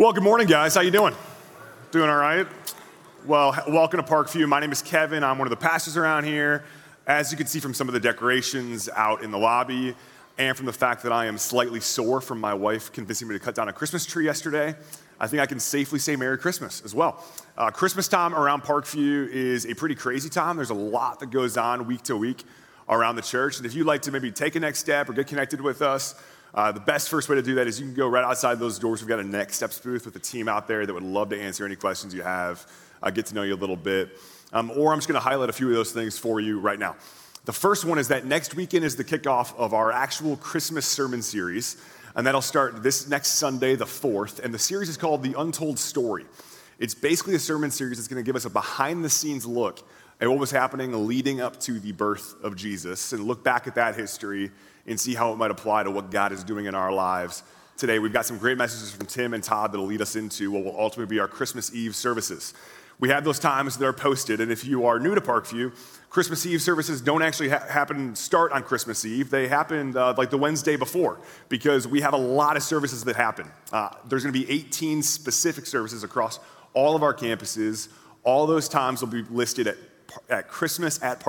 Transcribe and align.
Well, 0.00 0.14
good 0.14 0.22
morning, 0.22 0.46
guys. 0.46 0.74
How 0.74 0.80
you 0.80 0.90
doing? 0.90 1.14
Doing 1.90 2.08
all 2.08 2.16
right? 2.16 2.46
Well, 3.26 3.54
welcome 3.68 4.02
to 4.02 4.10
Parkview. 4.10 4.48
My 4.48 4.58
name 4.58 4.72
is 4.72 4.80
Kevin. 4.80 5.22
I'm 5.22 5.36
one 5.36 5.46
of 5.46 5.50
the 5.50 5.58
pastors 5.58 5.94
around 5.98 6.24
here. 6.24 6.64
As 7.06 7.30
you 7.30 7.36
can 7.36 7.46
see 7.46 7.60
from 7.60 7.74
some 7.74 7.86
of 7.86 7.92
the 7.92 8.00
decorations 8.00 8.88
out 8.96 9.22
in 9.22 9.30
the 9.30 9.36
lobby, 9.36 9.94
and 10.38 10.56
from 10.56 10.64
the 10.64 10.72
fact 10.72 11.02
that 11.02 11.12
I 11.12 11.26
am 11.26 11.36
slightly 11.36 11.80
sore 11.80 12.22
from 12.22 12.40
my 12.40 12.54
wife 12.54 12.90
convincing 12.90 13.28
me 13.28 13.34
to 13.34 13.44
cut 13.44 13.54
down 13.54 13.68
a 13.68 13.74
Christmas 13.74 14.06
tree 14.06 14.24
yesterday, 14.24 14.74
I 15.20 15.26
think 15.26 15.42
I 15.42 15.44
can 15.44 15.60
safely 15.60 15.98
say 15.98 16.16
Merry 16.16 16.38
Christmas 16.38 16.80
as 16.82 16.94
well. 16.94 17.22
Uh, 17.58 17.70
Christmas 17.70 18.08
time 18.08 18.34
around 18.34 18.62
Parkview 18.62 19.28
is 19.28 19.66
a 19.66 19.74
pretty 19.74 19.96
crazy 19.96 20.30
time. 20.30 20.56
There's 20.56 20.70
a 20.70 20.74
lot 20.74 21.20
that 21.20 21.28
goes 21.28 21.58
on 21.58 21.86
week 21.86 22.04
to 22.04 22.16
week 22.16 22.44
around 22.88 23.16
the 23.16 23.22
church. 23.22 23.58
And 23.58 23.66
if 23.66 23.74
you'd 23.74 23.86
like 23.86 24.00
to 24.02 24.12
maybe 24.12 24.32
take 24.32 24.56
a 24.56 24.60
next 24.60 24.78
step 24.78 25.10
or 25.10 25.12
get 25.12 25.26
connected 25.26 25.60
with 25.60 25.82
us, 25.82 26.14
uh, 26.54 26.72
the 26.72 26.80
best 26.80 27.08
first 27.08 27.28
way 27.28 27.36
to 27.36 27.42
do 27.42 27.54
that 27.56 27.66
is 27.66 27.80
you 27.80 27.86
can 27.86 27.94
go 27.94 28.08
right 28.08 28.24
outside 28.24 28.58
those 28.58 28.78
doors. 28.78 29.00
We've 29.00 29.08
got 29.08 29.20
a 29.20 29.24
Next 29.24 29.56
Steps 29.56 29.78
booth 29.78 30.04
with 30.04 30.16
a 30.16 30.20
team 30.20 30.48
out 30.48 30.66
there 30.66 30.84
that 30.84 30.92
would 30.92 31.02
love 31.02 31.30
to 31.30 31.40
answer 31.40 31.64
any 31.64 31.76
questions 31.76 32.12
you 32.12 32.22
have, 32.22 32.66
uh, 33.02 33.10
get 33.10 33.26
to 33.26 33.34
know 33.34 33.42
you 33.42 33.54
a 33.54 33.56
little 33.56 33.76
bit. 33.76 34.18
Um, 34.52 34.70
or 34.72 34.92
I'm 34.92 34.98
just 34.98 35.06
going 35.06 35.20
to 35.20 35.26
highlight 35.26 35.48
a 35.48 35.52
few 35.52 35.68
of 35.68 35.74
those 35.74 35.92
things 35.92 36.18
for 36.18 36.40
you 36.40 36.58
right 36.58 36.78
now. 36.78 36.96
The 37.44 37.52
first 37.52 37.84
one 37.84 37.98
is 37.98 38.08
that 38.08 38.26
next 38.26 38.54
weekend 38.54 38.84
is 38.84 38.96
the 38.96 39.04
kickoff 39.04 39.56
of 39.56 39.72
our 39.72 39.92
actual 39.92 40.36
Christmas 40.36 40.86
sermon 40.86 41.22
series, 41.22 41.76
and 42.16 42.26
that'll 42.26 42.42
start 42.42 42.82
this 42.82 43.08
next 43.08 43.28
Sunday, 43.34 43.76
the 43.76 43.86
4th. 43.86 44.40
And 44.40 44.52
the 44.52 44.58
series 44.58 44.88
is 44.88 44.96
called 44.96 45.22
The 45.22 45.38
Untold 45.38 45.78
Story. 45.78 46.26
It's 46.80 46.94
basically 46.94 47.36
a 47.36 47.38
sermon 47.38 47.70
series 47.70 47.98
that's 47.98 48.08
going 48.08 48.22
to 48.22 48.26
give 48.26 48.36
us 48.36 48.44
a 48.44 48.50
behind 48.50 49.04
the 49.04 49.10
scenes 49.10 49.46
look 49.46 49.86
at 50.20 50.28
what 50.28 50.38
was 50.38 50.50
happening 50.50 51.06
leading 51.06 51.40
up 51.40 51.60
to 51.60 51.78
the 51.78 51.92
birth 51.92 52.34
of 52.42 52.56
Jesus 52.56 53.12
and 53.12 53.24
look 53.24 53.44
back 53.44 53.66
at 53.66 53.76
that 53.76 53.94
history 53.94 54.50
and 54.90 55.00
see 55.00 55.14
how 55.14 55.32
it 55.32 55.36
might 55.36 55.50
apply 55.50 55.84
to 55.84 55.90
what 55.90 56.10
God 56.10 56.32
is 56.32 56.44
doing 56.44 56.66
in 56.66 56.74
our 56.74 56.92
lives 56.92 57.44
today. 57.76 57.98
We've 57.98 58.12
got 58.12 58.26
some 58.26 58.38
great 58.38 58.58
messages 58.58 58.90
from 58.90 59.06
Tim 59.06 59.32
and 59.32 59.42
Todd 59.42 59.72
that'll 59.72 59.86
lead 59.86 60.02
us 60.02 60.16
into 60.16 60.50
what 60.50 60.64
will 60.64 60.78
ultimately 60.78 61.14
be 61.14 61.20
our 61.20 61.28
Christmas 61.28 61.72
Eve 61.74 61.94
services. 61.94 62.52
We 62.98 63.08
have 63.08 63.24
those 63.24 63.38
times 63.38 63.78
that 63.78 63.86
are 63.86 63.94
posted, 63.94 64.40
and 64.42 64.52
if 64.52 64.64
you 64.64 64.84
are 64.84 64.98
new 64.98 65.14
to 65.14 65.20
Parkview, 65.22 65.72
Christmas 66.10 66.44
Eve 66.44 66.60
services 66.60 67.00
don't 67.00 67.22
actually 67.22 67.48
ha- 67.48 67.64
happen 67.66 68.14
start 68.14 68.52
on 68.52 68.62
Christmas 68.62 69.06
Eve. 69.06 69.30
They 69.30 69.48
happen 69.48 69.96
uh, 69.96 70.12
like 70.18 70.28
the 70.28 70.36
Wednesday 70.36 70.76
before 70.76 71.18
because 71.48 71.88
we 71.88 72.02
have 72.02 72.12
a 72.12 72.18
lot 72.18 72.58
of 72.58 72.62
services 72.62 73.04
that 73.04 73.16
happen. 73.16 73.50
Uh, 73.72 73.90
there's 74.06 74.24
going 74.24 74.34
to 74.34 74.38
be 74.38 74.50
18 74.50 75.02
specific 75.02 75.66
services 75.66 76.04
across 76.04 76.40
all 76.74 76.94
of 76.94 77.02
our 77.02 77.14
campuses. 77.14 77.88
All 78.24 78.46
those 78.46 78.68
times 78.68 79.00
will 79.00 79.08
be 79.08 79.22
listed 79.30 79.68
at, 79.68 79.76
at 80.28 80.48
Christmas 80.48 81.02
at 81.02 81.20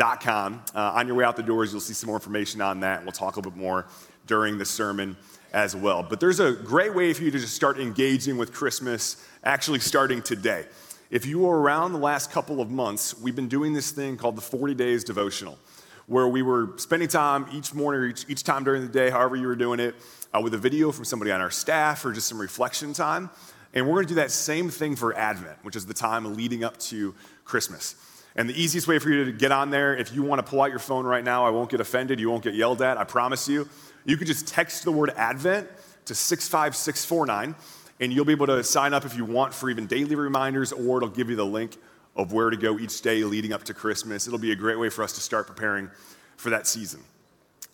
Parkview.com. 0.00 0.62
Uh, 0.74 0.80
on 0.94 1.06
your 1.06 1.16
way 1.16 1.24
out 1.24 1.36
the 1.36 1.42
doors, 1.42 1.72
you'll 1.72 1.80
see 1.80 1.92
some 1.92 2.08
more 2.08 2.16
information 2.16 2.60
on 2.60 2.80
that, 2.80 3.02
we'll 3.02 3.12
talk 3.12 3.36
a 3.36 3.38
little 3.38 3.52
bit 3.52 3.60
more 3.60 3.86
during 4.26 4.58
the 4.58 4.64
sermon 4.64 5.16
as 5.52 5.74
well. 5.74 6.02
But 6.02 6.20
there's 6.20 6.40
a 6.40 6.52
great 6.52 6.94
way 6.94 7.12
for 7.12 7.22
you 7.22 7.30
to 7.30 7.38
just 7.38 7.54
start 7.54 7.78
engaging 7.78 8.36
with 8.36 8.52
Christmas 8.52 9.26
actually 9.44 9.80
starting 9.80 10.22
today. 10.22 10.66
If 11.10 11.26
you 11.26 11.40
were 11.40 11.60
around 11.60 11.92
the 11.92 11.98
last 11.98 12.30
couple 12.30 12.60
of 12.60 12.70
months, 12.70 13.18
we've 13.18 13.34
been 13.34 13.48
doing 13.48 13.72
this 13.72 13.90
thing 13.90 14.16
called 14.16 14.36
the 14.36 14.42
40 14.42 14.74
Days 14.74 15.02
Devotional, 15.02 15.58
where 16.06 16.28
we 16.28 16.40
were 16.40 16.74
spending 16.76 17.08
time 17.08 17.46
each 17.52 17.74
morning 17.74 18.02
or 18.02 18.06
each, 18.06 18.24
each 18.28 18.44
time 18.44 18.62
during 18.62 18.82
the 18.82 18.92
day, 18.92 19.10
however 19.10 19.34
you 19.34 19.48
were 19.48 19.56
doing 19.56 19.80
it, 19.80 19.96
uh, 20.32 20.40
with 20.40 20.54
a 20.54 20.58
video 20.58 20.92
from 20.92 21.04
somebody 21.04 21.32
on 21.32 21.40
our 21.40 21.50
staff 21.50 22.04
or 22.04 22.12
just 22.12 22.28
some 22.28 22.40
reflection 22.40 22.92
time. 22.92 23.28
And 23.74 23.86
we're 23.86 23.94
going 23.94 24.06
to 24.06 24.14
do 24.14 24.20
that 24.20 24.30
same 24.30 24.70
thing 24.70 24.94
for 24.94 25.16
Advent, 25.16 25.58
which 25.62 25.74
is 25.74 25.84
the 25.86 25.94
time 25.94 26.36
leading 26.36 26.62
up 26.62 26.78
to 26.78 27.14
Christmas. 27.44 27.96
And 28.36 28.48
the 28.48 28.60
easiest 28.60 28.86
way 28.86 28.98
for 28.98 29.10
you 29.10 29.24
to 29.24 29.32
get 29.32 29.52
on 29.52 29.70
there, 29.70 29.96
if 29.96 30.14
you 30.14 30.22
want 30.22 30.44
to 30.44 30.48
pull 30.48 30.62
out 30.62 30.70
your 30.70 30.78
phone 30.78 31.04
right 31.04 31.24
now, 31.24 31.44
I 31.44 31.50
won't 31.50 31.70
get 31.70 31.80
offended, 31.80 32.20
you 32.20 32.30
won't 32.30 32.44
get 32.44 32.54
yelled 32.54 32.80
at, 32.80 32.96
I 32.96 33.04
promise 33.04 33.48
you. 33.48 33.68
You 34.04 34.16
could 34.16 34.26
just 34.26 34.46
text 34.46 34.84
the 34.84 34.92
word 34.92 35.12
Advent 35.16 35.68
to 36.06 36.14
65649, 36.14 37.54
and 38.00 38.12
you'll 38.12 38.24
be 38.24 38.32
able 38.32 38.46
to 38.46 38.62
sign 38.62 38.94
up 38.94 39.04
if 39.04 39.16
you 39.16 39.24
want 39.24 39.52
for 39.52 39.68
even 39.68 39.86
daily 39.86 40.14
reminders, 40.14 40.72
or 40.72 40.98
it'll 40.98 41.08
give 41.08 41.28
you 41.28 41.36
the 41.36 41.44
link 41.44 41.76
of 42.16 42.32
where 42.32 42.50
to 42.50 42.56
go 42.56 42.78
each 42.78 43.02
day 43.02 43.22
leading 43.24 43.52
up 43.52 43.64
to 43.64 43.74
Christmas. 43.74 44.26
It'll 44.26 44.38
be 44.38 44.52
a 44.52 44.56
great 44.56 44.78
way 44.78 44.90
for 44.90 45.02
us 45.02 45.12
to 45.14 45.20
start 45.20 45.46
preparing 45.46 45.90
for 46.36 46.50
that 46.50 46.66
season. 46.66 47.00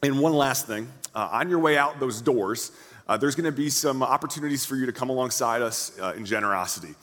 And 0.02 0.20
one 0.20 0.32
last 0.32 0.66
thing 0.66 0.88
uh, 1.14 1.28
on 1.32 1.48
your 1.48 1.58
way 1.58 1.78
out 1.78 2.00
those 2.00 2.20
doors, 2.20 2.72
uh, 3.08 3.16
there's 3.16 3.34
going 3.34 3.44
to 3.44 3.52
be 3.52 3.70
some 3.70 4.02
opportunities 4.02 4.64
for 4.64 4.76
you 4.76 4.86
to 4.86 4.92
come 4.92 5.10
alongside 5.10 5.62
us 5.62 5.96
uh, 6.00 6.14
in 6.16 6.24
generosity. 6.26 6.94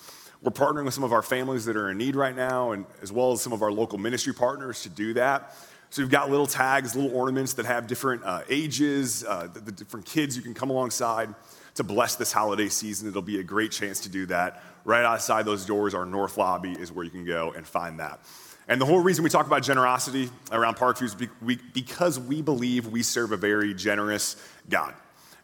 We're 0.43 0.51
partnering 0.51 0.83
with 0.83 0.93
some 0.93 1.05
of 1.05 1.13
our 1.13 1.21
families 1.21 1.63
that 1.65 1.77
are 1.77 1.89
in 1.89 1.97
need 1.97 2.17
right 2.17 2.35
now, 2.35 2.71
and 2.73 2.85
as 3.01 3.13
well 3.13 3.31
as 3.31 3.41
some 3.41 3.53
of 3.53 3.61
our 3.61 3.71
local 3.71 3.97
ministry 3.97 4.33
partners 4.33 4.83
to 4.83 4.89
do 4.89 5.13
that. 5.13 5.55
So 5.89 6.01
we've 6.01 6.11
got 6.11 6.29
little 6.29 6.47
tags, 6.47 6.95
little 6.95 7.15
ornaments 7.15 7.53
that 7.53 7.65
have 7.65 7.87
different 7.87 8.25
uh, 8.25 8.41
ages, 8.49 9.23
uh, 9.23 9.47
the, 9.53 9.61
the 9.61 9.71
different 9.71 10.05
kids 10.05 10.35
you 10.35 10.43
can 10.43 10.53
come 10.53 10.69
alongside 10.69 11.33
to 11.75 11.83
bless 11.83 12.17
this 12.17 12.33
holiday 12.33 12.67
season. 12.67 13.07
It'll 13.07 13.21
be 13.21 13.39
a 13.39 13.43
great 13.43 13.71
chance 13.71 14.01
to 14.01 14.09
do 14.09 14.25
that. 14.25 14.61
Right 14.83 15.05
outside 15.05 15.45
those 15.45 15.65
doors, 15.65 15.93
our 15.93 16.05
north 16.05 16.37
lobby 16.37 16.73
is 16.73 16.91
where 16.91 17.05
you 17.05 17.11
can 17.11 17.25
go 17.25 17.53
and 17.55 17.65
find 17.65 17.99
that. 18.01 18.19
And 18.67 18.81
the 18.81 18.85
whole 18.85 18.99
reason 18.99 19.23
we 19.23 19.29
talk 19.29 19.47
about 19.47 19.63
generosity 19.63 20.29
around 20.51 20.75
Parkview 20.75 21.03
is 21.03 21.59
because 21.73 22.19
we 22.19 22.41
believe 22.41 22.87
we 22.87 23.01
serve 23.01 23.31
a 23.31 23.37
very 23.37 23.73
generous 23.73 24.35
God. 24.69 24.93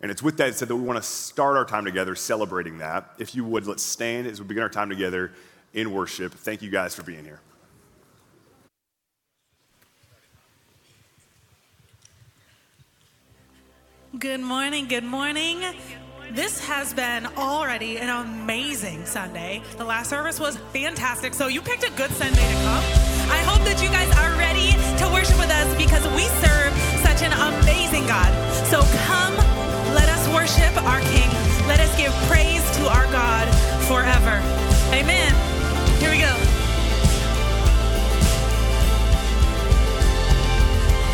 And 0.01 0.09
it's 0.09 0.23
with 0.23 0.37
that 0.37 0.55
said 0.55 0.69
that 0.69 0.75
we 0.75 0.83
want 0.83 0.97
to 0.97 1.07
start 1.07 1.57
our 1.57 1.65
time 1.65 1.85
together 1.85 2.15
celebrating 2.15 2.77
that. 2.77 3.09
If 3.17 3.35
you 3.35 3.43
would, 3.43 3.67
let's 3.67 3.83
stand 3.83 4.27
as 4.27 4.39
we 4.39 4.47
begin 4.47 4.63
our 4.63 4.69
time 4.69 4.89
together 4.89 5.31
in 5.73 5.91
worship. 5.91 6.33
Thank 6.33 6.61
you 6.61 6.69
guys 6.69 6.95
for 6.95 7.03
being 7.03 7.25
here. 7.25 7.41
Good 14.17 14.39
morning, 14.39 14.87
good 14.87 15.03
morning. 15.03 15.61
This 16.31 16.65
has 16.67 16.93
been 16.93 17.25
already 17.37 17.97
an 17.97 18.09
amazing 18.09 19.05
Sunday. 19.05 19.61
The 19.77 19.83
last 19.83 20.09
service 20.09 20.39
was 20.39 20.57
fantastic, 20.73 21.33
so 21.33 21.47
you 21.47 21.61
picked 21.61 21.83
a 21.83 21.91
good 21.91 22.11
Sunday 22.11 22.47
to 22.47 22.53
come. 22.63 22.83
I 23.31 23.41
hope 23.45 23.63
that 23.65 23.81
you 23.81 23.89
guys 23.89 24.09
are 24.17 24.37
ready 24.37 24.71
to 24.97 25.13
worship 25.13 25.37
with 25.37 25.49
us 25.49 25.69
because 25.77 26.05
we 26.17 26.25
serve 26.41 26.73
such 27.01 27.21
an 27.21 27.33
amazing 27.33 28.05
God. 28.07 28.29
So 28.67 28.81
come, 29.05 29.48
worship 30.33 30.75
our 30.83 31.01
King. 31.01 31.29
Let 31.67 31.79
us 31.79 31.95
give 31.97 32.13
praise 32.27 32.63
to 32.77 32.87
our 32.87 33.05
God 33.11 33.47
forever. 33.87 34.41
Amen. 34.93 35.33
Here 35.99 36.11
we 36.11 36.19
go. 36.19 36.35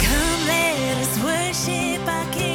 Come, 0.06 0.48
let 0.48 0.98
us 0.98 1.14
worship 1.24 2.08
our 2.08 2.31
King. 2.31 2.54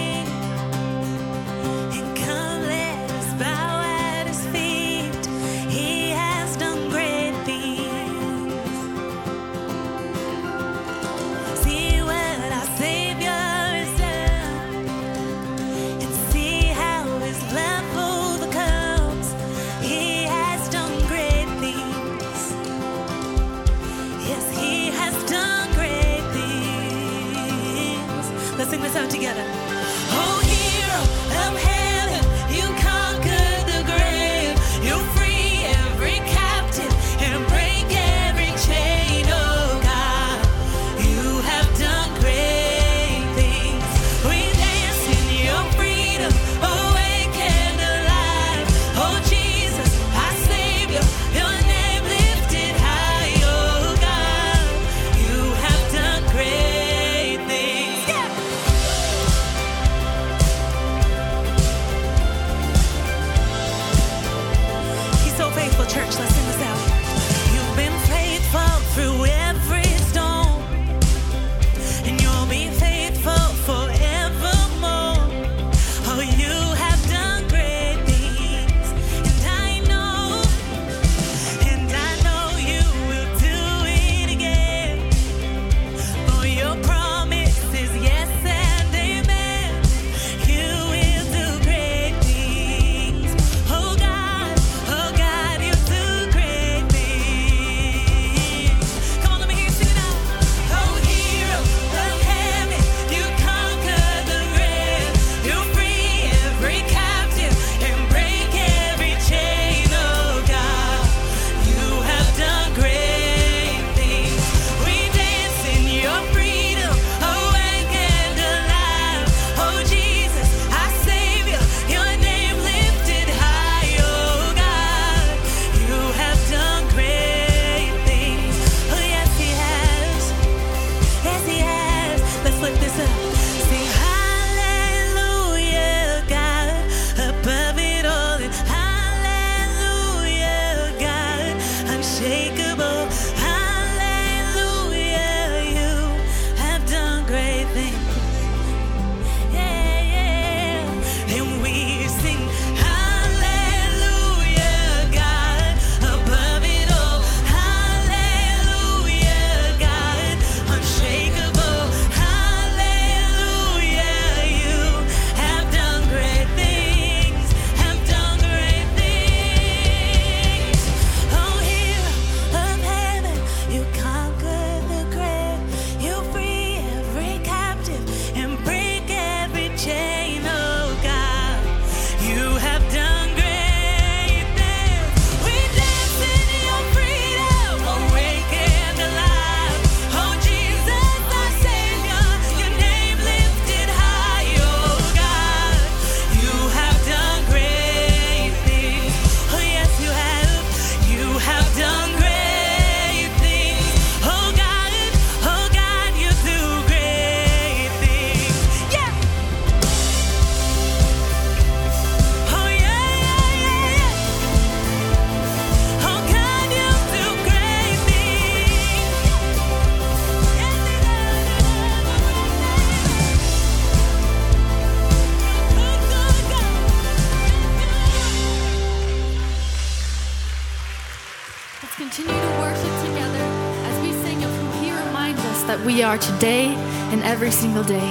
are 236.10 236.18
today 236.18 236.66
and 237.12 237.22
every 237.22 237.52
single 237.52 237.84
day. 237.84 238.10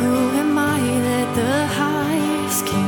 Who 0.00 0.14
am 0.42 0.58
I 0.58 0.80
that 0.80 1.28
the 1.36 1.66
highest 1.80 2.66
king? 2.66 2.85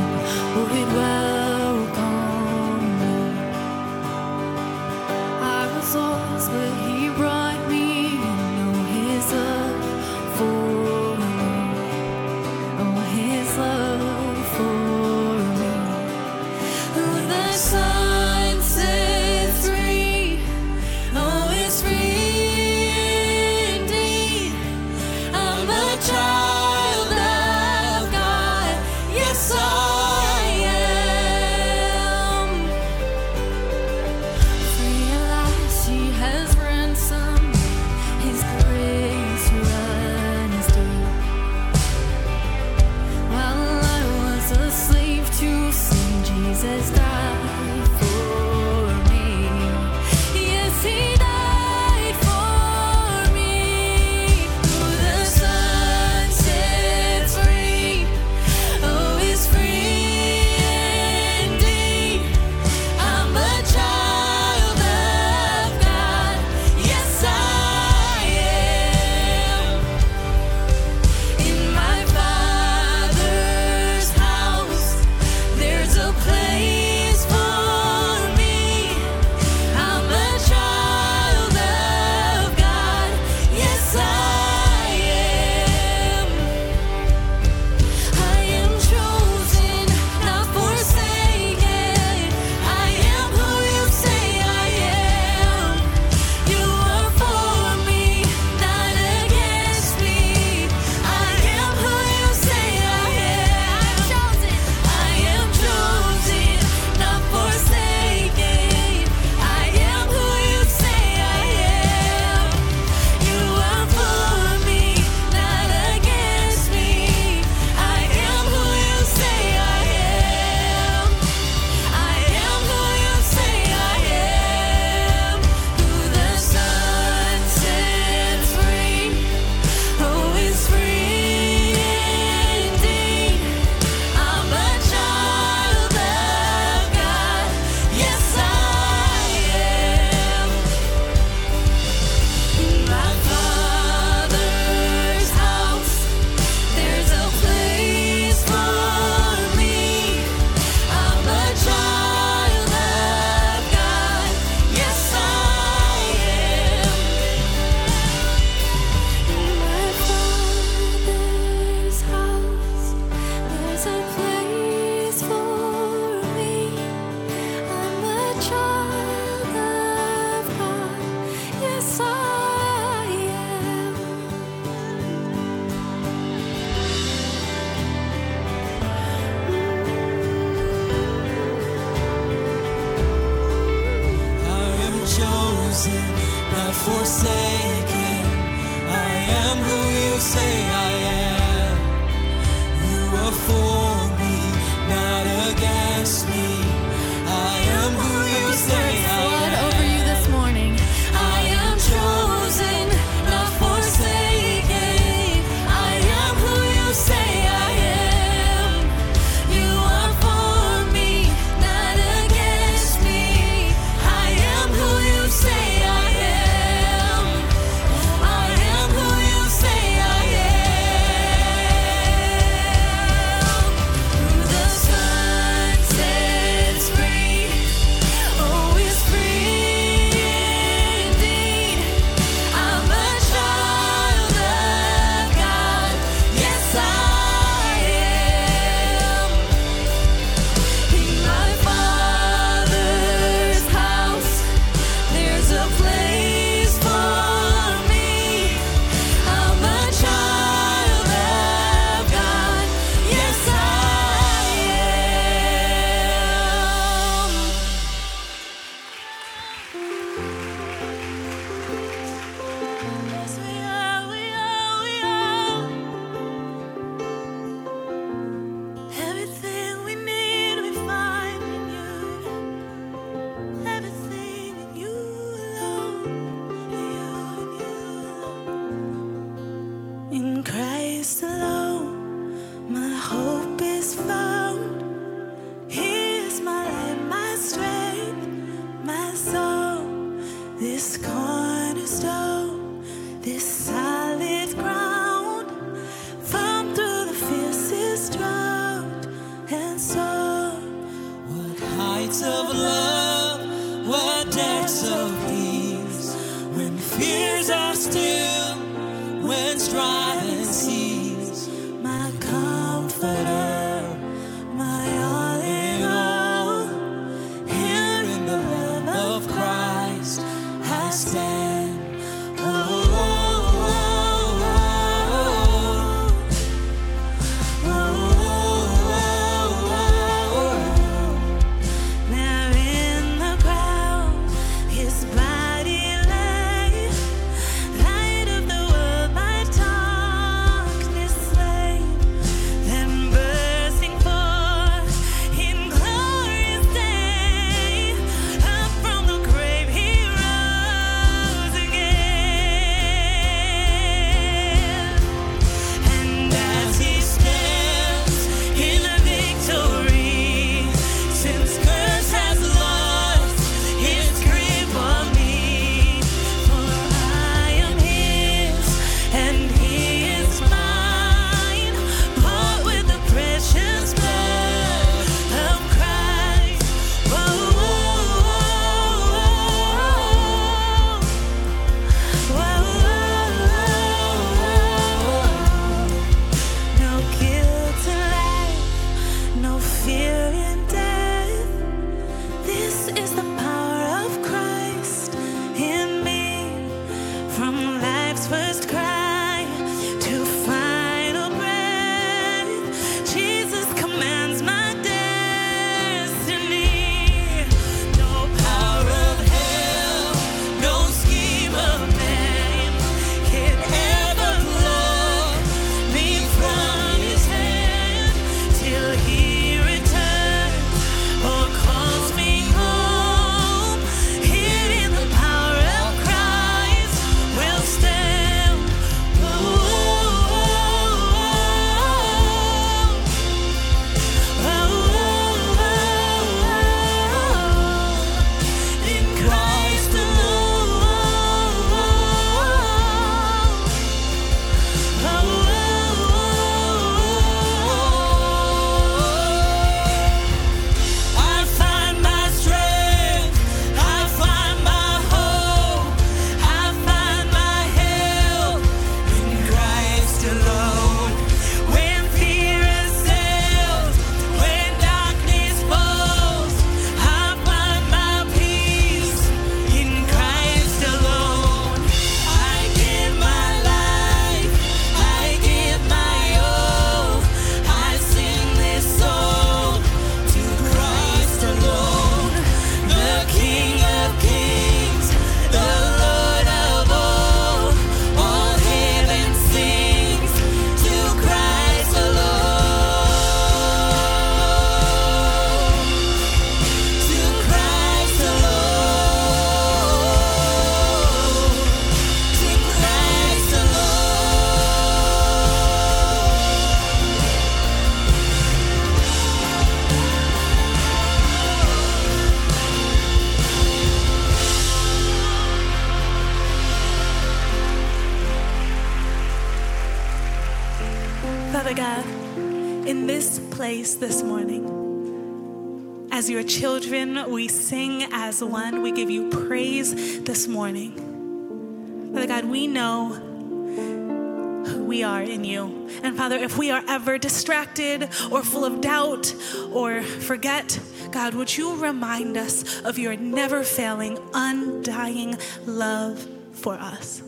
One. 528.45 528.81
We 528.81 528.91
give 528.91 529.09
you 529.09 529.29
praise 529.29 530.21
this 530.23 530.47
morning. 530.47 532.11
Father 532.13 532.27
God, 532.27 532.45
we 532.45 532.67
know 532.67 533.09
who 533.09 534.83
we 534.85 535.03
are 535.03 535.21
in 535.21 535.43
you. 535.43 535.89
And 536.03 536.17
Father, 536.17 536.37
if 536.37 536.57
we 536.57 536.71
are 536.71 536.83
ever 536.87 537.17
distracted 537.17 538.09
or 538.31 538.43
full 538.43 538.65
of 538.65 538.81
doubt 538.81 539.33
or 539.71 540.01
forget, 540.01 540.79
God, 541.11 541.33
would 541.33 541.55
you 541.55 541.75
remind 541.75 542.37
us 542.37 542.81
of 542.81 542.97
your 542.99 543.15
never 543.15 543.63
failing, 543.63 544.17
undying 544.33 545.37
love 545.65 546.27
for 546.51 546.75
us? 546.75 547.21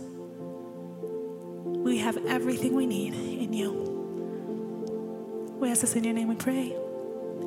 We 1.84 1.98
have 2.00 2.18
everything 2.26 2.76
we 2.76 2.86
need 2.86 3.14
in 3.14 3.54
you. 3.54 3.72
We 5.60 5.70
ask 5.72 5.82
this 5.82 5.96
in 5.96 6.04
your 6.04 6.14
name 6.14 6.28
we 6.28 6.36
pray. 6.36 6.76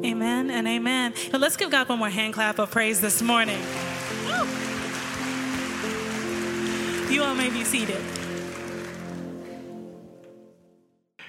Amen 0.02 0.50
and 0.50 0.66
amen. 0.66 1.14
Now 1.32 1.38
let's 1.38 1.56
give 1.56 1.70
God 1.70 1.88
one 1.88 1.98
more 1.98 2.08
hand 2.08 2.34
clap 2.34 2.58
of 2.58 2.70
praise 2.70 3.00
this 3.00 3.20
morning. 3.22 3.60
You 7.10 7.22
all 7.22 7.34
may 7.34 7.50
be 7.50 7.62
seated. 7.64 8.02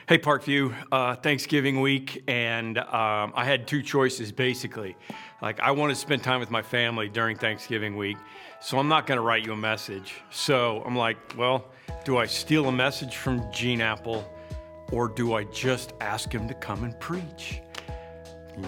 Hey, 0.07 0.19
Parkview, 0.19 0.71
uh, 0.91 1.15
Thanksgiving 1.15 1.81
week, 1.81 2.23
and 2.27 2.77
um, 2.77 3.33
I 3.35 3.43
had 3.43 3.67
two 3.67 3.81
choices 3.81 4.31
basically. 4.31 4.95
Like, 5.41 5.59
I 5.59 5.71
want 5.71 5.89
to 5.91 5.95
spend 5.95 6.21
time 6.21 6.39
with 6.39 6.51
my 6.51 6.61
family 6.61 7.09
during 7.09 7.35
Thanksgiving 7.37 7.97
week, 7.97 8.17
so 8.61 8.77
I'm 8.77 8.87
not 8.87 9.07
going 9.07 9.17
to 9.17 9.23
write 9.23 9.43
you 9.43 9.53
a 9.53 9.57
message. 9.57 10.13
So 10.29 10.83
I'm 10.85 10.95
like, 10.95 11.17
well, 11.35 11.71
do 12.03 12.17
I 12.17 12.27
steal 12.27 12.67
a 12.67 12.71
message 12.71 13.15
from 13.15 13.51
Gene 13.51 13.81
Appel, 13.81 14.23
or 14.91 15.07
do 15.07 15.33
I 15.33 15.43
just 15.45 15.93
ask 16.01 16.31
him 16.31 16.47
to 16.47 16.53
come 16.53 16.83
and 16.83 16.99
preach? 16.99 17.61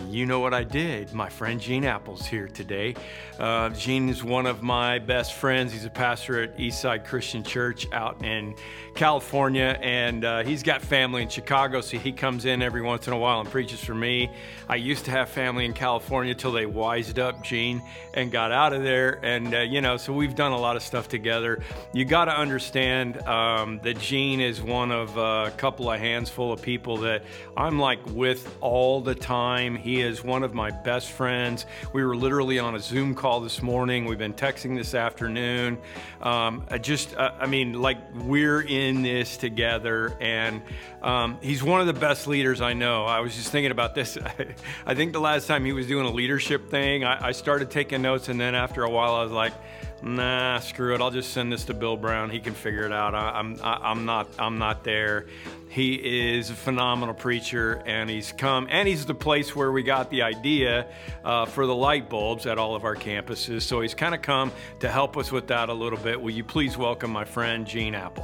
You 0.10 0.26
know 0.26 0.40
what 0.40 0.54
I 0.54 0.64
did. 0.64 1.14
My 1.14 1.30
friend 1.30 1.62
Gene 1.62 1.86
Appel's 1.86 2.26
here 2.26 2.48
today. 2.48 2.96
Uh, 3.40 3.70
Gene 3.70 4.10
is 4.10 4.24
one 4.24 4.46
of 4.46 4.62
my 4.62 5.00
best 5.00 5.34
friends. 5.34 5.72
He's 5.72 5.86
a 5.86 5.90
pastor 5.90 6.44
at 6.44 6.58
Eastside 6.58 7.06
Christian 7.06 7.44
Church 7.44 7.88
out 7.94 8.24
in 8.24 8.56
California, 8.96 9.80
and 9.82 10.26
uh, 10.26 10.44
he's 10.44 10.64
got 10.64 10.82
family 10.82 11.22
in 11.22 11.30
Chicago, 11.30 11.80
so 11.82 11.98
he 11.98 12.12
comes 12.12 12.46
in 12.46 12.62
every 12.62 12.82
once 12.82 13.08
in 13.08 13.14
a 13.14 13.18
while 13.18 13.40
and 13.40 13.50
preaches 13.50 13.80
for 13.80 13.94
me. 13.94 14.30
I 14.68 14.76
used 14.76 15.06
to 15.06 15.12
have 15.12 15.30
family 15.30 15.66
in 15.66 15.74
California 15.74 16.34
till 16.34 16.52
they 16.52 16.66
wised 16.66 17.20
up 17.20 17.44
Gene 17.44 17.82
and 18.14 18.32
got 18.32 18.52
out 18.52 18.74
of 18.74 18.84
there, 18.84 19.20
and 19.24 19.54
uh, 19.54 19.60
you 19.60 19.80
know, 19.80 19.96
so 19.96 20.12
we've 20.12 20.36
done 20.36 20.52
a 20.52 20.60
lot 20.60 20.76
of 20.76 20.82
stuff 20.82 21.08
together. 21.08 21.62
You 21.94 22.04
got 22.04 22.26
to 22.26 22.38
understand 22.38 23.22
um, 23.28 23.80
that 23.84 24.00
Gene 24.00 24.42
is 24.42 24.62
one 24.62 24.92
of 24.92 25.16
a 25.16 25.54
couple 25.56 25.90
of 25.90 26.00
hands 26.00 26.30
full 26.30 26.52
of 26.52 26.62
people 26.62 26.98
that 26.98 27.24
I'm 27.56 27.80
like 27.80 28.00
with 28.08 28.54
all 28.60 29.00
the 29.00 29.16
time. 29.16 29.77
He 29.78 30.02
is 30.02 30.24
one 30.24 30.44
of 30.44 30.54
my 30.54 30.72
best 30.72 31.12
friends. 31.12 31.66
We 31.94 32.04
were 32.04 32.16
literally 32.16 32.60
on 32.60 32.76
a 32.76 32.80
Zoom 32.80 33.16
call 33.16 33.40
this 33.42 33.62
morning. 33.62 34.06
We've 34.06 34.18
been 34.18 34.34
texting 34.34 34.76
this 34.76 34.94
afternoon. 34.94 35.78
Um, 36.22 36.66
I 36.70 36.78
just, 36.78 37.16
uh, 37.16 37.32
I 37.40 37.46
mean, 37.46 37.74
like 37.74 37.98
we're 38.16 38.62
in 38.62 39.04
this 39.04 39.38
together, 39.38 40.18
and 40.20 40.62
um, 41.02 41.38
he's 41.42 41.64
one 41.64 41.80
of 41.80 41.88
the 41.88 41.94
best 41.94 42.28
leaders 42.28 42.60
I 42.60 42.74
know. 42.74 43.06
I 43.06 43.20
was 43.20 43.36
just 43.36 43.52
thinking 43.52 43.72
about 43.72 43.96
this. 43.96 44.18
I 44.86 44.96
think 44.96 45.14
the 45.14 45.22
last 45.22 45.48
time 45.48 45.64
he 45.64 45.72
was 45.72 45.88
doing 45.88 46.06
a 46.06 46.12
leadership 46.12 46.70
thing, 46.70 47.04
I, 47.04 47.28
I 47.28 47.32
started 47.32 47.72
taking 47.72 48.02
notes, 48.02 48.30
and 48.30 48.40
then 48.40 48.56
after 48.56 48.84
a 48.84 48.90
while, 48.90 49.16
I 49.16 49.24
was 49.24 49.32
like, 49.32 49.54
nah, 50.02 50.60
screw 50.60 50.94
it. 50.94 51.02
I'll 51.02 51.12
just 51.12 51.34
send 51.34 51.52
this 51.52 51.66
to 51.66 51.74
Bill 51.74 51.98
Brown. 51.98 52.30
He 52.30 52.40
can 52.40 52.54
figure 52.54 52.86
it 52.86 52.92
out. 52.92 53.16
I, 53.16 53.32
I'm, 53.32 53.60
I, 53.62 53.80
I'm 53.84 54.06
not, 54.06 54.28
I'm 54.38 54.58
not 54.58 54.84
there. 54.84 55.26
He 55.70 56.30
is 56.30 56.50
a 56.50 56.56
phenomenal 56.56 57.14
preacher, 57.14 57.84
and 57.86 58.10
he's 58.10 58.32
come, 58.32 58.68
and 58.70 58.88
he's 58.88 59.06
the 59.06 59.14
place 59.14 59.56
where 59.56 59.72
we 59.72 59.84
got 59.84 60.10
the 60.10 60.22
idea 60.22 60.88
uh, 61.24 61.46
for 61.46 61.66
the 61.66 61.76
light 61.76 62.10
bulbs 62.10 62.46
at 62.46 62.58
all 62.58 62.76
of 62.76 62.84
our 62.84 62.96
campuses. 62.96 63.64
So 63.64 63.82
he's 63.82 63.94
kind 63.94 64.16
of 64.16 64.22
come 64.22 64.52
to 64.80 64.90
help 64.90 65.18
us 65.18 65.32
with 65.32 65.48
that 65.48 65.70
a 65.70 65.74
little 65.74 66.00
bit. 66.00 66.20
Will 66.20 66.32
you 66.32 66.44
please 66.44 66.78
welcome 66.78 67.12
my 67.12 67.26
friend 67.26 67.68
Gene 67.68 67.96
Appel? 67.96 68.24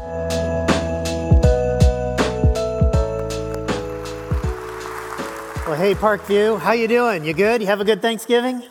Well, 5.65 5.75
hey 5.75 5.95
Parkview, 5.95 6.59
how 6.59 6.73
you 6.73 6.87
doing? 6.87 7.23
You 7.23 7.33
good? 7.33 7.61
You 7.61 7.67
have 7.67 7.79
a 7.79 7.85
good 7.85 8.01
Thanksgiving? 8.01 8.63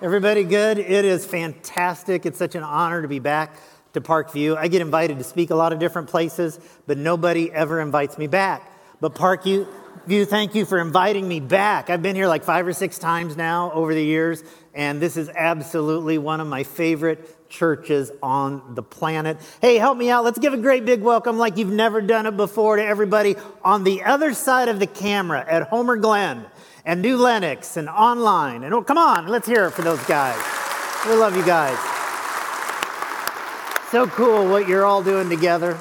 Everybody 0.00 0.44
good? 0.44 0.78
It 0.78 1.04
is 1.04 1.26
fantastic. 1.26 2.24
It's 2.24 2.38
such 2.38 2.54
an 2.54 2.62
honor 2.62 3.02
to 3.02 3.08
be 3.08 3.18
back 3.18 3.56
to 3.94 4.00
Parkview. 4.00 4.56
I 4.56 4.68
get 4.68 4.80
invited 4.80 5.18
to 5.18 5.24
speak 5.24 5.50
a 5.50 5.56
lot 5.56 5.72
of 5.72 5.80
different 5.80 6.08
places, 6.08 6.60
but 6.86 6.96
nobody 6.96 7.50
ever 7.50 7.80
invites 7.80 8.16
me 8.16 8.28
back. 8.28 8.62
But 9.00 9.16
Parkview, 9.16 9.66
View, 10.06 10.24
thank 10.24 10.54
you 10.54 10.64
for 10.64 10.78
inviting 10.78 11.26
me 11.26 11.40
back. 11.40 11.90
I've 11.90 12.00
been 12.00 12.14
here 12.14 12.28
like 12.28 12.44
five 12.44 12.64
or 12.64 12.72
six 12.72 12.96
times 12.96 13.36
now 13.36 13.72
over 13.72 13.92
the 13.92 14.02
years, 14.02 14.44
and 14.72 15.02
this 15.02 15.16
is 15.16 15.28
absolutely 15.30 16.16
one 16.16 16.40
of 16.40 16.46
my 16.46 16.62
favorite 16.62 17.48
churches 17.48 18.12
on 18.22 18.76
the 18.76 18.84
planet. 18.84 19.36
Hey, 19.60 19.78
help 19.78 19.98
me 19.98 20.10
out. 20.10 20.22
Let's 20.22 20.38
give 20.38 20.54
a 20.54 20.58
great 20.58 20.84
big 20.84 21.02
welcome, 21.02 21.38
like 21.38 21.56
you've 21.56 21.72
never 21.72 22.00
done 22.00 22.26
it 22.26 22.36
before, 22.36 22.76
to 22.76 22.84
everybody 22.84 23.34
on 23.64 23.82
the 23.82 24.04
other 24.04 24.32
side 24.32 24.68
of 24.68 24.78
the 24.78 24.86
camera 24.86 25.44
at 25.46 25.64
Homer 25.64 25.96
Glen 25.96 26.46
and 26.88 27.02
New 27.02 27.18
Lenox 27.18 27.76
and 27.76 27.86
online. 27.86 28.64
And 28.64 28.72
oh, 28.72 28.82
come 28.82 28.96
on, 28.96 29.28
let's 29.28 29.46
hear 29.46 29.66
it 29.66 29.72
for 29.72 29.82
those 29.82 30.02
guys. 30.06 30.42
We 31.06 31.14
love 31.14 31.36
you 31.36 31.44
guys. 31.44 31.76
So 33.90 34.06
cool 34.06 34.48
what 34.48 34.66
you're 34.66 34.86
all 34.86 35.02
doing 35.02 35.28
together. 35.28 35.78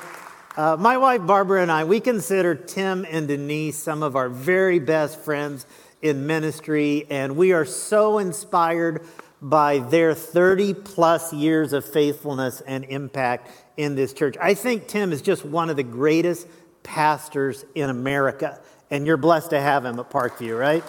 Uh, 0.57 0.75
my 0.77 0.97
wife 0.97 1.25
Barbara 1.25 1.61
and 1.61 1.71
I, 1.71 1.85
we 1.85 2.01
consider 2.01 2.55
Tim 2.55 3.05
and 3.09 3.25
Denise 3.25 3.77
some 3.77 4.03
of 4.03 4.17
our 4.17 4.27
very 4.27 4.79
best 4.79 5.17
friends 5.21 5.65
in 6.01 6.27
ministry, 6.27 7.07
and 7.09 7.37
we 7.37 7.53
are 7.53 7.65
so 7.65 8.17
inspired 8.17 9.07
by 9.41 9.79
their 9.79 10.13
30 10.13 10.73
plus 10.73 11.31
years 11.31 11.71
of 11.71 11.85
faithfulness 11.85 12.59
and 12.59 12.83
impact 12.83 13.49
in 13.77 13.95
this 13.95 14.11
church. 14.11 14.35
I 14.41 14.55
think 14.55 14.89
Tim 14.89 15.13
is 15.13 15.21
just 15.21 15.45
one 15.45 15.69
of 15.69 15.77
the 15.77 15.83
greatest 15.83 16.47
pastors 16.83 17.63
in 17.75 17.89
America, 17.89 18.59
and 18.89 19.05
you're 19.05 19.17
blessed 19.17 19.49
to 19.51 19.59
have 19.59 19.85
him 19.85 19.99
at 19.99 20.09
Parkview, 20.09 20.57
right? 20.57 20.83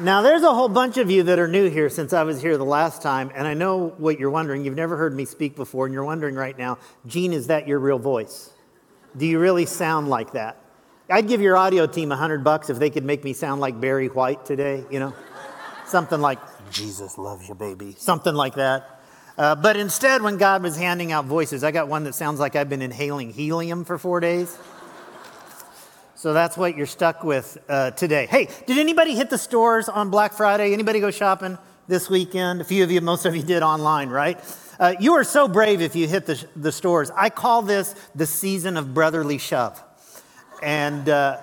Now, 0.00 0.22
there's 0.22 0.44
a 0.44 0.54
whole 0.54 0.68
bunch 0.68 0.96
of 0.96 1.10
you 1.10 1.24
that 1.24 1.40
are 1.40 1.48
new 1.48 1.68
here 1.68 1.88
since 1.88 2.12
I 2.12 2.22
was 2.22 2.40
here 2.40 2.56
the 2.56 2.64
last 2.64 3.02
time, 3.02 3.32
and 3.34 3.48
I 3.48 3.54
know 3.54 3.88
what 3.98 4.20
you're 4.20 4.30
wondering. 4.30 4.64
You've 4.64 4.76
never 4.76 4.96
heard 4.96 5.12
me 5.12 5.24
speak 5.24 5.56
before, 5.56 5.86
and 5.86 5.92
you're 5.92 6.04
wondering 6.04 6.36
right 6.36 6.56
now, 6.56 6.78
Gene, 7.04 7.32
is 7.32 7.48
that 7.48 7.66
your 7.66 7.80
real 7.80 7.98
voice? 7.98 8.52
Do 9.16 9.26
you 9.26 9.40
really 9.40 9.66
sound 9.66 10.08
like 10.08 10.32
that? 10.32 10.62
I'd 11.10 11.26
give 11.26 11.40
your 11.40 11.56
audio 11.56 11.88
team 11.88 12.12
a 12.12 12.16
hundred 12.16 12.44
bucks 12.44 12.70
if 12.70 12.78
they 12.78 12.90
could 12.90 13.04
make 13.04 13.24
me 13.24 13.32
sound 13.32 13.60
like 13.60 13.80
Barry 13.80 14.06
White 14.06 14.44
today, 14.46 14.84
you 14.88 15.00
know? 15.00 15.14
Something 15.86 16.20
like, 16.20 16.38
Jesus 16.70 17.18
loves 17.18 17.48
you, 17.48 17.56
baby. 17.56 17.96
Something 17.98 18.34
like 18.34 18.54
that. 18.54 18.97
Uh, 19.38 19.54
but 19.54 19.76
instead, 19.76 20.20
when 20.20 20.36
God 20.36 20.64
was 20.64 20.76
handing 20.76 21.12
out 21.12 21.24
voices, 21.24 21.62
I 21.62 21.70
got 21.70 21.86
one 21.86 22.02
that 22.04 22.14
sounds 22.16 22.40
like 22.40 22.56
I've 22.56 22.68
been 22.68 22.82
inhaling 22.82 23.32
helium 23.32 23.84
for 23.84 23.96
four 23.96 24.18
days. 24.18 24.58
So 26.16 26.32
that's 26.32 26.56
what 26.56 26.76
you're 26.76 26.86
stuck 26.86 27.22
with 27.22 27.56
uh, 27.68 27.92
today. 27.92 28.26
Hey, 28.26 28.48
did 28.66 28.78
anybody 28.78 29.14
hit 29.14 29.30
the 29.30 29.38
stores 29.38 29.88
on 29.88 30.10
Black 30.10 30.32
Friday? 30.32 30.72
Anybody 30.72 30.98
go 30.98 31.12
shopping 31.12 31.56
this 31.86 32.10
weekend? 32.10 32.60
A 32.60 32.64
few 32.64 32.82
of 32.82 32.90
you, 32.90 33.00
most 33.00 33.26
of 33.26 33.36
you 33.36 33.44
did 33.44 33.62
online, 33.62 34.08
right? 34.08 34.40
Uh, 34.80 34.94
you 34.98 35.12
are 35.14 35.22
so 35.22 35.46
brave 35.46 35.80
if 35.80 35.94
you 35.94 36.08
hit 36.08 36.26
the, 36.26 36.44
the 36.56 36.72
stores. 36.72 37.12
I 37.14 37.30
call 37.30 37.62
this 37.62 37.94
the 38.16 38.26
season 38.26 38.76
of 38.76 38.92
brotherly 38.92 39.38
shove. 39.38 39.80
And, 40.64 41.08
uh, 41.08 41.38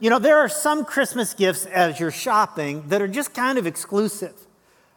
you 0.00 0.08
know, 0.08 0.18
there 0.18 0.38
are 0.38 0.48
some 0.48 0.86
Christmas 0.86 1.34
gifts 1.34 1.66
as 1.66 2.00
you're 2.00 2.10
shopping 2.10 2.88
that 2.88 3.02
are 3.02 3.08
just 3.08 3.34
kind 3.34 3.58
of 3.58 3.66
exclusive. 3.66 4.34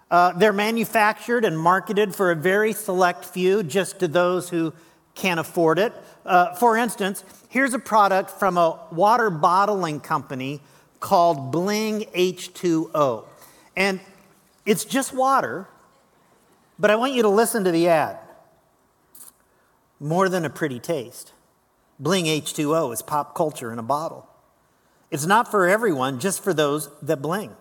Uh, 0.09 0.31
they're 0.33 0.53
manufactured 0.53 1.43
and 1.43 1.59
marketed 1.59 2.15
for 2.15 2.31
a 2.31 2.35
very 2.35 2.73
select 2.73 3.25
few, 3.25 3.63
just 3.63 3.99
to 3.99 4.07
those 4.07 4.49
who 4.49 4.73
can't 5.15 5.39
afford 5.39 5.79
it. 5.79 5.93
Uh, 6.25 6.53
for 6.55 6.77
instance, 6.77 7.23
here's 7.49 7.73
a 7.73 7.79
product 7.79 8.29
from 8.29 8.57
a 8.57 8.79
water 8.91 9.29
bottling 9.29 9.99
company 9.99 10.61
called 10.99 11.51
Bling 11.51 12.01
H2O. 12.15 13.25
And 13.75 13.99
it's 14.65 14.85
just 14.85 15.13
water, 15.13 15.67
but 16.79 16.91
I 16.91 16.95
want 16.95 17.13
you 17.13 17.21
to 17.23 17.29
listen 17.29 17.63
to 17.63 17.71
the 17.71 17.87
ad. 17.87 18.17
More 19.99 20.29
than 20.29 20.45
a 20.45 20.49
pretty 20.49 20.79
taste. 20.79 21.33
Bling 21.99 22.25
H2O 22.25 22.93
is 22.93 23.01
pop 23.01 23.35
culture 23.35 23.73
in 23.73 23.79
a 23.79 23.83
bottle. 23.83 24.27
It's 25.09 25.25
not 25.25 25.49
for 25.49 25.67
everyone, 25.67 26.19
just 26.19 26.43
for 26.43 26.53
those 26.53 26.89
that 27.01 27.21
bling. 27.21 27.55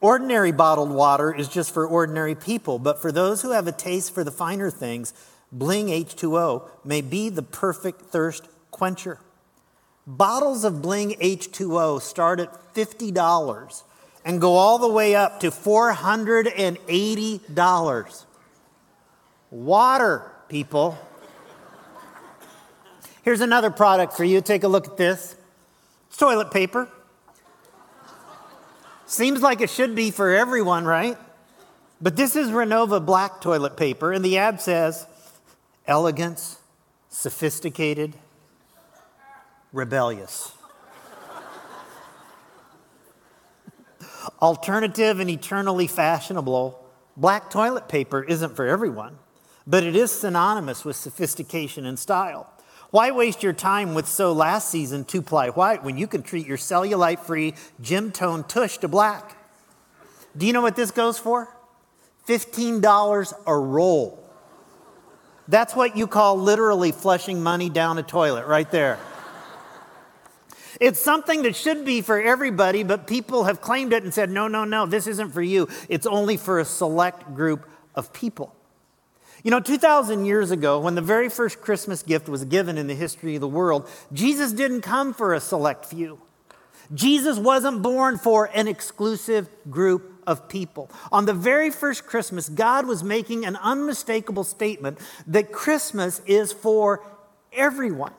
Ordinary 0.00 0.52
bottled 0.52 0.90
water 0.90 1.34
is 1.34 1.48
just 1.48 1.74
for 1.74 1.86
ordinary 1.86 2.34
people, 2.34 2.78
but 2.78 3.02
for 3.02 3.12
those 3.12 3.42
who 3.42 3.50
have 3.50 3.66
a 3.66 3.72
taste 3.72 4.14
for 4.14 4.24
the 4.24 4.30
finer 4.30 4.70
things, 4.70 5.12
Bling 5.52 5.88
H2O 5.88 6.70
may 6.84 7.02
be 7.02 7.28
the 7.28 7.42
perfect 7.42 8.02
thirst 8.02 8.48
quencher. 8.70 9.18
Bottles 10.06 10.64
of 10.64 10.80
Bling 10.80 11.16
H2O 11.20 12.00
start 12.00 12.40
at 12.40 12.74
$50 12.74 13.82
and 14.24 14.40
go 14.40 14.54
all 14.54 14.78
the 14.78 14.88
way 14.88 15.14
up 15.14 15.40
to 15.40 15.50
$480. 15.50 18.24
Water, 19.50 20.32
people. 20.48 20.96
Here's 23.22 23.42
another 23.42 23.70
product 23.70 24.14
for 24.14 24.24
you. 24.24 24.40
Take 24.40 24.64
a 24.64 24.68
look 24.68 24.86
at 24.86 24.96
this. 24.96 25.36
It's 26.08 26.16
toilet 26.16 26.50
paper. 26.50 26.88
Seems 29.10 29.42
like 29.42 29.60
it 29.60 29.70
should 29.70 29.96
be 29.96 30.12
for 30.12 30.30
everyone, 30.30 30.84
right? 30.84 31.18
But 32.00 32.14
this 32.14 32.36
is 32.36 32.50
Renova 32.50 33.04
black 33.04 33.40
toilet 33.40 33.76
paper, 33.76 34.12
and 34.12 34.24
the 34.24 34.38
ad 34.38 34.60
says 34.60 35.04
elegance, 35.84 36.60
sophisticated, 37.08 38.14
rebellious. 39.72 40.52
Alternative 44.40 45.18
and 45.18 45.28
eternally 45.28 45.88
fashionable, 45.88 46.80
black 47.16 47.50
toilet 47.50 47.88
paper 47.88 48.22
isn't 48.22 48.54
for 48.54 48.68
everyone, 48.68 49.18
but 49.66 49.82
it 49.82 49.96
is 49.96 50.12
synonymous 50.12 50.84
with 50.84 50.94
sophistication 50.94 51.84
and 51.84 51.98
style. 51.98 52.48
Why 52.90 53.12
waste 53.12 53.42
your 53.42 53.52
time 53.52 53.94
with 53.94 54.08
so 54.08 54.32
last 54.32 54.68
season 54.68 55.04
two 55.04 55.22
ply 55.22 55.50
white 55.50 55.84
when 55.84 55.96
you 55.96 56.06
can 56.06 56.22
treat 56.22 56.46
your 56.46 56.56
cellulite 56.56 57.20
free 57.20 57.54
gym 57.80 58.10
tone 58.10 58.42
tush 58.44 58.78
to 58.78 58.88
black? 58.88 59.36
Do 60.36 60.46
you 60.46 60.52
know 60.52 60.62
what 60.62 60.76
this 60.76 60.90
goes 60.90 61.18
for? 61.18 61.48
$15 62.26 63.32
a 63.46 63.56
roll. 63.56 64.18
That's 65.48 65.74
what 65.74 65.96
you 65.96 66.06
call 66.06 66.36
literally 66.38 66.92
flushing 66.92 67.42
money 67.42 67.70
down 67.70 67.98
a 67.98 68.02
toilet 68.02 68.46
right 68.46 68.70
there. 68.70 68.98
It's 70.80 71.00
something 71.00 71.42
that 71.42 71.56
should 71.56 71.84
be 71.84 72.00
for 72.00 72.20
everybody, 72.20 72.84
but 72.84 73.06
people 73.06 73.44
have 73.44 73.60
claimed 73.60 73.92
it 73.92 74.02
and 74.02 74.14
said, 74.14 74.30
no, 74.30 74.48
no, 74.48 74.64
no, 74.64 74.86
this 74.86 75.06
isn't 75.06 75.30
for 75.30 75.42
you. 75.42 75.68
It's 75.88 76.06
only 76.06 76.36
for 76.36 76.58
a 76.58 76.64
select 76.64 77.34
group 77.34 77.68
of 77.94 78.12
people. 78.12 78.54
You 79.42 79.50
know, 79.50 79.60
2,000 79.60 80.26
years 80.26 80.50
ago, 80.50 80.80
when 80.80 80.94
the 80.94 81.00
very 81.02 81.28
first 81.28 81.60
Christmas 81.60 82.02
gift 82.02 82.28
was 82.28 82.44
given 82.44 82.76
in 82.76 82.86
the 82.86 82.94
history 82.94 83.34
of 83.34 83.40
the 83.40 83.48
world, 83.48 83.88
Jesus 84.12 84.52
didn't 84.52 84.82
come 84.82 85.14
for 85.14 85.32
a 85.32 85.40
select 85.40 85.86
few. 85.86 86.20
Jesus 86.92 87.38
wasn't 87.38 87.82
born 87.82 88.18
for 88.18 88.50
an 88.52 88.68
exclusive 88.68 89.48
group 89.70 90.22
of 90.26 90.48
people. 90.48 90.90
On 91.12 91.24
the 91.24 91.32
very 91.32 91.70
first 91.70 92.06
Christmas, 92.06 92.48
God 92.48 92.86
was 92.86 93.02
making 93.02 93.46
an 93.46 93.56
unmistakable 93.56 94.44
statement 94.44 94.98
that 95.26 95.52
Christmas 95.52 96.20
is 96.26 96.52
for 96.52 97.04
everyone. 97.52 98.12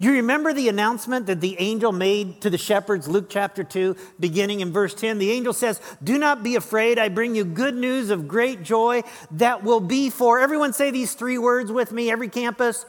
You 0.00 0.12
remember 0.12 0.54
the 0.54 0.70
announcement 0.70 1.26
that 1.26 1.42
the 1.42 1.56
angel 1.60 1.92
made 1.92 2.40
to 2.40 2.48
the 2.48 2.56
shepherds, 2.56 3.06
Luke 3.06 3.26
chapter 3.28 3.62
2, 3.62 3.94
beginning 4.18 4.60
in 4.60 4.72
verse 4.72 4.94
10? 4.94 5.18
The 5.18 5.30
angel 5.30 5.52
says, 5.52 5.78
Do 6.02 6.16
not 6.16 6.42
be 6.42 6.56
afraid. 6.56 6.98
I 6.98 7.10
bring 7.10 7.34
you 7.34 7.44
good 7.44 7.74
news 7.74 8.08
of 8.08 8.26
great 8.26 8.62
joy 8.62 9.02
that 9.32 9.62
will 9.62 9.78
be 9.78 10.08
for, 10.08 10.40
everyone 10.40 10.72
say 10.72 10.90
these 10.90 11.12
three 11.12 11.36
words 11.36 11.70
with 11.70 11.92
me, 11.92 12.10
every 12.10 12.30
campus, 12.30 12.86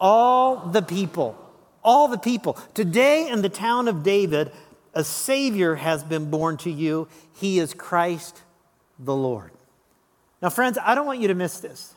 all 0.00 0.68
the 0.68 0.82
people. 0.82 1.36
All 1.82 2.06
the 2.06 2.16
people. 2.16 2.56
Today 2.74 3.28
in 3.28 3.42
the 3.42 3.48
town 3.48 3.88
of 3.88 4.04
David, 4.04 4.52
a 4.94 5.02
Savior 5.02 5.74
has 5.74 6.04
been 6.04 6.30
born 6.30 6.58
to 6.58 6.70
you. 6.70 7.08
He 7.32 7.58
is 7.58 7.74
Christ 7.74 8.40
the 9.00 9.16
Lord. 9.16 9.50
Now, 10.40 10.50
friends, 10.50 10.78
I 10.80 10.94
don't 10.94 11.06
want 11.06 11.18
you 11.18 11.26
to 11.26 11.34
miss 11.34 11.58
this. 11.58 11.94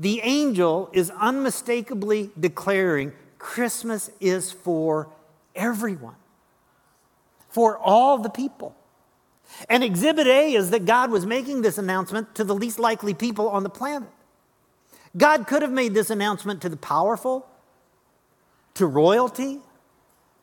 The 0.00 0.20
angel 0.22 0.90
is 0.92 1.10
unmistakably 1.10 2.30
declaring 2.38 3.12
Christmas 3.38 4.10
is 4.20 4.52
for 4.52 5.08
everyone, 5.54 6.16
for 7.48 7.78
all 7.78 8.18
the 8.18 8.30
people. 8.30 8.74
And 9.68 9.82
exhibit 9.82 10.26
A 10.26 10.54
is 10.54 10.70
that 10.70 10.84
God 10.84 11.10
was 11.10 11.24
making 11.24 11.62
this 11.62 11.78
announcement 11.78 12.34
to 12.34 12.44
the 12.44 12.54
least 12.54 12.78
likely 12.78 13.14
people 13.14 13.48
on 13.48 13.62
the 13.62 13.70
planet. 13.70 14.10
God 15.16 15.46
could 15.46 15.62
have 15.62 15.72
made 15.72 15.94
this 15.94 16.10
announcement 16.10 16.60
to 16.62 16.68
the 16.68 16.76
powerful, 16.76 17.46
to 18.74 18.86
royalty, 18.86 19.60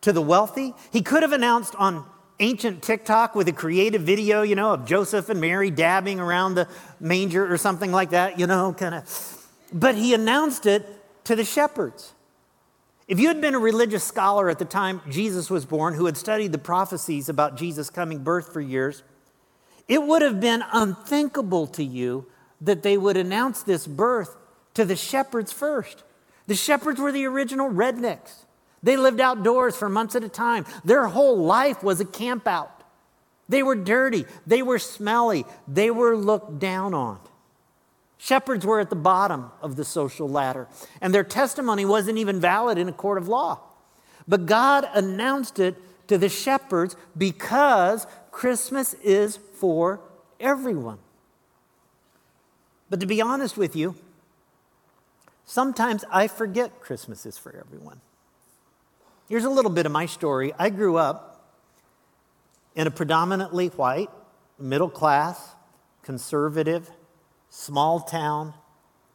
to 0.01 0.11
the 0.11 0.21
wealthy. 0.21 0.73
He 0.91 1.01
could 1.01 1.21
have 1.21 1.31
announced 1.31 1.75
on 1.75 2.05
ancient 2.39 2.81
TikTok 2.81 3.35
with 3.35 3.47
a 3.47 3.53
creative 3.53 4.01
video, 4.01 4.41
you 4.41 4.55
know, 4.55 4.73
of 4.73 4.85
Joseph 4.85 5.29
and 5.29 5.39
Mary 5.39 5.69
dabbing 5.69 6.19
around 6.19 6.55
the 6.55 6.67
manger 6.99 7.51
or 7.51 7.57
something 7.57 7.91
like 7.91 8.09
that, 8.09 8.39
you 8.39 8.47
know, 8.47 8.73
kind 8.73 8.95
of. 8.95 9.47
But 9.71 9.95
he 9.95 10.13
announced 10.13 10.65
it 10.65 10.85
to 11.25 11.35
the 11.35 11.45
shepherds. 11.45 12.14
If 13.07 13.19
you 13.19 13.27
had 13.27 13.39
been 13.39 13.53
a 13.53 13.59
religious 13.59 14.03
scholar 14.03 14.49
at 14.49 14.57
the 14.57 14.65
time 14.65 15.01
Jesus 15.09 15.49
was 15.49 15.65
born, 15.65 15.93
who 15.93 16.07
had 16.07 16.17
studied 16.17 16.51
the 16.51 16.57
prophecies 16.57 17.29
about 17.29 17.55
Jesus' 17.55 17.89
coming 17.89 18.19
birth 18.19 18.51
for 18.51 18.61
years, 18.61 19.03
it 19.87 20.01
would 20.01 20.23
have 20.23 20.39
been 20.39 20.63
unthinkable 20.73 21.67
to 21.67 21.83
you 21.83 22.25
that 22.61 22.81
they 22.81 22.97
would 22.97 23.17
announce 23.17 23.61
this 23.61 23.85
birth 23.85 24.35
to 24.73 24.85
the 24.85 24.95
shepherds 24.95 25.51
first. 25.51 26.03
The 26.47 26.55
shepherds 26.55 26.99
were 26.99 27.11
the 27.11 27.25
original 27.25 27.69
rednecks. 27.69 28.45
They 28.81 28.97
lived 28.97 29.19
outdoors 29.19 29.75
for 29.75 29.89
months 29.89 30.15
at 30.15 30.23
a 30.23 30.29
time. 30.29 30.65
Their 30.83 31.07
whole 31.07 31.37
life 31.37 31.83
was 31.83 31.99
a 31.99 32.05
camp 32.05 32.47
out. 32.47 32.83
They 33.47 33.61
were 33.61 33.75
dirty, 33.75 34.25
they 34.47 34.63
were 34.63 34.79
smelly, 34.79 35.45
they 35.67 35.91
were 35.91 36.17
looked 36.17 36.57
down 36.57 36.95
on. 36.95 37.19
Shepherds 38.25 38.65
were 38.65 38.79
at 38.79 38.89
the 38.89 38.95
bottom 38.95 39.51
of 39.61 39.75
the 39.75 39.85
social 39.85 40.27
ladder, 40.27 40.67
and 40.99 41.13
their 41.13 41.23
testimony 41.23 41.85
wasn't 41.85 42.17
even 42.17 42.39
valid 42.39 42.79
in 42.79 42.89
a 42.89 42.91
court 42.91 43.19
of 43.19 43.27
law. 43.27 43.59
But 44.27 44.47
God 44.47 44.89
announced 44.95 45.59
it 45.59 45.75
to 46.07 46.17
the 46.17 46.27
shepherds 46.27 46.95
because 47.15 48.07
Christmas 48.31 48.95
is 48.95 49.37
for 49.59 50.01
everyone. 50.39 50.97
But 52.89 52.99
to 53.01 53.05
be 53.05 53.21
honest 53.21 53.57
with 53.57 53.75
you, 53.75 53.93
sometimes 55.45 56.03
I 56.09 56.27
forget 56.27 56.81
Christmas 56.81 57.27
is 57.27 57.37
for 57.37 57.55
everyone. 57.55 58.01
Here's 59.29 59.45
a 59.45 59.51
little 59.51 59.69
bit 59.69 59.85
of 59.85 59.91
my 59.91 60.07
story. 60.07 60.51
I 60.57 60.71
grew 60.71 60.97
up 60.97 61.47
in 62.73 62.87
a 62.87 62.91
predominantly 62.91 63.67
white, 63.67 64.09
middle 64.57 64.89
class, 64.89 65.53
conservative, 66.01 66.89
small 67.55 68.01
town 68.01 68.53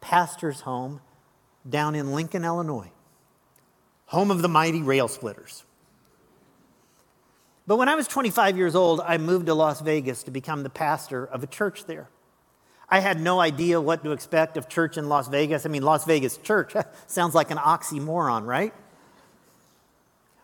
pastor's 0.01 0.63
home 0.63 1.01
down 1.69 1.95
in 1.95 2.13
Lincoln, 2.13 2.43
Illinois, 2.43 2.91
home 4.07 4.31
of 4.31 4.41
the 4.41 4.49
mighty 4.49 4.81
rail 4.81 5.09
splitters. 5.09 5.65
But 7.67 7.77
when 7.77 7.91
I 7.91 7.95
was 7.95 8.09
25 8.09 8.57
years 8.57 8.75
old, 8.75 9.03
I 9.03 9.19
moved 9.19 9.47
to 9.47 9.55
Las 9.55 9.83
Vegas 9.83 10.23
to 10.23 10.31
become 10.31 10.63
the 10.63 10.71
pastor 10.71 11.27
of 11.27 11.43
a 11.43 11.47
church 11.47 11.85
there. 11.85 12.09
I 12.89 13.01
had 13.01 13.21
no 13.21 13.41
idea 13.41 13.79
what 13.79 14.03
to 14.05 14.13
expect 14.13 14.57
of 14.57 14.69
church 14.69 14.97
in 14.97 15.09
Las 15.09 15.29
Vegas. 15.29 15.67
I 15.67 15.69
mean, 15.69 15.83
Las 15.83 16.07
Vegas 16.07 16.39
church 16.39 16.75
sounds 17.07 17.35
like 17.35 17.51
an 17.51 17.59
oxymoron, 17.59 18.47
right? 18.47 18.73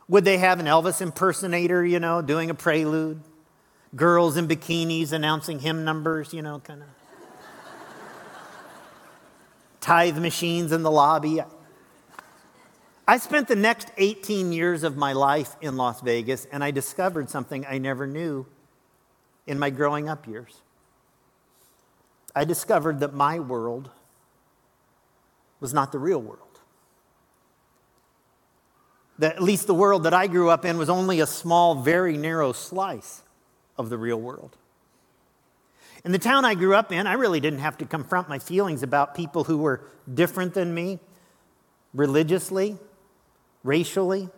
Would 0.09 0.25
they 0.27 0.37
have 0.37 0.61
an 0.61 0.67
Elvis 0.67 1.01
impersonator, 1.01 1.85
you 1.85 1.99
know, 1.99 2.21
doing 2.21 2.51
a 2.51 2.55
prelude? 2.55 3.21
Girls 3.97 4.37
in 4.37 4.47
bikinis 4.47 5.13
announcing 5.13 5.61
hymn 5.61 5.85
numbers, 5.85 6.35
you 6.35 6.43
know, 6.43 6.61
kind 6.61 6.83
of 6.83 6.89
tithe 9.87 10.19
machines 10.19 10.73
in 10.73 10.83
the 10.83 10.91
lobby. 10.91 11.41
I 13.07 13.19
spent 13.19 13.47
the 13.47 13.55
next 13.55 13.93
18 13.97 14.53
years 14.53 14.83
of 14.83 14.97
my 14.97 15.13
life 15.13 15.55
in 15.61 15.77
Las 15.77 16.01
Vegas, 16.01 16.45
and 16.51 16.65
I 16.65 16.73
discovered 16.73 17.31
something 17.31 17.65
I 17.65 17.79
never 17.79 18.05
knew 18.05 18.47
in 19.47 19.61
my 19.61 19.71
growing 19.71 20.09
up 20.09 20.27
years. 20.27 20.61
I 22.35 22.45
discovered 22.45 22.99
that 22.99 23.15
my 23.15 23.39
world 23.39 23.91
was 25.61 25.73
not 25.73 25.93
the 25.93 26.01
real 26.01 26.21
world. 26.21 26.41
That 29.21 29.37
at 29.37 29.43
least 29.43 29.69
the 29.69 29.75
world 29.75 30.03
that 30.03 30.13
I 30.13 30.27
grew 30.27 30.51
up 30.51 30.65
in 30.65 30.79
was 30.79 30.91
only 30.91 31.21
a 31.21 31.29
small, 31.29 31.77
very 31.77 32.17
narrow 32.17 32.53
slice 32.53 33.23
of 33.79 33.89
the 33.89 33.99
real 33.99 34.21
world. 34.21 34.57
In 36.07 36.13
the 36.13 36.21
town 36.21 36.45
I 36.45 36.55
grew 36.55 36.73
up 36.73 36.93
in, 36.93 37.09
I 37.09 37.15
really 37.15 37.41
didn't 37.41 37.59
have 37.59 37.79
to 37.79 37.85
confront 37.85 38.29
my 38.29 38.39
feelings 38.39 38.85
about 38.85 39.17
people 39.17 39.43
who 39.43 39.59
were 39.59 39.81
different 40.15 40.55
than 40.55 40.73
me 40.73 41.01
religiously, 41.93 42.79
racially, 43.65 44.29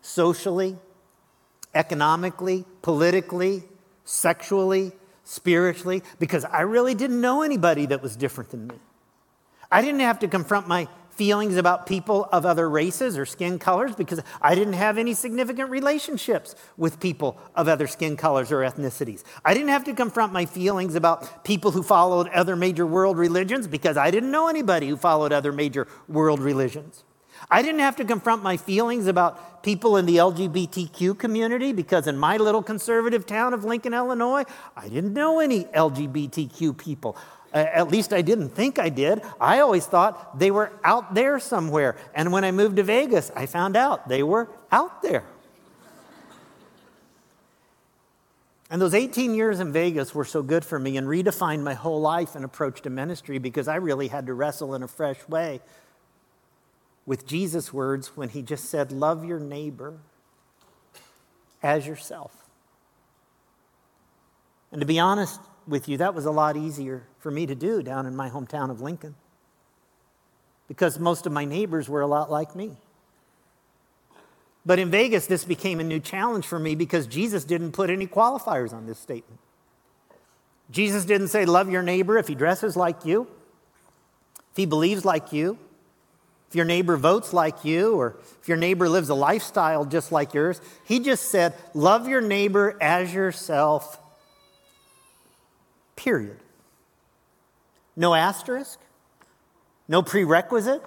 socially, 0.00 0.76
economically, 1.76 2.64
politically, 2.82 3.62
sexually, 4.04 4.90
spiritually, 5.22 6.02
because 6.18 6.44
I 6.44 6.62
really 6.62 6.96
didn't 6.96 7.20
know 7.20 7.42
anybody 7.42 7.86
that 7.86 8.02
was 8.02 8.16
different 8.16 8.50
than 8.50 8.66
me. 8.66 8.74
I 9.70 9.80
didn't 9.80 10.00
have 10.00 10.18
to 10.18 10.28
confront 10.28 10.66
my 10.66 10.88
feelings 11.22 11.56
about 11.56 11.86
people 11.86 12.28
of 12.32 12.44
other 12.44 12.68
races 12.68 13.16
or 13.16 13.24
skin 13.24 13.56
colors 13.56 13.94
because 13.94 14.20
I 14.40 14.56
didn't 14.56 14.72
have 14.72 14.98
any 14.98 15.14
significant 15.14 15.70
relationships 15.70 16.56
with 16.76 16.98
people 16.98 17.38
of 17.54 17.68
other 17.68 17.86
skin 17.86 18.16
colors 18.16 18.50
or 18.50 18.62
ethnicities. 18.62 19.22
I 19.44 19.54
didn't 19.54 19.68
have 19.68 19.84
to 19.84 19.94
confront 19.94 20.32
my 20.32 20.46
feelings 20.46 20.96
about 20.96 21.44
people 21.44 21.70
who 21.70 21.84
followed 21.84 22.26
other 22.30 22.56
major 22.56 22.84
world 22.84 23.18
religions 23.18 23.68
because 23.68 23.96
I 23.96 24.10
didn't 24.10 24.32
know 24.32 24.48
anybody 24.48 24.88
who 24.88 24.96
followed 24.96 25.32
other 25.32 25.52
major 25.52 25.86
world 26.08 26.40
religions. 26.40 27.04
I 27.48 27.62
didn't 27.62 27.82
have 27.82 27.94
to 27.96 28.04
confront 28.04 28.42
my 28.42 28.56
feelings 28.56 29.06
about 29.06 29.62
people 29.62 29.96
in 29.98 30.06
the 30.06 30.16
LGBTQ 30.16 31.16
community 31.18 31.72
because 31.72 32.08
in 32.08 32.16
my 32.16 32.36
little 32.36 32.64
conservative 32.64 33.26
town 33.26 33.54
of 33.54 33.64
Lincoln, 33.64 33.94
Illinois, 33.94 34.42
I 34.76 34.88
didn't 34.88 35.12
know 35.12 35.38
any 35.38 35.66
LGBTQ 35.66 36.76
people. 36.76 37.16
At 37.52 37.88
least 37.88 38.14
I 38.14 38.22
didn't 38.22 38.50
think 38.50 38.78
I 38.78 38.88
did. 38.88 39.20
I 39.38 39.60
always 39.60 39.84
thought 39.84 40.38
they 40.38 40.50
were 40.50 40.72
out 40.82 41.14
there 41.14 41.38
somewhere. 41.38 41.96
And 42.14 42.32
when 42.32 42.44
I 42.44 42.50
moved 42.50 42.76
to 42.76 42.82
Vegas, 42.82 43.30
I 43.36 43.44
found 43.44 43.76
out 43.76 44.08
they 44.08 44.22
were 44.22 44.48
out 44.70 45.02
there. 45.02 45.24
And 48.70 48.80
those 48.80 48.94
18 48.94 49.34
years 49.34 49.60
in 49.60 49.70
Vegas 49.70 50.14
were 50.14 50.24
so 50.24 50.42
good 50.42 50.64
for 50.64 50.78
me 50.78 50.96
and 50.96 51.06
redefined 51.06 51.62
my 51.62 51.74
whole 51.74 52.00
life 52.00 52.34
and 52.34 52.42
approach 52.42 52.80
to 52.82 52.90
ministry 52.90 53.36
because 53.36 53.68
I 53.68 53.76
really 53.76 54.08
had 54.08 54.24
to 54.26 54.34
wrestle 54.34 54.74
in 54.74 54.82
a 54.82 54.88
fresh 54.88 55.28
way 55.28 55.60
with 57.04 57.26
Jesus' 57.26 57.70
words 57.70 58.16
when 58.16 58.30
he 58.30 58.40
just 58.40 58.64
said, 58.70 58.90
Love 58.90 59.26
your 59.26 59.38
neighbor 59.38 59.98
as 61.62 61.86
yourself. 61.86 62.34
And 64.70 64.80
to 64.80 64.86
be 64.86 64.98
honest 64.98 65.38
with 65.66 65.88
you, 65.88 65.96
that 65.98 66.14
was 66.14 66.24
a 66.24 66.30
lot 66.30 66.56
easier 66.56 67.04
for 67.18 67.30
me 67.30 67.46
to 67.46 67.54
do 67.54 67.82
down 67.82 68.06
in 68.06 68.16
my 68.16 68.30
hometown 68.30 68.70
of 68.70 68.80
Lincoln 68.80 69.14
because 70.68 70.98
most 70.98 71.26
of 71.26 71.32
my 71.32 71.44
neighbors 71.44 71.88
were 71.88 72.00
a 72.00 72.06
lot 72.06 72.30
like 72.30 72.56
me. 72.56 72.76
But 74.64 74.78
in 74.78 74.90
Vegas, 74.90 75.26
this 75.26 75.44
became 75.44 75.80
a 75.80 75.84
new 75.84 76.00
challenge 76.00 76.46
for 76.46 76.58
me 76.58 76.74
because 76.74 77.06
Jesus 77.06 77.44
didn't 77.44 77.72
put 77.72 77.90
any 77.90 78.06
qualifiers 78.06 78.72
on 78.72 78.86
this 78.86 78.98
statement. 78.98 79.40
Jesus 80.70 81.04
didn't 81.04 81.28
say, 81.28 81.44
Love 81.44 81.70
your 81.70 81.82
neighbor 81.82 82.16
if 82.16 82.28
he 82.28 82.34
dresses 82.34 82.76
like 82.76 83.04
you, 83.04 83.26
if 84.50 84.56
he 84.56 84.66
believes 84.66 85.04
like 85.04 85.32
you, 85.32 85.58
if 86.48 86.56
your 86.56 86.64
neighbor 86.64 86.96
votes 86.96 87.32
like 87.32 87.64
you, 87.64 87.94
or 87.94 88.16
if 88.40 88.48
your 88.48 88.56
neighbor 88.56 88.88
lives 88.88 89.08
a 89.08 89.14
lifestyle 89.14 89.84
just 89.84 90.12
like 90.12 90.32
yours. 90.32 90.60
He 90.84 91.00
just 91.00 91.30
said, 91.30 91.54
Love 91.74 92.08
your 92.08 92.20
neighbor 92.20 92.76
as 92.80 93.12
yourself, 93.12 93.98
period. 96.02 96.38
No 97.94 98.14
asterisk, 98.14 98.78
no 99.86 100.02
prerequisite, 100.02 100.82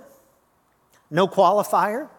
no 1.10 1.28
qualifier. 1.28 2.10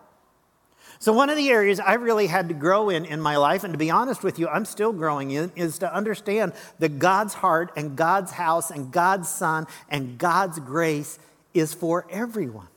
So, 0.98 1.12
one 1.12 1.28
of 1.28 1.36
the 1.36 1.50
areas 1.50 1.78
I 1.78 1.94
really 1.94 2.26
had 2.26 2.48
to 2.48 2.54
grow 2.54 2.88
in 2.88 3.04
in 3.04 3.20
my 3.20 3.36
life, 3.36 3.64
and 3.64 3.74
to 3.74 3.78
be 3.78 3.90
honest 3.90 4.22
with 4.22 4.38
you, 4.38 4.48
I'm 4.48 4.64
still 4.64 4.92
growing 4.92 5.30
in, 5.30 5.52
is 5.56 5.78
to 5.78 5.92
understand 5.92 6.52
that 6.78 6.98
God's 6.98 7.34
heart 7.34 7.72
and 7.76 7.96
God's 7.96 8.32
house 8.32 8.70
and 8.70 8.90
God's 8.90 9.28
Son 9.28 9.66
and 9.90 10.16
God's 10.16 10.58
grace 10.58 11.18
is 11.52 11.74
for 11.74 12.06
everyone. 12.10 12.68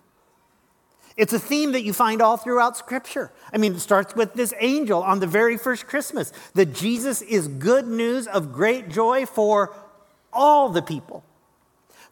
It's 1.16 1.34
a 1.34 1.40
theme 1.40 1.74
that 1.74 1.84
you 1.84 1.94
find 1.94 2.22
all 2.22 2.38
throughout 2.38 2.78
Scripture. 2.78 3.32
I 3.54 3.58
mean, 3.58 3.76
it 3.76 3.80
starts 3.80 4.16
with 4.16 4.34
this 4.34 4.54
angel 4.60 5.04
on 5.04 5.20
the 5.20 5.28
very 5.28 5.58
first 5.58 5.86
Christmas 5.86 6.32
that 6.56 6.74
Jesus 6.74 7.22
is 7.22 7.48
good 7.48 7.88
news 7.88 8.26
of 8.26 8.54
great 8.54 8.90
joy 8.90 9.26
for 9.26 9.74
all 10.34 10.70
the 10.70 10.82
people. 10.82 11.24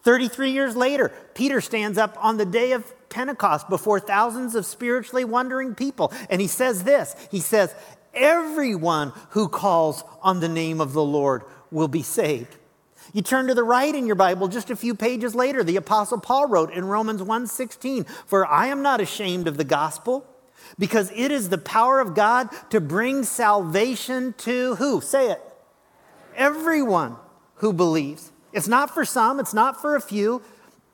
33 0.03 0.51
years 0.51 0.75
later, 0.75 1.11
Peter 1.33 1.59
stands 1.59 1.97
up 1.97 2.17
on 2.23 2.37
the 2.37 2.45
day 2.45 2.71
of 2.71 2.93
Pentecost 3.09 3.69
before 3.69 3.99
thousands 3.99 4.55
of 4.55 4.65
spiritually 4.65 5.25
wandering 5.25 5.75
people, 5.75 6.13
and 6.29 6.39
he 6.39 6.47
says 6.47 6.83
this 6.83 7.15
He 7.31 7.39
says, 7.39 7.75
Everyone 8.13 9.13
who 9.31 9.47
calls 9.47 10.03
on 10.21 10.39
the 10.39 10.49
name 10.49 10.81
of 10.81 10.93
the 10.93 11.03
Lord 11.03 11.43
will 11.71 11.87
be 11.87 12.01
saved. 12.01 12.55
You 13.13 13.21
turn 13.21 13.47
to 13.47 13.53
the 13.53 13.63
right 13.63 13.93
in 13.93 14.07
your 14.07 14.15
Bible 14.15 14.47
just 14.47 14.69
a 14.69 14.75
few 14.75 14.95
pages 14.95 15.35
later, 15.35 15.63
the 15.63 15.75
apostle 15.77 16.19
Paul 16.19 16.47
wrote 16.47 16.71
in 16.71 16.85
Romans 16.85 17.21
1:16, 17.21 18.05
"For 18.25 18.45
I 18.45 18.67
am 18.67 18.81
not 18.81 19.01
ashamed 19.01 19.47
of 19.47 19.57
the 19.57 19.63
gospel, 19.63 20.25
because 20.77 21.11
it 21.15 21.31
is 21.31 21.49
the 21.49 21.57
power 21.57 21.99
of 21.99 22.15
God 22.15 22.49
to 22.69 22.81
bring 22.81 23.23
salvation 23.23 24.33
to 24.39 24.75
who? 24.75 25.01
Say 25.01 25.31
it. 25.31 25.41
Everyone 26.35 27.17
who 27.57 27.73
believes. 27.73 28.31
It's 28.53 28.67
not 28.67 28.93
for 28.93 29.05
some, 29.05 29.39
it's 29.39 29.53
not 29.53 29.81
for 29.81 29.95
a 29.95 30.01
few, 30.01 30.41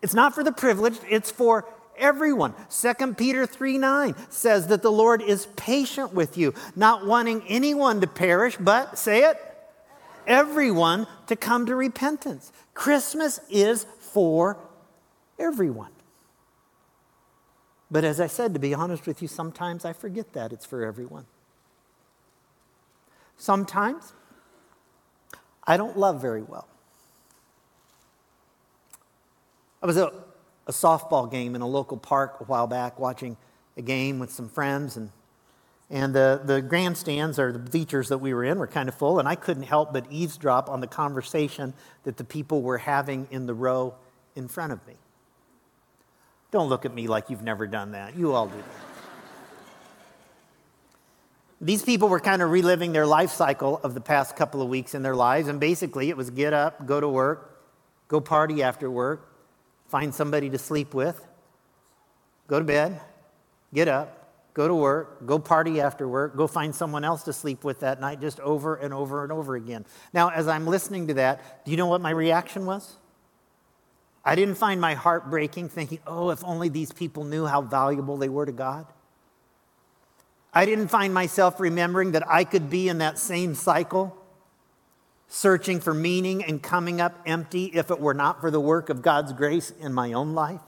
it's 0.02 0.14
not 0.14 0.34
for 0.34 0.44
the 0.44 0.52
privileged, 0.52 1.02
it's 1.10 1.32
for 1.32 1.66
everyone. 1.98 2.54
2 2.70 3.14
Peter 3.14 3.46
3 3.46 3.78
9 3.78 4.16
says 4.30 4.68
that 4.68 4.82
the 4.82 4.92
Lord 4.92 5.22
is 5.22 5.48
patient 5.56 6.14
with 6.14 6.38
you, 6.38 6.54
not 6.76 7.06
wanting 7.06 7.44
anyone 7.48 8.02
to 8.02 8.08
perish, 8.08 8.58
but 8.58 8.98
say 8.98 9.24
it, 9.30 9.38
everyone 10.28 11.08
to 11.28 11.36
come 11.36 11.66
to 11.66 11.76
repentance. 11.76 12.52
Christmas 12.74 13.40
is 13.50 13.86
for 14.00 14.58
everyone. 15.40 15.92
But 17.92 18.04
as 18.04 18.20
I 18.20 18.28
said, 18.28 18.54
to 18.56 18.60
be 18.60 18.74
honest 18.74 19.06
with 19.06 19.22
you, 19.22 19.28
sometimes 19.28 19.86
I 19.86 19.94
forget 19.94 20.34
that 20.34 20.52
it's 20.52 20.66
for 20.66 20.84
everyone. 20.84 21.26
Sometimes 23.38 24.14
I 25.66 25.78
don't 25.78 25.98
love 25.98 26.22
very 26.22 26.44
well. 26.44 26.68
I 29.82 29.86
was 29.86 29.98
at 29.98 30.14
a 30.68 30.72
softball 30.72 31.30
game 31.30 31.56
in 31.56 31.62
a 31.62 31.68
local 31.68 31.98
park 31.98 32.38
a 32.40 32.44
while 32.46 32.68
back 32.68 33.00
watching 33.00 33.38
a 33.76 33.82
game 33.82 34.20
with 34.20 34.32
some 34.32 34.50
friends 34.50 34.98
and 34.98 35.10
and 35.90 36.16
the, 36.16 36.42
the 36.44 36.60
grandstands 36.60 37.38
or 37.38 37.52
the 37.52 37.60
bleachers 37.60 38.10
that 38.10 38.18
we 38.18 38.34
were 38.34 38.44
in 38.44 38.58
were 38.58 38.66
kind 38.66 38.90
of 38.90 38.96
full, 38.96 39.20
and 39.20 39.28
I 39.28 39.36
couldn't 39.36 39.64
help 39.64 39.94
but 39.94 40.06
eavesdrop 40.10 40.68
on 40.68 40.82
the 40.82 40.88
conversation 40.88 41.74
that 42.04 42.18
the 42.18 42.24
people 42.24 42.64
were 42.64 42.80
having 42.80 43.28
in 43.30 43.46
the 43.46 43.54
row 43.54 43.94
in 44.36 44.48
front 44.48 44.74
of 44.74 44.86
me. 44.88 44.96
Don't 46.50 46.68
look 46.68 46.86
at 46.86 46.96
me 46.96 47.08
like 47.08 47.30
you've 47.30 47.44
never 47.44 47.68
done 47.68 47.92
that. 47.92 48.16
You 48.16 48.34
all 48.34 48.48
do 48.48 48.58
that. 48.58 48.93
These 51.64 51.82
people 51.82 52.10
were 52.10 52.20
kind 52.20 52.42
of 52.42 52.52
reliving 52.52 52.92
their 52.92 53.06
life 53.06 53.30
cycle 53.30 53.80
of 53.84 53.94
the 53.94 54.02
past 54.02 54.36
couple 54.36 54.62
of 54.62 54.68
weeks 54.68 54.94
in 54.94 55.02
their 55.02 55.16
lives, 55.16 55.48
and 55.48 55.62
basically 55.62 56.10
it 56.10 56.18
was 56.18 56.30
get 56.30 56.52
up, 56.52 56.86
go 56.86 57.00
to 57.00 57.08
work, 57.08 57.58
go 58.10 58.20
party 58.20 58.62
after 58.62 58.92
work, 58.92 59.34
find 59.88 60.14
somebody 60.14 60.50
to 60.50 60.58
sleep 60.58 60.94
with, 60.94 61.26
go 62.48 62.60
to 62.60 62.66
bed, 62.66 63.00
get 63.74 63.88
up, 63.88 64.30
go 64.54 64.68
to 64.68 64.76
work, 64.76 65.26
go 65.26 65.40
party 65.40 65.80
after 65.80 66.06
work, 66.06 66.36
go 66.36 66.48
find 66.48 66.76
someone 66.76 67.06
else 67.06 67.24
to 67.24 67.32
sleep 67.32 67.64
with 67.64 67.80
that 67.80 68.02
night, 68.02 68.20
just 68.20 68.42
over 68.42 68.76
and 68.76 68.94
over 68.94 69.24
and 69.24 69.32
over 69.32 69.56
again. 69.56 69.86
Now, 70.12 70.32
as 70.32 70.50
I'm 70.50 70.68
listening 70.68 71.08
to 71.08 71.14
that, 71.14 71.64
do 71.64 71.72
you 71.72 71.78
know 71.78 71.88
what 71.88 72.02
my 72.02 72.12
reaction 72.12 72.66
was? 72.66 72.98
I 74.26 74.36
didn't 74.36 74.56
find 74.56 74.82
my 74.82 74.96
heart 74.96 75.30
breaking, 75.30 75.70
thinking, 75.70 76.00
oh, 76.06 76.30
if 76.30 76.44
only 76.44 76.68
these 76.68 76.92
people 76.92 77.24
knew 77.24 77.46
how 77.46 77.62
valuable 77.62 78.18
they 78.18 78.28
were 78.28 78.46
to 78.46 78.52
God. 78.52 78.86
I 80.54 80.66
didn't 80.66 80.90
find 80.90 81.14
myself 81.14 81.60
remembering 81.60 82.12
that 82.12 82.28
I 82.30 82.44
could 82.44 82.70
be 82.70 82.88
in 82.88 83.00
that 83.00 83.18
same 83.18 83.56
cycle, 83.56 84.16
searching 85.28 85.80
for 85.80 85.94
meaning 85.94 86.44
and 86.44 86.62
coming 86.62 87.02
up 87.02 87.20
empty 87.26 87.66
if 87.74 87.90
it 87.90 88.00
were 88.00 88.14
not 88.14 88.40
for 88.40 88.52
the 88.52 88.60
work 88.60 88.90
of 88.90 89.02
God's 89.02 89.34
grace 89.34 89.72
in 89.80 89.94
my 89.94 90.14
own 90.14 90.34
life. 90.36 90.62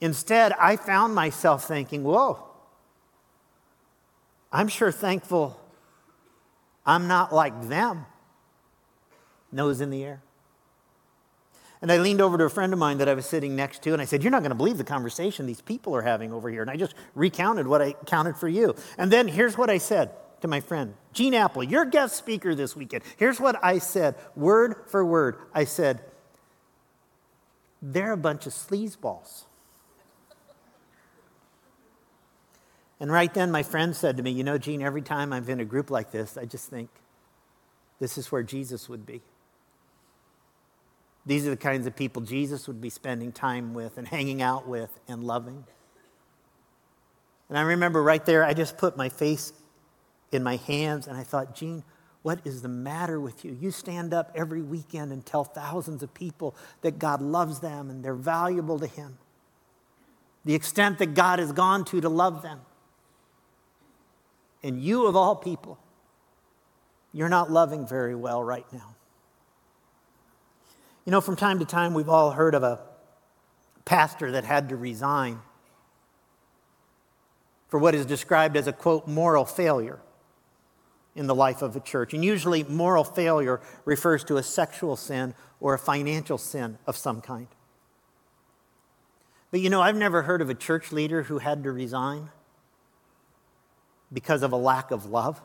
Instead, 0.00 0.52
I 0.52 0.76
found 0.76 1.14
myself 1.14 1.66
thinking, 1.66 2.04
whoa, 2.04 2.44
I'm 4.52 4.68
sure 4.68 4.92
thankful 4.92 5.58
I'm 6.84 7.06
not 7.06 7.32
like 7.32 7.68
them. 7.68 8.06
Nose 9.50 9.80
in 9.80 9.90
the 9.90 10.02
air. 10.02 10.22
And 11.82 11.90
I 11.90 11.98
leaned 11.98 12.20
over 12.20 12.38
to 12.38 12.44
a 12.44 12.48
friend 12.48 12.72
of 12.72 12.78
mine 12.78 12.98
that 12.98 13.08
I 13.08 13.14
was 13.14 13.26
sitting 13.26 13.56
next 13.56 13.82
to, 13.82 13.92
and 13.92 14.00
I 14.00 14.04
said, 14.04 14.22
You're 14.22 14.30
not 14.30 14.42
going 14.42 14.50
to 14.50 14.56
believe 14.56 14.78
the 14.78 14.84
conversation 14.84 15.46
these 15.46 15.60
people 15.60 15.94
are 15.96 16.02
having 16.02 16.32
over 16.32 16.48
here. 16.48 16.62
And 16.62 16.70
I 16.70 16.76
just 16.76 16.94
recounted 17.16 17.66
what 17.66 17.82
I 17.82 17.92
counted 18.06 18.36
for 18.36 18.48
you. 18.48 18.76
And 18.96 19.10
then 19.10 19.26
here's 19.26 19.58
what 19.58 19.68
I 19.68 19.78
said 19.78 20.12
to 20.42 20.48
my 20.48 20.60
friend 20.60 20.94
Gene 21.12 21.34
Appel, 21.34 21.64
your 21.64 21.84
guest 21.84 22.16
speaker 22.16 22.54
this 22.54 22.76
weekend. 22.76 23.02
Here's 23.16 23.40
what 23.40 23.62
I 23.64 23.78
said, 23.78 24.14
word 24.36 24.76
for 24.86 25.04
word. 25.04 25.38
I 25.52 25.64
said, 25.64 26.04
They're 27.82 28.12
a 28.12 28.16
bunch 28.16 28.46
of 28.46 28.52
sleazeballs. 28.52 29.44
And 33.00 33.10
right 33.10 33.34
then, 33.34 33.50
my 33.50 33.64
friend 33.64 33.96
said 33.96 34.16
to 34.18 34.22
me, 34.22 34.30
You 34.30 34.44
know, 34.44 34.56
Gene, 34.56 34.82
every 34.82 35.02
time 35.02 35.32
I'm 35.32 35.48
in 35.50 35.58
a 35.58 35.64
group 35.64 35.90
like 35.90 36.12
this, 36.12 36.38
I 36.38 36.44
just 36.44 36.70
think 36.70 36.90
this 37.98 38.16
is 38.16 38.30
where 38.30 38.44
Jesus 38.44 38.88
would 38.88 39.04
be. 39.04 39.22
These 41.24 41.46
are 41.46 41.50
the 41.50 41.56
kinds 41.56 41.86
of 41.86 41.94
people 41.94 42.22
Jesus 42.22 42.66
would 42.66 42.80
be 42.80 42.90
spending 42.90 43.32
time 43.32 43.74
with 43.74 43.96
and 43.98 44.08
hanging 44.08 44.42
out 44.42 44.66
with 44.66 44.98
and 45.06 45.22
loving. 45.22 45.64
And 47.48 47.58
I 47.58 47.62
remember 47.62 48.02
right 48.02 48.24
there, 48.24 48.44
I 48.44 48.54
just 48.54 48.76
put 48.76 48.96
my 48.96 49.08
face 49.08 49.52
in 50.32 50.42
my 50.42 50.56
hands 50.56 51.06
and 51.06 51.16
I 51.16 51.22
thought, 51.22 51.54
Gene, 51.54 51.84
what 52.22 52.40
is 52.44 52.62
the 52.62 52.68
matter 52.68 53.20
with 53.20 53.44
you? 53.44 53.56
You 53.60 53.70
stand 53.70 54.14
up 54.14 54.32
every 54.34 54.62
weekend 54.62 55.12
and 55.12 55.24
tell 55.24 55.44
thousands 55.44 56.02
of 56.02 56.14
people 56.14 56.54
that 56.80 56.98
God 56.98 57.20
loves 57.20 57.60
them 57.60 57.90
and 57.90 58.04
they're 58.04 58.14
valuable 58.14 58.78
to 58.78 58.86
Him. 58.86 59.18
The 60.44 60.54
extent 60.54 60.98
that 60.98 61.14
God 61.14 61.38
has 61.38 61.52
gone 61.52 61.84
to 61.86 62.00
to 62.00 62.08
love 62.08 62.42
them. 62.42 62.60
And 64.62 64.80
you, 64.80 65.06
of 65.06 65.16
all 65.16 65.36
people, 65.36 65.78
you're 67.12 67.28
not 67.28 67.50
loving 67.50 67.86
very 67.86 68.14
well 68.14 68.42
right 68.42 68.66
now. 68.72 68.91
You 71.04 71.12
know, 71.12 71.20
from 71.20 71.36
time 71.36 71.58
to 71.58 71.64
time, 71.64 71.94
we've 71.94 72.08
all 72.08 72.30
heard 72.32 72.54
of 72.54 72.62
a 72.62 72.80
pastor 73.84 74.32
that 74.32 74.44
had 74.44 74.68
to 74.68 74.76
resign 74.76 75.40
for 77.68 77.78
what 77.78 77.94
is 77.94 78.06
described 78.06 78.56
as 78.56 78.66
a 78.66 78.72
quote, 78.72 79.08
moral 79.08 79.44
failure. 79.44 80.00
in 81.14 81.26
the 81.26 81.34
life 81.34 81.60
of 81.60 81.76
a 81.76 81.80
church. 81.80 82.14
And 82.14 82.24
usually, 82.24 82.64
moral 82.64 83.04
failure 83.04 83.60
refers 83.84 84.24
to 84.24 84.38
a 84.38 84.42
sexual 84.42 84.96
sin 84.96 85.34
or 85.60 85.74
a 85.74 85.78
financial 85.78 86.38
sin 86.38 86.78
of 86.86 86.96
some 86.96 87.20
kind. 87.20 87.48
But 89.50 89.60
you 89.60 89.68
know, 89.68 89.82
I've 89.82 89.96
never 89.96 90.22
heard 90.22 90.40
of 90.40 90.48
a 90.48 90.54
church 90.54 90.90
leader 90.90 91.24
who 91.24 91.38
had 91.38 91.62
to 91.64 91.72
resign 91.72 92.30
because 94.10 94.42
of 94.42 94.52
a 94.52 94.56
lack 94.56 94.90
of 94.90 95.04
love. 95.06 95.42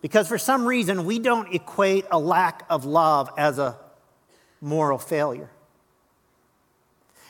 Because 0.00 0.28
for 0.28 0.38
some 0.38 0.66
reason, 0.66 1.04
we 1.04 1.18
don't 1.18 1.52
equate 1.54 2.04
a 2.10 2.18
lack 2.18 2.64
of 2.70 2.84
love 2.84 3.30
as 3.36 3.58
a 3.58 3.76
moral 4.60 4.98
failure. 4.98 5.50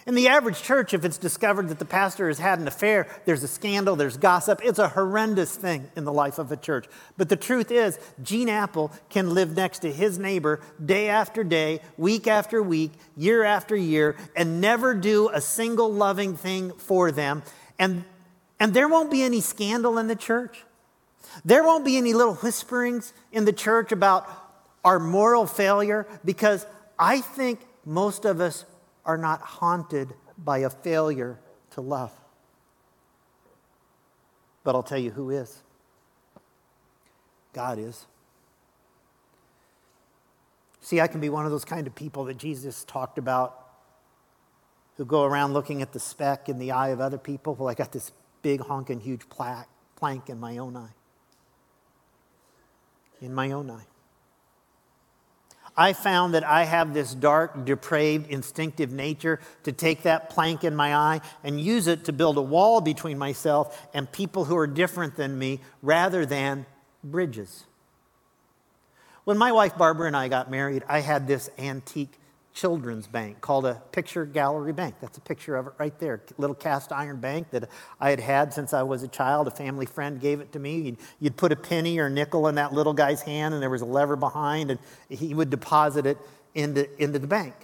In 0.09 0.15
the 0.15 0.29
average 0.29 0.63
church, 0.63 0.95
if 0.95 1.05
it's 1.05 1.19
discovered 1.19 1.69
that 1.69 1.79
the 1.79 1.85
pastor 1.85 2.29
has 2.29 2.39
had 2.39 2.59
an 2.59 2.67
affair, 2.67 3.07
there's 3.27 3.43
a 3.43 3.49
scandal, 3.49 3.95
there's 3.95 4.17
gossip. 4.17 4.59
It's 4.65 4.79
a 4.79 4.89
horrendous 4.89 5.55
thing 5.55 5.91
in 5.97 6.05
the 6.05 6.13
life 6.15 6.39
of 6.39 6.51
a 6.51 6.57
church. 6.57 6.87
But 7.19 7.29
the 7.29 7.37
truth 7.37 7.71
is, 7.71 7.99
Gene 8.23 8.49
Appel 8.49 8.91
can 9.11 9.35
live 9.35 9.55
next 9.55 9.81
to 9.81 9.93
his 9.93 10.19
neighbor 10.19 10.61
day 10.83 11.11
after 11.11 11.45
day, 11.45 11.83
week 11.99 12.27
after 12.27 12.63
week, 12.63 12.93
year 13.19 13.45
after 13.45 13.77
year, 13.77 14.17
and 14.35 14.63
never 14.63 14.95
do 14.95 15.29
a 15.29 15.43
single 15.43 15.93
loving 15.93 16.39
thing 16.39 16.73
for 16.73 17.13
them. 17.13 17.43
And, 17.79 18.05
and 18.59 18.73
there 18.73 18.89
won't 18.89 19.11
be 19.11 19.23
any 19.23 19.43
scandal 19.43 19.99
in 19.99 20.07
the 20.07 20.17
church. 20.17 20.65
There 21.45 21.63
won't 21.63 21.85
be 21.85 21.97
any 21.97 22.13
little 22.13 22.35
whisperings 22.35 23.13
in 23.33 23.45
the 23.45 23.53
church 23.53 23.93
about 23.93 24.29
our 24.85 24.99
moral 24.99 25.47
failure 25.47 26.07
because 26.25 26.67
I 26.99 27.21
think 27.21 27.61
most 27.85 28.25
of 28.25 28.41
us 28.41 28.65
are 29.05 29.19
not 29.19 29.41
haunted 29.41 30.15
by 30.37 30.59
a 30.59 30.71
failure 30.71 31.39
to 31.73 31.81
love. 31.81 32.13
But 34.65 34.75
I'll 34.75 34.83
tell 34.83 34.99
you 34.99 35.11
who 35.11 35.31
is 35.31 35.63
God 37.53 37.79
is. 37.79 38.07
See, 40.81 41.01
I 41.01 41.07
can 41.07 41.21
be 41.21 41.29
one 41.29 41.45
of 41.45 41.51
those 41.51 41.65
kind 41.65 41.87
of 41.87 41.95
people 41.95 42.25
that 42.27 42.37
Jesus 42.37 42.85
talked 42.85 43.19
about 43.19 43.67
who 44.97 45.05
go 45.05 45.25
around 45.25 45.53
looking 45.53 45.83
at 45.83 45.93
the 45.93 46.01
speck 46.01 46.49
in 46.49 46.59
the 46.59 46.73
eye 46.73 46.89
of 46.89 47.01
other 47.01 47.19
people. 47.19 47.55
Well, 47.55 47.69
I 47.69 47.75
got 47.75 47.93
this 47.93 48.13
big 48.43 48.61
honking 48.61 49.01
huge 49.01 49.23
plank 49.29 50.29
in 50.29 50.41
my 50.41 50.59
own 50.59 50.77
eye. 50.77 50.95
In 53.21 53.35
my 53.35 53.53
own 53.53 53.71
eye. 53.71 53.87
I 55.77 55.93
found 55.93 56.35
that 56.35 56.43
I 56.43 56.65
have 56.65 56.93
this 56.93 57.15
dark, 57.15 57.65
depraved, 57.65 58.29
instinctive 58.31 58.91
nature 58.91 59.39
to 59.63 59.71
take 59.71 60.03
that 60.03 60.29
plank 60.29 60.65
in 60.65 60.75
my 60.75 60.93
eye 60.93 61.21
and 61.45 61.61
use 61.61 61.87
it 61.87 62.05
to 62.07 62.13
build 62.13 62.37
a 62.37 62.43
wall 62.43 62.81
between 62.81 63.17
myself 63.17 63.89
and 63.95 64.11
people 64.11 64.45
who 64.45 64.57
are 64.57 64.67
different 64.67 65.15
than 65.15 65.39
me 65.39 65.61
rather 65.81 66.27
than 66.27 66.67
bridges. 67.05 67.63
When 69.23 69.39
my 69.39 69.53
wife 69.53 69.79
Barbara 69.79 70.09
and 70.09 70.17
I 70.17 70.27
got 70.27 70.51
married, 70.51 70.83
I 70.89 70.99
had 70.99 71.29
this 71.29 71.49
antique 71.59 72.18
children's 72.59 73.07
bank 73.07 73.41
called 73.41 73.65
a 73.65 73.81
picture 73.93 74.25
gallery 74.25 74.73
bank. 74.73 74.97
That's 75.01 75.17
a 75.17 75.21
picture 75.21 75.55
of 75.55 75.69
it 75.69 75.75
right 75.79 75.97
there. 76.01 76.23
Little 76.39 76.57
cast 76.57 76.91
iron 76.91 77.21
bank 77.21 77.51
that 77.51 77.69
I 78.01 78.11
had 78.11 78.19
had 78.19 78.53
since 78.53 78.75
I 78.75 78.83
was 78.83 79.05
a 79.05 79.09
child. 79.09 79.47
A 79.47 79.53
family 79.53 79.87
friend 79.87 80.21
gave 80.21 80.41
it 80.41 80.51
to 80.53 80.59
me. 80.59 80.81
You'd, 80.81 80.97
you'd 81.21 81.37
put 81.37 81.53
a 81.53 81.57
penny 81.57 82.01
or 82.01 82.11
nickel 82.11 82.49
in 82.49 82.57
that 82.57 82.73
little 82.73 82.95
guy's 82.95 83.23
hand, 83.23 83.55
and 83.55 83.63
there 83.63 83.71
was 83.71 83.83
a 83.83 83.87
lever 83.87 84.17
behind, 84.17 84.73
and 84.73 84.81
he 85.09 85.35
would 85.35 85.51
deposit 85.51 86.05
it 86.05 86.19
into, 86.55 86.89
into 87.01 87.21
the 87.21 87.29
bank. 87.29 87.55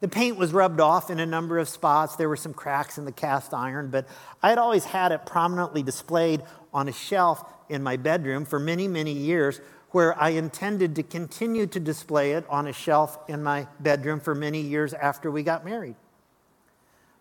The 0.00 0.08
paint 0.08 0.36
was 0.36 0.52
rubbed 0.52 0.80
off 0.80 1.10
in 1.10 1.18
a 1.18 1.26
number 1.26 1.58
of 1.58 1.68
spots. 1.68 2.14
There 2.14 2.28
were 2.28 2.36
some 2.36 2.54
cracks 2.54 2.98
in 2.98 3.06
the 3.06 3.12
cast 3.12 3.52
iron, 3.52 3.88
but 3.90 4.06
I 4.42 4.50
had 4.50 4.58
always 4.58 4.84
had 4.84 5.10
it 5.10 5.26
prominently 5.26 5.82
displayed 5.82 6.42
on 6.72 6.88
a 6.88 6.92
shelf 6.92 7.44
in 7.68 7.82
my 7.82 7.96
bedroom 7.96 8.44
for 8.44 8.60
many, 8.60 8.86
many 8.86 9.12
years 9.12 9.60
where 9.94 10.20
I 10.20 10.30
intended 10.30 10.96
to 10.96 11.04
continue 11.04 11.68
to 11.68 11.78
display 11.78 12.32
it 12.32 12.44
on 12.48 12.66
a 12.66 12.72
shelf 12.72 13.16
in 13.28 13.44
my 13.44 13.68
bedroom 13.78 14.18
for 14.18 14.34
many 14.34 14.60
years 14.60 14.92
after 14.92 15.30
we 15.30 15.44
got 15.44 15.64
married. 15.64 15.94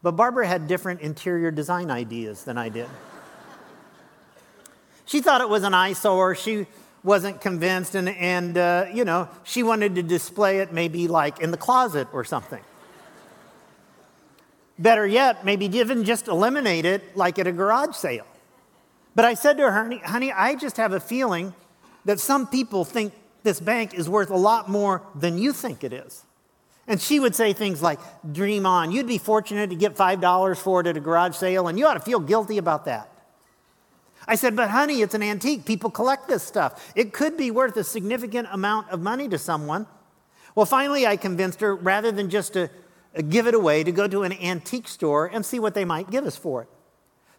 But 0.02 0.14
Barbara 0.14 0.48
had 0.48 0.68
different 0.68 1.02
interior 1.02 1.52
design 1.52 1.92
ideas 1.92 2.46
than 2.46 2.58
I 2.58 2.70
did. 2.70 2.90
she 5.06 5.22
thought 5.22 5.42
it 5.42 5.50
was 5.50 5.62
an 5.62 5.76
eyesore. 5.76 6.34
She 6.34 6.66
wasn't 7.04 7.42
convinced, 7.42 7.94
and, 7.94 8.10
and 8.10 8.58
uh, 8.58 8.88
you 8.92 9.06
know, 9.06 9.30
she 9.44 9.62
wanted 9.62 9.94
to 9.94 10.02
display 10.02 10.58
it 10.58 10.74
maybe 10.74 11.08
like 11.08 11.42
in 11.42 11.52
the 11.52 11.58
closet 11.58 12.08
or 12.12 12.24
something. 12.24 12.64
Better 14.80 15.06
yet, 15.06 15.46
maybe 15.46 15.68
even 15.68 16.06
just 16.06 16.28
eliminate 16.28 16.86
it 16.86 17.16
like 17.16 17.38
at 17.38 17.46
a 17.46 17.52
garage 17.52 17.96
sale. 17.96 18.26
But 19.14 19.26
I 19.26 19.36
said 19.36 19.58
to 19.58 19.64
her, 19.64 19.72
honey, 19.72 20.00
honey, 20.00 20.32
I 20.32 20.56
just 20.56 20.78
have 20.78 20.92
a 20.92 21.00
feeling 21.00 21.54
that 22.06 22.20
some 22.20 22.48
people 22.48 22.86
think 22.86 23.14
this 23.44 23.60
bank 23.60 23.94
is 23.94 24.10
worth 24.10 24.30
a 24.30 24.38
lot 24.38 24.70
more 24.70 25.02
than 25.16 25.38
you 25.38 25.54
think 25.54 25.84
it 25.84 25.94
is. 25.94 26.24
And 26.88 27.00
she 27.00 27.20
would 27.20 27.36
say 27.36 27.54
things 27.54 27.82
like, 27.82 28.00
Dream 28.30 28.66
on. 28.66 28.92
You'd 28.92 29.08
be 29.08 29.18
fortunate 29.18 29.70
to 29.70 29.76
get 29.76 29.96
$5 29.96 30.58
for 30.58 30.82
it 30.82 30.88
at 30.88 30.98
a 30.98 31.00
garage 31.00 31.36
sale, 31.36 31.68
and 31.68 31.80
you 31.80 31.86
ought 31.86 31.94
to 31.94 32.00
feel 32.00 32.20
guilty 32.20 32.58
about 32.58 32.86
that. 32.86 33.10
I 34.28 34.36
said, 34.36 34.56
But 34.56 34.70
honey, 34.70 35.02
it's 35.02 35.14
an 35.14 35.24
antique. 35.24 35.66
People 35.66 35.90
collect 35.90 36.28
this 36.28 36.44
stuff. 36.44 36.92
It 36.96 37.14
could 37.14 37.38
be 37.38 37.52
worth 37.52 37.78
a 37.78 37.84
significant 37.84 38.50
amount 38.52 38.90
of 38.90 39.02
money 39.02 39.30
to 39.30 39.38
someone. 39.38 39.88
Well, 40.56 40.66
finally, 40.66 41.08
I 41.08 41.18
convinced 41.18 41.62
her 41.62 41.76
rather 41.76 42.12
than 42.12 42.30
just 42.30 42.54
to 42.54 42.70
uh, 43.18 43.22
give 43.22 43.48
it 43.48 43.54
away, 43.54 43.84
to 43.84 43.92
go 43.92 44.08
to 44.08 44.24
an 44.24 44.34
antique 44.34 44.88
store 44.88 45.26
and 45.26 45.46
see 45.46 45.60
what 45.60 45.74
they 45.74 45.86
might 45.86 46.12
give 46.12 46.26
us 46.26 46.36
for 46.36 46.64
it. 46.64 46.68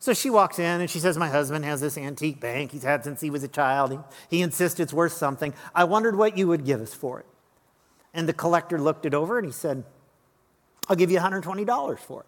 So 0.05 0.12
she 0.12 0.28
walks 0.28 0.59
in 0.59 0.82
and 0.82 0.90
she 0.90 1.00
says, 1.00 1.16
My 1.16 1.30
husband 1.30 1.64
has 1.64 1.80
this 1.80 1.96
antique 1.96 2.38
bank 2.38 2.72
he's 2.72 2.82
had 2.82 3.05
since 3.05 3.22
he 3.22 3.30
was 3.30 3.42
a 3.42 3.48
child. 3.48 3.90
He, 3.90 4.36
he 4.36 4.42
insists 4.42 4.78
it's 4.78 4.92
worth 4.92 5.14
something. 5.14 5.55
I 5.74 5.84
wondered 5.84 6.14
what 6.14 6.36
you 6.36 6.46
would 6.48 6.66
give 6.66 6.82
us 6.82 6.92
for 6.92 7.20
it. 7.20 7.26
And 8.12 8.28
the 8.28 8.34
collector 8.34 8.78
looked 8.78 9.07
it 9.07 9.14
over 9.14 9.38
and 9.38 9.46
he 9.46 9.50
said, 9.50 9.82
I'll 10.90 10.96
give 10.96 11.11
you 11.11 11.18
$120 11.18 11.98
for 12.00 12.20
it. 12.20 12.26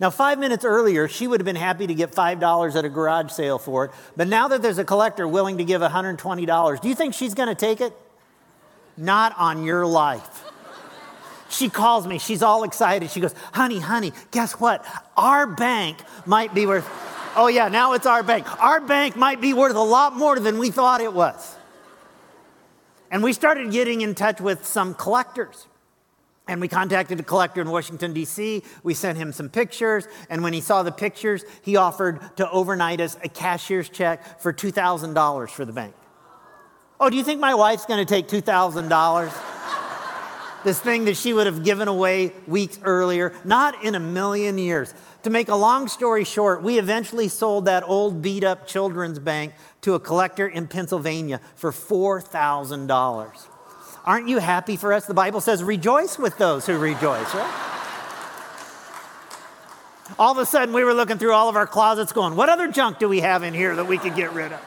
Now, 0.00 0.10
five 0.10 0.40
minutes 0.40 0.64
earlier, 0.64 1.06
she 1.06 1.28
would 1.28 1.38
have 1.38 1.44
been 1.44 1.54
happy 1.54 1.86
to 1.86 1.94
get 1.94 2.10
$5 2.10 2.74
at 2.74 2.84
a 2.84 2.88
garage 2.88 3.30
sale 3.30 3.60
for 3.60 3.84
it. 3.84 3.90
But 4.16 4.26
now 4.26 4.48
that 4.48 4.60
there's 4.60 4.78
a 4.78 4.84
collector 4.84 5.28
willing 5.28 5.58
to 5.58 5.64
give 5.64 5.82
$120, 5.82 6.80
do 6.80 6.88
you 6.88 6.96
think 6.96 7.14
she's 7.14 7.34
going 7.34 7.48
to 7.48 7.54
take 7.54 7.80
it? 7.80 7.92
Not 8.96 9.38
on 9.38 9.62
your 9.62 9.86
life. 9.86 10.43
She 11.54 11.68
calls 11.68 12.06
me. 12.06 12.18
She's 12.18 12.42
all 12.42 12.64
excited. 12.64 13.10
She 13.10 13.20
goes, 13.20 13.34
Honey, 13.52 13.78
honey, 13.78 14.12
guess 14.32 14.54
what? 14.54 14.84
Our 15.16 15.46
bank 15.46 15.98
might 16.26 16.52
be 16.52 16.66
worth, 16.66 16.88
oh, 17.36 17.46
yeah, 17.46 17.68
now 17.68 17.92
it's 17.92 18.06
our 18.06 18.24
bank. 18.24 18.46
Our 18.62 18.80
bank 18.80 19.14
might 19.14 19.40
be 19.40 19.54
worth 19.54 19.76
a 19.76 19.80
lot 19.80 20.16
more 20.16 20.38
than 20.40 20.58
we 20.58 20.70
thought 20.70 21.00
it 21.00 21.12
was. 21.12 21.56
And 23.10 23.22
we 23.22 23.32
started 23.32 23.70
getting 23.70 24.00
in 24.00 24.16
touch 24.16 24.40
with 24.40 24.66
some 24.66 24.94
collectors. 24.94 25.68
And 26.48 26.60
we 26.60 26.66
contacted 26.66 27.20
a 27.20 27.22
collector 27.22 27.60
in 27.60 27.70
Washington, 27.70 28.12
D.C. 28.12 28.64
We 28.82 28.92
sent 28.92 29.16
him 29.16 29.32
some 29.32 29.48
pictures. 29.48 30.08
And 30.28 30.42
when 30.42 30.52
he 30.52 30.60
saw 30.60 30.82
the 30.82 30.92
pictures, 30.92 31.44
he 31.62 31.76
offered 31.76 32.36
to 32.36 32.50
overnight 32.50 33.00
us 33.00 33.16
a 33.22 33.28
cashier's 33.28 33.88
check 33.88 34.40
for 34.40 34.52
$2,000 34.52 35.50
for 35.50 35.64
the 35.64 35.72
bank. 35.72 35.94
Oh, 36.98 37.08
do 37.08 37.16
you 37.16 37.22
think 37.24 37.40
my 37.40 37.54
wife's 37.54 37.86
going 37.86 38.04
to 38.04 38.12
take 38.12 38.28
$2,000? 38.28 39.54
This 40.64 40.80
thing 40.80 41.04
that 41.04 41.16
she 41.16 41.32
would 41.32 41.46
have 41.46 41.62
given 41.62 41.88
away 41.88 42.32
weeks 42.46 42.78
earlier, 42.82 43.32
not 43.44 43.84
in 43.84 43.94
a 43.94 44.00
million 44.00 44.58
years. 44.58 44.92
To 45.22 45.30
make 45.30 45.48
a 45.48 45.54
long 45.54 45.88
story 45.88 46.24
short, 46.24 46.62
we 46.62 46.78
eventually 46.78 47.28
sold 47.28 47.66
that 47.66 47.84
old 47.86 48.20
beat 48.20 48.44
up 48.44 48.66
children's 48.66 49.18
bank 49.18 49.52
to 49.82 49.94
a 49.94 50.00
collector 50.00 50.48
in 50.48 50.66
Pennsylvania 50.66 51.40
for 51.56 51.70
$4,000. 51.70 53.46
Aren't 54.04 54.28
you 54.28 54.38
happy 54.38 54.76
for 54.76 54.92
us? 54.92 55.06
The 55.06 55.14
Bible 55.14 55.40
says, 55.40 55.62
rejoice 55.62 56.18
with 56.18 56.36
those 56.36 56.66
who 56.66 56.76
rejoice, 56.78 57.34
right? 57.34 57.70
All 60.18 60.32
of 60.32 60.38
a 60.38 60.44
sudden, 60.44 60.74
we 60.74 60.84
were 60.84 60.92
looking 60.92 61.16
through 61.16 61.32
all 61.32 61.48
of 61.48 61.56
our 61.56 61.66
closets 61.66 62.12
going, 62.12 62.36
what 62.36 62.50
other 62.50 62.70
junk 62.70 62.98
do 62.98 63.08
we 63.08 63.20
have 63.20 63.42
in 63.42 63.54
here 63.54 63.74
that 63.76 63.86
we 63.86 63.96
could 63.96 64.14
get 64.14 64.32
rid 64.34 64.52
of? 64.52 64.60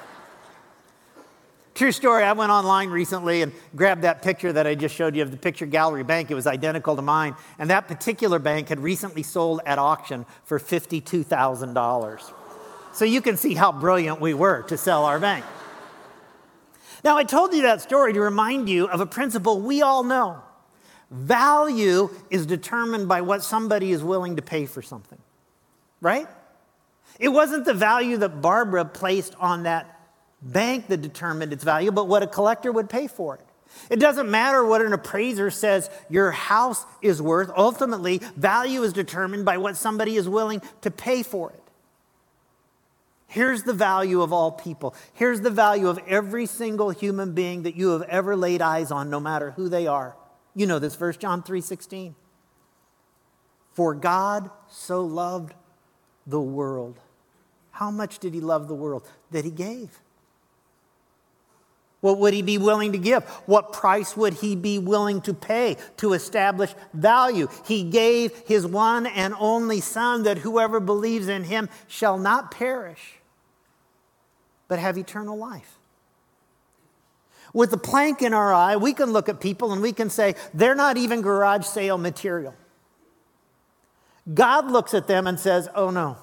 True 1.77 1.91
story, 1.91 2.23
I 2.23 2.33
went 2.33 2.51
online 2.51 2.89
recently 2.89 3.43
and 3.43 3.51
grabbed 3.75 4.01
that 4.01 4.23
picture 4.23 4.51
that 4.51 4.65
I 4.65 4.73
just 4.73 4.95
showed 4.95 5.15
you 5.15 5.21
of 5.21 5.29
the 5.29 5.37
picture 5.37 5.67
gallery 5.67 6.03
bank. 6.03 6.31
It 6.31 6.33
was 6.33 6.47
identical 6.47 6.95
to 6.95 7.03
mine. 7.03 7.35
And 7.59 7.69
that 7.69 7.87
particular 7.87 8.39
bank 8.39 8.69
had 8.69 8.79
recently 8.79 9.21
sold 9.21 9.61
at 9.63 9.77
auction 9.77 10.25
for 10.43 10.59
$52,000. 10.59 12.33
So 12.93 13.05
you 13.05 13.21
can 13.21 13.37
see 13.37 13.53
how 13.53 13.71
brilliant 13.71 14.19
we 14.19 14.33
were 14.33 14.63
to 14.63 14.75
sell 14.75 15.05
our 15.05 15.19
bank. 15.19 15.45
Now, 17.03 17.15
I 17.15 17.23
told 17.23 17.53
you 17.53 17.61
that 17.61 17.79
story 17.79 18.11
to 18.11 18.21
remind 18.21 18.69
you 18.69 18.87
of 18.87 18.99
a 18.99 19.05
principle 19.05 19.61
we 19.61 19.83
all 19.83 20.03
know 20.03 20.41
value 21.11 22.09
is 22.31 22.47
determined 22.47 23.07
by 23.07 23.21
what 23.21 23.43
somebody 23.43 23.91
is 23.91 24.03
willing 24.03 24.37
to 24.37 24.41
pay 24.41 24.65
for 24.65 24.81
something, 24.81 25.19
right? 26.01 26.27
It 27.19 27.29
wasn't 27.29 27.65
the 27.65 27.75
value 27.75 28.17
that 28.17 28.41
Barbara 28.41 28.83
placed 28.83 29.35
on 29.35 29.61
that 29.63 29.96
bank 30.41 30.87
that 30.87 31.01
determined 31.01 31.53
its 31.53 31.63
value, 31.63 31.91
but 31.91 32.07
what 32.07 32.23
a 32.23 32.27
collector 32.27 32.71
would 32.71 32.89
pay 32.89 33.07
for 33.07 33.35
it. 33.35 33.41
It 33.89 33.99
doesn't 33.99 34.29
matter 34.29 34.63
what 34.65 34.81
an 34.81 34.93
appraiser 34.93 35.51
says 35.51 35.89
your 36.09 36.31
house 36.31 36.85
is 37.01 37.21
worth. 37.21 37.51
Ultimately, 37.55 38.21
value 38.35 38.83
is 38.83 38.93
determined 38.93 39.45
by 39.45 39.57
what 39.57 39.77
somebody 39.77 40.15
is 40.15 40.27
willing 40.27 40.61
to 40.81 40.91
pay 40.91 41.23
for 41.23 41.51
it. 41.51 41.63
Here's 43.27 43.63
the 43.63 43.73
value 43.73 44.21
of 44.21 44.31
all 44.31 44.51
people. 44.51 44.95
Here's 45.13 45.41
the 45.41 45.49
value 45.49 45.89
of 45.89 45.99
every 46.07 46.45
single 46.45 46.91
human 46.91 47.33
being 47.33 47.63
that 47.63 47.75
you 47.75 47.89
have 47.89 48.03
ever 48.03 48.35
laid 48.35 48.61
eyes 48.61 48.89
on, 48.89 49.09
no 49.09 49.19
matter 49.19 49.51
who 49.51 49.67
they 49.67 49.85
are. 49.85 50.15
You 50.55 50.65
know 50.65 50.79
this 50.79 50.95
verse, 50.95 51.17
John 51.17 51.43
3 51.43 51.59
16. 51.59 52.15
For 53.73 53.93
God 53.93 54.49
so 54.69 55.03
loved 55.03 55.53
the 56.25 56.41
world. 56.41 56.99
How 57.71 57.91
much 57.91 58.17
did 58.19 58.33
he 58.33 58.39
love 58.39 58.67
the 58.67 58.73
world? 58.73 59.07
That 59.31 59.45
he 59.45 59.51
gave. 59.51 59.99
What 61.99 62.19
would 62.19 62.33
he 62.33 62.43
be 62.43 62.57
willing 62.57 62.91
to 62.91 62.97
give? 62.97 63.23
What 63.47 63.73
price 63.73 64.15
would 64.15 64.35
he 64.35 64.55
be 64.55 64.77
willing 64.77 65.21
to 65.21 65.33
pay 65.33 65.77
to 65.97 66.13
establish 66.13 66.73
value? 66.93 67.47
He 67.65 67.83
gave 67.83 68.35
his 68.45 68.67
one 68.67 69.07
and 69.07 69.33
only 69.39 69.81
Son 69.81 70.23
that 70.23 70.37
whoever 70.37 70.79
believes 70.79 71.27
in 71.27 71.43
him 71.43 71.69
shall 71.87 72.19
not 72.19 72.51
perish, 72.51 73.15
but 74.67 74.77
have 74.77 74.97
eternal 74.97 75.37
life. 75.37 75.79
With 77.53 77.71
the 77.71 77.77
plank 77.77 78.21
in 78.21 78.33
our 78.33 78.53
eye, 78.53 78.75
we 78.75 78.93
can 78.93 79.11
look 79.11 79.27
at 79.27 79.39
people 79.39 79.71
and 79.71 79.81
we 79.81 79.91
can 79.91 80.11
say, 80.11 80.35
they're 80.53 80.75
not 80.75 80.97
even 80.97 81.21
garage 81.21 81.65
sale 81.65 81.97
material. 81.97 82.53
God 84.31 84.69
looks 84.69 84.93
at 84.93 85.07
them 85.07 85.25
and 85.25 85.39
says, 85.39 85.67
oh 85.73 85.89
no, 85.89 86.17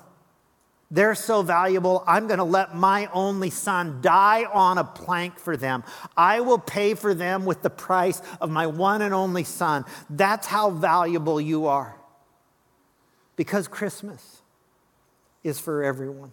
they're 0.94 1.16
so 1.16 1.42
valuable. 1.42 2.04
I'm 2.06 2.28
going 2.28 2.38
to 2.38 2.44
let 2.44 2.76
my 2.76 3.06
only 3.12 3.50
son 3.50 3.98
die 4.00 4.44
on 4.44 4.78
a 4.78 4.84
plank 4.84 5.40
for 5.40 5.56
them. 5.56 5.82
I 6.16 6.40
will 6.40 6.58
pay 6.58 6.94
for 6.94 7.14
them 7.14 7.44
with 7.44 7.62
the 7.62 7.70
price 7.70 8.22
of 8.40 8.48
my 8.48 8.68
one 8.68 9.02
and 9.02 9.12
only 9.12 9.42
son. 9.42 9.84
That's 10.08 10.46
how 10.46 10.70
valuable 10.70 11.40
you 11.40 11.66
are. 11.66 11.96
Because 13.34 13.66
Christmas 13.66 14.42
is 15.42 15.58
for 15.58 15.82
everyone. 15.82 16.30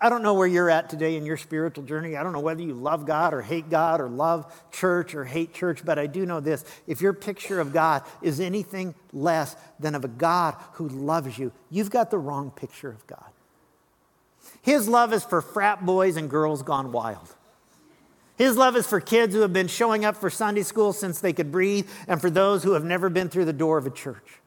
I 0.00 0.08
don't 0.08 0.22
know 0.22 0.34
where 0.34 0.46
you're 0.46 0.70
at 0.70 0.90
today 0.90 1.16
in 1.16 1.24
your 1.24 1.36
spiritual 1.36 1.84
journey. 1.84 2.16
I 2.16 2.22
don't 2.22 2.32
know 2.32 2.40
whether 2.40 2.62
you 2.62 2.74
love 2.74 3.06
God 3.06 3.32
or 3.32 3.40
hate 3.40 3.70
God 3.70 4.00
or 4.00 4.08
love 4.08 4.52
church 4.72 5.14
or 5.14 5.24
hate 5.24 5.54
church, 5.54 5.84
but 5.84 5.98
I 5.98 6.06
do 6.06 6.26
know 6.26 6.40
this. 6.40 6.64
If 6.86 7.00
your 7.00 7.12
picture 7.12 7.60
of 7.60 7.72
God 7.72 8.02
is 8.20 8.40
anything 8.40 8.94
less 9.12 9.56
than 9.78 9.94
of 9.94 10.04
a 10.04 10.08
God 10.08 10.56
who 10.72 10.88
loves 10.88 11.38
you, 11.38 11.52
you've 11.70 11.90
got 11.90 12.10
the 12.10 12.18
wrong 12.18 12.50
picture 12.50 12.90
of 12.90 13.06
God. 13.06 13.30
His 14.62 14.88
love 14.88 15.12
is 15.12 15.24
for 15.24 15.40
frat 15.40 15.86
boys 15.86 16.16
and 16.16 16.28
girls 16.28 16.62
gone 16.62 16.90
wild. 16.90 17.34
His 18.36 18.56
love 18.56 18.76
is 18.76 18.86
for 18.86 19.00
kids 19.00 19.32
who 19.32 19.42
have 19.42 19.52
been 19.52 19.68
showing 19.68 20.04
up 20.04 20.16
for 20.16 20.28
Sunday 20.28 20.64
school 20.64 20.92
since 20.92 21.20
they 21.20 21.32
could 21.32 21.52
breathe 21.52 21.88
and 22.08 22.20
for 22.20 22.30
those 22.30 22.64
who 22.64 22.72
have 22.72 22.84
never 22.84 23.08
been 23.08 23.28
through 23.28 23.44
the 23.44 23.52
door 23.52 23.78
of 23.78 23.86
a 23.86 23.90
church. 23.90 24.40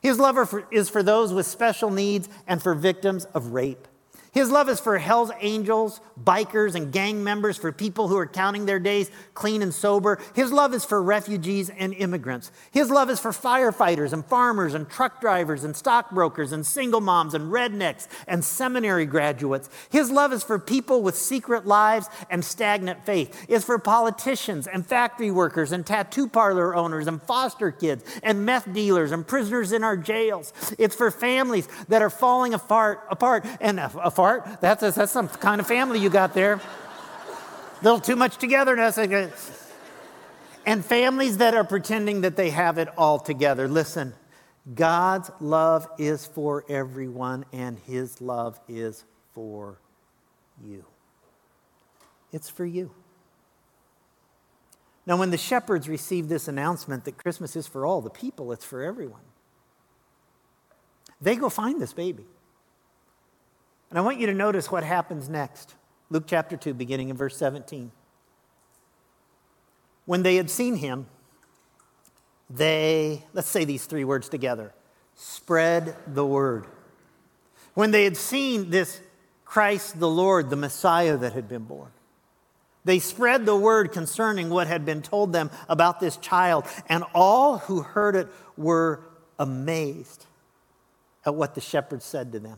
His 0.00 0.18
love 0.18 0.36
is 0.70 0.88
for 0.88 1.02
those 1.02 1.32
with 1.32 1.46
special 1.46 1.90
needs 1.90 2.28
and 2.46 2.62
for 2.62 2.74
victims 2.74 3.24
of 3.26 3.48
rape. 3.48 3.88
His 4.32 4.50
love 4.50 4.70
is 4.70 4.80
for 4.80 4.96
Hell's 4.96 5.30
Angels, 5.42 6.00
bikers, 6.18 6.74
and 6.74 6.90
gang 6.90 7.22
members, 7.22 7.58
for 7.58 7.70
people 7.70 8.08
who 8.08 8.16
are 8.16 8.26
counting 8.26 8.64
their 8.64 8.78
days 8.78 9.10
clean 9.34 9.60
and 9.60 9.74
sober. 9.74 10.18
His 10.34 10.50
love 10.50 10.72
is 10.72 10.86
for 10.86 11.02
refugees 11.02 11.68
and 11.68 11.92
immigrants. 11.92 12.50
His 12.70 12.88
love 12.88 13.10
is 13.10 13.20
for 13.20 13.32
firefighters 13.32 14.14
and 14.14 14.24
farmers 14.24 14.72
and 14.72 14.88
truck 14.88 15.20
drivers 15.20 15.64
and 15.64 15.76
stockbrokers 15.76 16.50
and 16.52 16.64
single 16.64 17.02
moms 17.02 17.34
and 17.34 17.52
rednecks 17.52 18.08
and 18.26 18.42
seminary 18.42 19.04
graduates. 19.04 19.68
His 19.90 20.10
love 20.10 20.32
is 20.32 20.42
for 20.42 20.58
people 20.58 21.02
with 21.02 21.14
secret 21.14 21.66
lives 21.66 22.08
and 22.30 22.42
stagnant 22.42 23.04
faith. 23.04 23.44
It's 23.50 23.66
for 23.66 23.78
politicians 23.78 24.66
and 24.66 24.86
factory 24.86 25.30
workers 25.30 25.72
and 25.72 25.84
tattoo 25.84 26.26
parlor 26.26 26.74
owners 26.74 27.06
and 27.06 27.22
foster 27.22 27.70
kids 27.70 28.02
and 28.22 28.46
meth 28.46 28.72
dealers 28.72 29.12
and 29.12 29.26
prisoners 29.26 29.72
in 29.72 29.84
our 29.84 29.98
jails. 29.98 30.54
It's 30.78 30.96
for 30.96 31.10
families 31.10 31.68
that 31.88 32.00
are 32.00 32.08
falling 32.08 32.54
apart, 32.54 33.06
apart 33.10 33.44
and 33.60 33.78
apart 33.78 34.21
That's, 34.60 34.94
that's 34.94 35.12
some 35.12 35.28
kind 35.28 35.60
of 35.60 35.66
family 35.66 35.98
you 36.00 36.10
got 36.10 36.34
there. 36.34 36.54
A 36.54 37.84
little 37.84 38.00
too 38.00 38.16
much 38.16 38.38
togetherness. 38.38 38.98
And 40.64 40.84
families 40.84 41.38
that 41.38 41.54
are 41.54 41.64
pretending 41.64 42.20
that 42.20 42.36
they 42.36 42.50
have 42.50 42.78
it 42.78 42.88
all 42.96 43.18
together. 43.18 43.66
Listen, 43.68 44.14
God's 44.74 45.30
love 45.40 45.88
is 45.98 46.26
for 46.26 46.64
everyone, 46.68 47.44
and 47.52 47.78
His 47.80 48.20
love 48.20 48.60
is 48.68 49.04
for 49.34 49.78
you. 50.64 50.84
It's 52.32 52.48
for 52.48 52.64
you. 52.64 52.92
Now, 55.04 55.16
when 55.16 55.30
the 55.30 55.38
shepherds 55.38 55.88
received 55.88 56.28
this 56.28 56.46
announcement 56.46 57.04
that 57.06 57.18
Christmas 57.18 57.56
is 57.56 57.66
for 57.66 57.84
all 57.84 58.00
the 58.00 58.10
people, 58.10 58.52
it's 58.52 58.64
for 58.64 58.82
everyone, 58.82 59.22
they 61.20 61.34
go 61.34 61.48
find 61.48 61.80
this 61.80 61.92
baby. 61.92 62.24
And 63.92 63.98
I 63.98 64.00
want 64.00 64.18
you 64.18 64.26
to 64.28 64.32
notice 64.32 64.72
what 64.72 64.84
happens 64.84 65.28
next. 65.28 65.74
Luke 66.08 66.24
chapter 66.26 66.56
2, 66.56 66.72
beginning 66.72 67.10
in 67.10 67.16
verse 67.18 67.36
17. 67.36 67.92
When 70.06 70.22
they 70.22 70.36
had 70.36 70.48
seen 70.48 70.76
him, 70.76 71.08
they, 72.48 73.22
let's 73.34 73.50
say 73.50 73.66
these 73.66 73.84
three 73.84 74.04
words 74.04 74.30
together 74.30 74.72
spread 75.14 75.94
the 76.06 76.24
word. 76.24 76.68
When 77.74 77.90
they 77.90 78.04
had 78.04 78.16
seen 78.16 78.70
this 78.70 78.98
Christ 79.44 80.00
the 80.00 80.08
Lord, 80.08 80.48
the 80.48 80.56
Messiah 80.56 81.18
that 81.18 81.34
had 81.34 81.46
been 81.46 81.64
born, 81.64 81.90
they 82.86 82.98
spread 82.98 83.44
the 83.44 83.54
word 83.54 83.92
concerning 83.92 84.48
what 84.48 84.68
had 84.68 84.86
been 84.86 85.02
told 85.02 85.34
them 85.34 85.50
about 85.68 86.00
this 86.00 86.16
child, 86.16 86.64
and 86.88 87.04
all 87.14 87.58
who 87.58 87.82
heard 87.82 88.16
it 88.16 88.28
were 88.56 89.00
amazed 89.38 90.24
at 91.26 91.34
what 91.34 91.54
the 91.54 91.60
shepherds 91.60 92.06
said 92.06 92.32
to 92.32 92.40
them. 92.40 92.56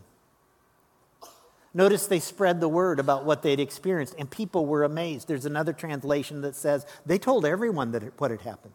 Notice 1.76 2.06
they 2.06 2.20
spread 2.20 2.60
the 2.60 2.68
word 2.68 3.00
about 3.00 3.24
what 3.24 3.42
they'd 3.42 3.58
experienced, 3.58 4.14
and 4.16 4.30
people 4.30 4.64
were 4.64 4.84
amazed. 4.84 5.26
There's 5.26 5.44
another 5.44 5.72
translation 5.72 6.40
that 6.42 6.54
says 6.54 6.86
they 7.04 7.18
told 7.18 7.44
everyone 7.44 7.90
that 7.90 8.04
it, 8.04 8.12
what 8.18 8.30
had 8.30 8.42
happened. 8.42 8.74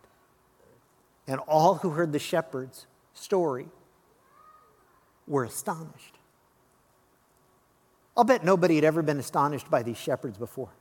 And 1.26 1.39
all 1.47 1.76
who 1.76 1.91
heard 1.91 2.12
the 2.12 2.20
shepherd's 2.20 2.88
story 3.14 3.68
were 5.28 5.45
astonished. 5.45 6.18
I'll 8.18 8.26
bet 8.26 8.43
nobody 8.43 8.76
had 8.76 8.84
ever 8.84 9.02
been 9.02 9.20
astonished 9.20 9.72
by 9.72 9.82
these 9.82 9.97
shepherds 9.97 10.38
before. 10.38 10.72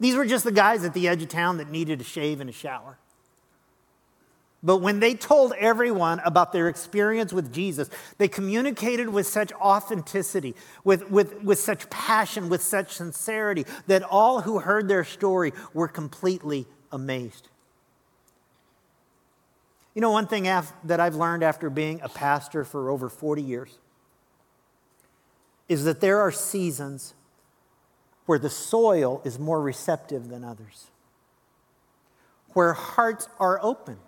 These 0.00 0.16
were 0.16 0.24
just 0.24 0.44
the 0.44 0.52
guys 0.52 0.84
at 0.84 0.94
the 0.94 1.06
edge 1.06 1.22
of 1.22 1.28
town 1.28 1.58
that 1.58 1.70
needed 1.70 2.00
a 2.00 2.04
shave 2.04 2.40
and 2.40 2.48
a 2.48 2.52
shower. 2.52 2.98
But 4.64 4.78
when 4.78 4.98
they 4.98 5.12
told 5.12 5.52
everyone 5.58 6.20
about 6.24 6.52
their 6.52 6.68
experience 6.68 7.34
with 7.34 7.52
Jesus, 7.52 7.90
they 8.16 8.28
communicated 8.28 9.10
with 9.10 9.26
such 9.26 9.52
authenticity, 9.52 10.54
with, 10.84 11.10
with, 11.10 11.42
with 11.42 11.58
such 11.58 11.90
passion, 11.90 12.48
with 12.48 12.62
such 12.62 12.94
sincerity, 12.94 13.66
that 13.88 14.02
all 14.02 14.40
who 14.40 14.60
heard 14.60 14.88
their 14.88 15.04
story 15.04 15.52
were 15.74 15.86
completely 15.86 16.66
amazed. 16.90 17.48
You 19.94 20.00
know, 20.00 20.10
one 20.10 20.26
thing 20.26 20.44
that 20.44 20.98
I've 20.98 21.14
learned 21.14 21.42
after 21.42 21.68
being 21.68 22.00
a 22.00 22.08
pastor 22.08 22.64
for 22.64 22.88
over 22.88 23.10
40 23.10 23.42
years 23.42 23.78
is 25.68 25.84
that 25.84 26.00
there 26.00 26.20
are 26.20 26.32
seasons 26.32 27.12
where 28.24 28.38
the 28.38 28.50
soil 28.50 29.20
is 29.26 29.38
more 29.38 29.60
receptive 29.60 30.28
than 30.28 30.42
others, 30.42 30.86
where 32.54 32.72
hearts 32.72 33.28
are 33.38 33.60
open 33.62 33.98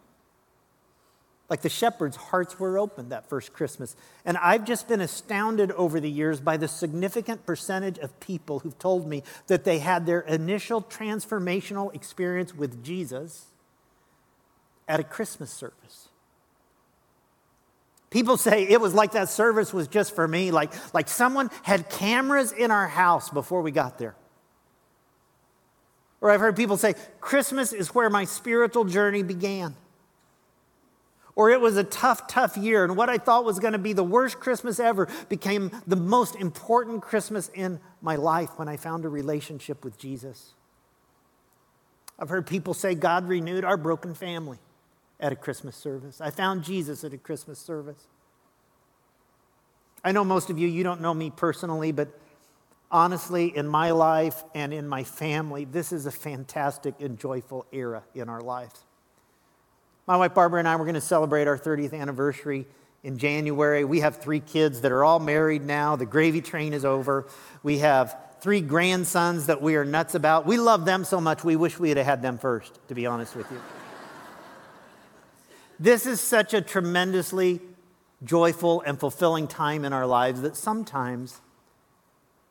like 1.48 1.62
the 1.62 1.68
shepherds' 1.68 2.16
hearts 2.16 2.58
were 2.58 2.78
open 2.78 3.10
that 3.10 3.28
first 3.28 3.52
Christmas. 3.52 3.94
And 4.24 4.36
I've 4.38 4.64
just 4.64 4.88
been 4.88 5.00
astounded 5.00 5.70
over 5.72 6.00
the 6.00 6.10
years 6.10 6.40
by 6.40 6.56
the 6.56 6.66
significant 6.66 7.46
percentage 7.46 7.98
of 7.98 8.18
people 8.18 8.60
who've 8.60 8.78
told 8.78 9.06
me 9.06 9.22
that 9.46 9.64
they 9.64 9.78
had 9.78 10.06
their 10.06 10.20
initial 10.20 10.82
transformational 10.82 11.94
experience 11.94 12.54
with 12.54 12.82
Jesus 12.82 13.46
at 14.88 14.98
a 14.98 15.04
Christmas 15.04 15.50
service. 15.50 16.08
People 18.10 18.36
say 18.36 18.64
it 18.64 18.80
was 18.80 18.94
like 18.94 19.12
that 19.12 19.28
service 19.28 19.72
was 19.72 19.88
just 19.88 20.14
for 20.14 20.26
me, 20.26 20.50
like, 20.50 20.72
like 20.94 21.08
someone 21.08 21.50
had 21.62 21.88
cameras 21.90 22.50
in 22.50 22.70
our 22.70 22.88
house 22.88 23.30
before 23.30 23.62
we 23.62 23.70
got 23.70 23.98
there. 23.98 24.16
Or 26.20 26.30
I've 26.30 26.40
heard 26.40 26.56
people 26.56 26.76
say, 26.76 26.94
Christmas 27.20 27.72
is 27.72 27.94
where 27.94 28.08
my 28.10 28.24
spiritual 28.24 28.84
journey 28.84 29.22
began 29.22 29.76
or 31.36 31.50
it 31.50 31.60
was 31.60 31.76
a 31.76 31.84
tough, 31.84 32.26
tough 32.26 32.56
year, 32.56 32.82
and 32.82 32.96
what 32.96 33.10
I 33.10 33.18
thought 33.18 33.44
was 33.44 33.60
going 33.60 33.74
to 33.74 33.78
be 33.78 33.92
the 33.92 34.02
worst 34.02 34.40
Christmas 34.40 34.80
ever 34.80 35.06
became 35.28 35.70
the 35.86 35.94
most 35.94 36.34
important 36.34 37.02
Christmas 37.02 37.50
in 37.54 37.78
my 38.00 38.16
life 38.16 38.50
when 38.56 38.68
I 38.68 38.78
found 38.78 39.04
a 39.04 39.08
relationship 39.10 39.84
with 39.84 39.98
Jesus. 39.98 40.54
I've 42.18 42.30
heard 42.30 42.46
people 42.46 42.72
say 42.72 42.94
God 42.94 43.28
renewed 43.28 43.64
our 43.64 43.76
broken 43.76 44.14
family 44.14 44.58
at 45.20 45.30
a 45.30 45.36
Christmas 45.36 45.76
service. 45.76 46.22
I 46.22 46.30
found 46.30 46.64
Jesus 46.64 47.04
at 47.04 47.12
a 47.12 47.18
Christmas 47.18 47.58
service. 47.58 48.06
I 50.02 50.12
know 50.12 50.24
most 50.24 50.48
of 50.48 50.58
you, 50.58 50.68
you 50.68 50.84
don't 50.84 51.02
know 51.02 51.12
me 51.12 51.30
personally, 51.30 51.92
but 51.92 52.08
honestly, 52.90 53.54
in 53.54 53.68
my 53.68 53.90
life 53.90 54.42
and 54.54 54.72
in 54.72 54.88
my 54.88 55.04
family, 55.04 55.66
this 55.66 55.92
is 55.92 56.06
a 56.06 56.10
fantastic 56.10 56.94
and 57.00 57.18
joyful 57.18 57.66
era 57.72 58.04
in 58.14 58.30
our 58.30 58.40
lives. 58.40 58.85
My 60.06 60.16
wife 60.16 60.34
Barbara 60.34 60.60
and 60.60 60.68
I 60.68 60.76
were 60.76 60.84
going 60.84 60.94
to 60.94 61.00
celebrate 61.00 61.48
our 61.48 61.58
30th 61.58 61.92
anniversary 61.92 62.66
in 63.02 63.18
January. 63.18 63.84
We 63.84 64.00
have 64.00 64.16
three 64.16 64.40
kids 64.40 64.82
that 64.82 64.92
are 64.92 65.02
all 65.02 65.18
married 65.18 65.64
now. 65.64 65.96
The 65.96 66.06
gravy 66.06 66.40
train 66.40 66.72
is 66.72 66.84
over. 66.84 67.26
We 67.62 67.78
have 67.78 68.16
three 68.40 68.60
grandsons 68.60 69.46
that 69.46 69.60
we 69.60 69.76
are 69.76 69.84
nuts 69.84 70.14
about. 70.14 70.46
We 70.46 70.58
love 70.58 70.84
them 70.84 71.04
so 71.04 71.20
much, 71.20 71.42
we 71.42 71.56
wish 71.56 71.78
we 71.78 71.88
had 71.88 71.98
had 71.98 72.22
them 72.22 72.38
first, 72.38 72.78
to 72.88 72.94
be 72.94 73.06
honest 73.06 73.34
with 73.34 73.50
you. 73.50 73.60
This 75.78 76.06
is 76.06 76.20
such 76.20 76.54
a 76.54 76.62
tremendously 76.62 77.60
joyful 78.24 78.82
and 78.82 78.98
fulfilling 78.98 79.46
time 79.46 79.84
in 79.84 79.92
our 79.92 80.06
lives 80.06 80.40
that 80.42 80.56
sometimes 80.56 81.40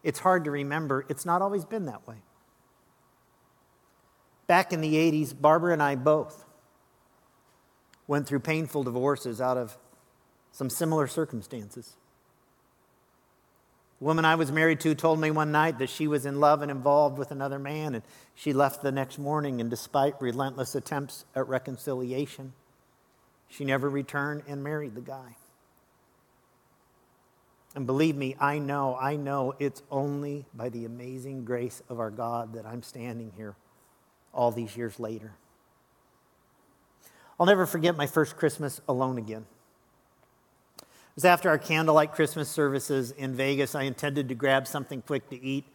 it's 0.04 0.20
hard 0.20 0.44
to 0.46 0.52
remember 0.52 1.06
it's 1.10 1.26
not 1.26 1.42
always 1.42 1.66
been 1.66 1.86
that 1.86 2.08
way. 2.08 2.18
Back 4.48 4.72
in 4.74 4.82
the 4.82 4.94
80s, 4.94 5.34
Barbara 5.40 5.74
and 5.74 5.82
I 5.82 5.96
both 5.96 6.45
went 8.08 8.28
through 8.28 8.40
painful 8.40 8.84
divorces 8.84 9.42
out 9.42 9.58
of 9.58 9.78
some 10.52 10.70
similar 10.70 11.08
circumstances. 11.08 11.96
The 14.00 14.06
woman 14.06 14.26
I 14.26 14.36
was 14.36 14.52
married 14.52 14.82
to 14.82 14.94
told 14.94 15.20
me 15.20 15.32
one 15.32 15.52
night 15.52 15.80
that 15.80 15.90
she 15.90 16.08
was 16.08 16.26
in 16.26 16.40
love 16.40 16.62
and 16.62 16.70
involved 16.70 17.18
with 17.18 17.32
another 17.32 17.60
man, 17.60 17.96
and 17.96 18.04
she 18.36 18.54
left 18.54 18.84
the 18.84 18.92
next 18.92 19.18
morning, 19.18 19.62
and 19.62 19.70
despite 19.70 20.22
relentless 20.22 20.76
attempts 20.76 21.26
at 21.34 21.48
reconciliation, 21.48 22.54
she 23.48 23.64
never 23.64 23.90
returned 23.90 24.44
and 24.48 24.64
married 24.64 24.96
the 24.96 25.02
guy. 25.02 25.38
And 27.74 27.86
believe 27.86 28.16
me, 28.16 28.36
I 28.40 28.60
know, 28.60 28.96
I 28.96 29.18
know 29.18 29.54
it's 29.60 29.84
only 29.92 30.46
by 30.54 30.70
the 30.70 30.86
amazing 30.86 31.44
grace 31.44 31.82
of 31.90 32.00
our 32.00 32.12
God 32.12 32.54
that 32.54 32.66
I'm 32.66 32.84
standing 32.84 33.34
here 33.36 33.56
all 34.34 34.52
these 34.52 34.78
years 34.78 35.00
later. 35.00 35.34
I'll 37.40 37.46
never 37.46 37.66
forget 37.66 37.98
my 37.98 38.08
first 38.08 38.38
Christmas 38.38 38.80
alone 38.88 39.18
again. 39.18 39.46
It 40.80 41.16
was 41.16 41.26
after 41.26 41.50
our 41.50 41.58
candlelight 41.58 42.14
Christmas 42.14 42.50
services 42.50 43.12
in 43.12 43.34
Vegas. 43.34 43.76
I 43.76 43.84
intended 43.84 44.30
to 44.30 44.36
grab 44.36 44.68
something 44.68 45.02
quick 45.02 45.30
to 45.30 45.42
eat 45.42 45.66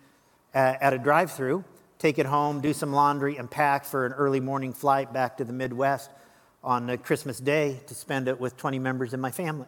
uh, 0.55 0.75
at 0.81 0.93
a 0.93 0.99
drive 0.99 1.33
through, 1.33 1.65
take 1.99 2.19
it 2.19 2.27
home, 2.27 2.61
do 2.61 2.73
some 2.73 2.93
laundry, 2.93 3.37
and 3.37 3.51
pack 3.51 3.85
for 3.85 4.07
an 4.07 4.13
early 4.13 4.41
morning 4.41 4.73
flight 4.73 5.13
back 5.13 5.37
to 5.37 5.45
the 5.45 5.53
Midwest 5.53 6.11
on 6.65 6.89
uh, 6.89 6.97
Christmas 6.97 7.41
Day 7.41 7.81
to 7.87 7.95
spend 7.95 8.29
it 8.29 8.41
with 8.41 8.57
20 8.57 8.79
members 8.79 9.13
of 9.13 9.21
my 9.21 9.31
family. 9.31 9.67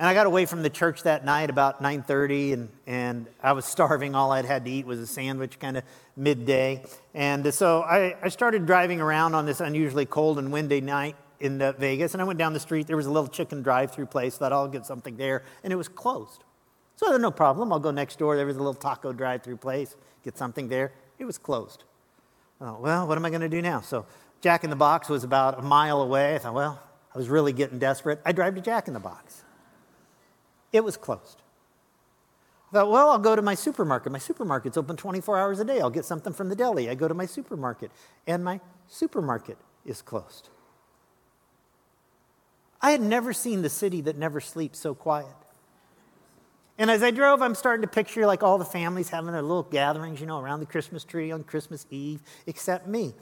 And 0.00 0.08
I 0.08 0.14
got 0.14 0.24
away 0.24 0.46
from 0.46 0.62
the 0.62 0.70
church 0.70 1.02
that 1.02 1.26
night 1.26 1.50
about 1.50 1.82
9:30, 1.82 2.54
and, 2.54 2.68
and 2.86 3.26
I 3.42 3.52
was 3.52 3.64
starving. 3.76 4.14
All 4.14 4.32
I'd 4.32 4.46
had 4.46 4.64
to 4.64 4.70
eat 4.70 4.86
was 4.86 4.98
a 4.98 5.06
sandwich, 5.06 5.58
kind 5.58 5.76
of 5.76 5.84
midday. 6.16 6.82
And 7.12 7.52
so 7.52 7.82
I, 7.82 8.16
I 8.22 8.30
started 8.30 8.64
driving 8.64 9.02
around 9.02 9.34
on 9.34 9.44
this 9.44 9.60
unusually 9.60 10.06
cold 10.06 10.38
and 10.38 10.50
windy 10.50 10.80
night 10.80 11.16
in 11.38 11.60
uh, 11.60 11.72
Vegas, 11.72 12.14
and 12.14 12.22
I 12.22 12.24
went 12.24 12.38
down 12.38 12.54
the 12.54 12.60
street. 12.60 12.86
There 12.86 12.96
was 12.96 13.04
a 13.04 13.10
little 13.10 13.28
chicken 13.28 13.60
drive-through 13.60 14.06
place. 14.06 14.38
Thought 14.38 14.54
I'll 14.54 14.68
get 14.68 14.86
something 14.86 15.18
there, 15.18 15.44
and 15.62 15.70
it 15.70 15.76
was 15.76 15.88
closed. 15.88 16.44
So 16.96 17.14
no 17.18 17.30
problem. 17.30 17.70
I'll 17.70 17.78
go 17.78 17.90
next 17.90 18.18
door. 18.18 18.38
There 18.38 18.46
was 18.46 18.56
a 18.56 18.60
little 18.60 18.72
taco 18.72 19.12
drive-through 19.12 19.58
place. 19.58 19.96
Get 20.24 20.38
something 20.38 20.68
there. 20.68 20.92
It 21.18 21.26
was 21.26 21.36
closed. 21.36 21.84
Oh, 22.58 22.78
well, 22.80 23.06
what 23.06 23.18
am 23.18 23.26
I 23.26 23.28
going 23.28 23.42
to 23.42 23.50
do 23.50 23.60
now? 23.60 23.82
So 23.82 24.06
Jack 24.40 24.64
in 24.64 24.70
the 24.70 24.76
Box 24.76 25.10
was 25.10 25.24
about 25.24 25.58
a 25.58 25.62
mile 25.62 26.00
away. 26.00 26.36
I 26.36 26.38
thought, 26.38 26.54
well, 26.54 26.80
I 27.14 27.18
was 27.18 27.28
really 27.28 27.52
getting 27.52 27.78
desperate. 27.78 28.18
I 28.24 28.32
drive 28.32 28.54
to 28.54 28.62
Jack 28.62 28.88
in 28.88 28.94
the 28.94 29.00
Box. 29.00 29.42
It 30.72 30.84
was 30.84 30.96
closed. 30.96 31.42
I 32.70 32.74
thought, 32.74 32.90
well, 32.90 33.10
I'll 33.10 33.18
go 33.18 33.34
to 33.34 33.42
my 33.42 33.54
supermarket. 33.54 34.12
My 34.12 34.18
supermarket's 34.18 34.76
open 34.76 34.96
24 34.96 35.38
hours 35.38 35.58
a 35.58 35.64
day. 35.64 35.80
I'll 35.80 35.90
get 35.90 36.04
something 36.04 36.32
from 36.32 36.48
the 36.48 36.54
deli. 36.54 36.88
I 36.88 36.94
go 36.94 37.08
to 37.08 37.14
my 37.14 37.26
supermarket, 37.26 37.90
and 38.26 38.44
my 38.44 38.60
supermarket 38.86 39.58
is 39.84 40.02
closed. 40.02 40.48
I 42.80 42.92
had 42.92 43.00
never 43.00 43.32
seen 43.32 43.62
the 43.62 43.68
city 43.68 44.00
that 44.02 44.16
never 44.16 44.40
sleeps 44.40 44.78
so 44.78 44.94
quiet. 44.94 45.26
And 46.78 46.90
as 46.90 47.02
I 47.02 47.10
drove, 47.10 47.42
I'm 47.42 47.54
starting 47.54 47.82
to 47.82 47.88
picture 47.88 48.26
like 48.26 48.42
all 48.42 48.56
the 48.56 48.64
families 48.64 49.10
having 49.10 49.32
their 49.32 49.42
little 49.42 49.64
gatherings, 49.64 50.18
you 50.20 50.26
know, 50.26 50.40
around 50.40 50.60
the 50.60 50.66
Christmas 50.66 51.04
tree 51.04 51.30
on 51.30 51.44
Christmas 51.44 51.86
Eve, 51.90 52.22
except 52.46 52.86
me. 52.86 53.12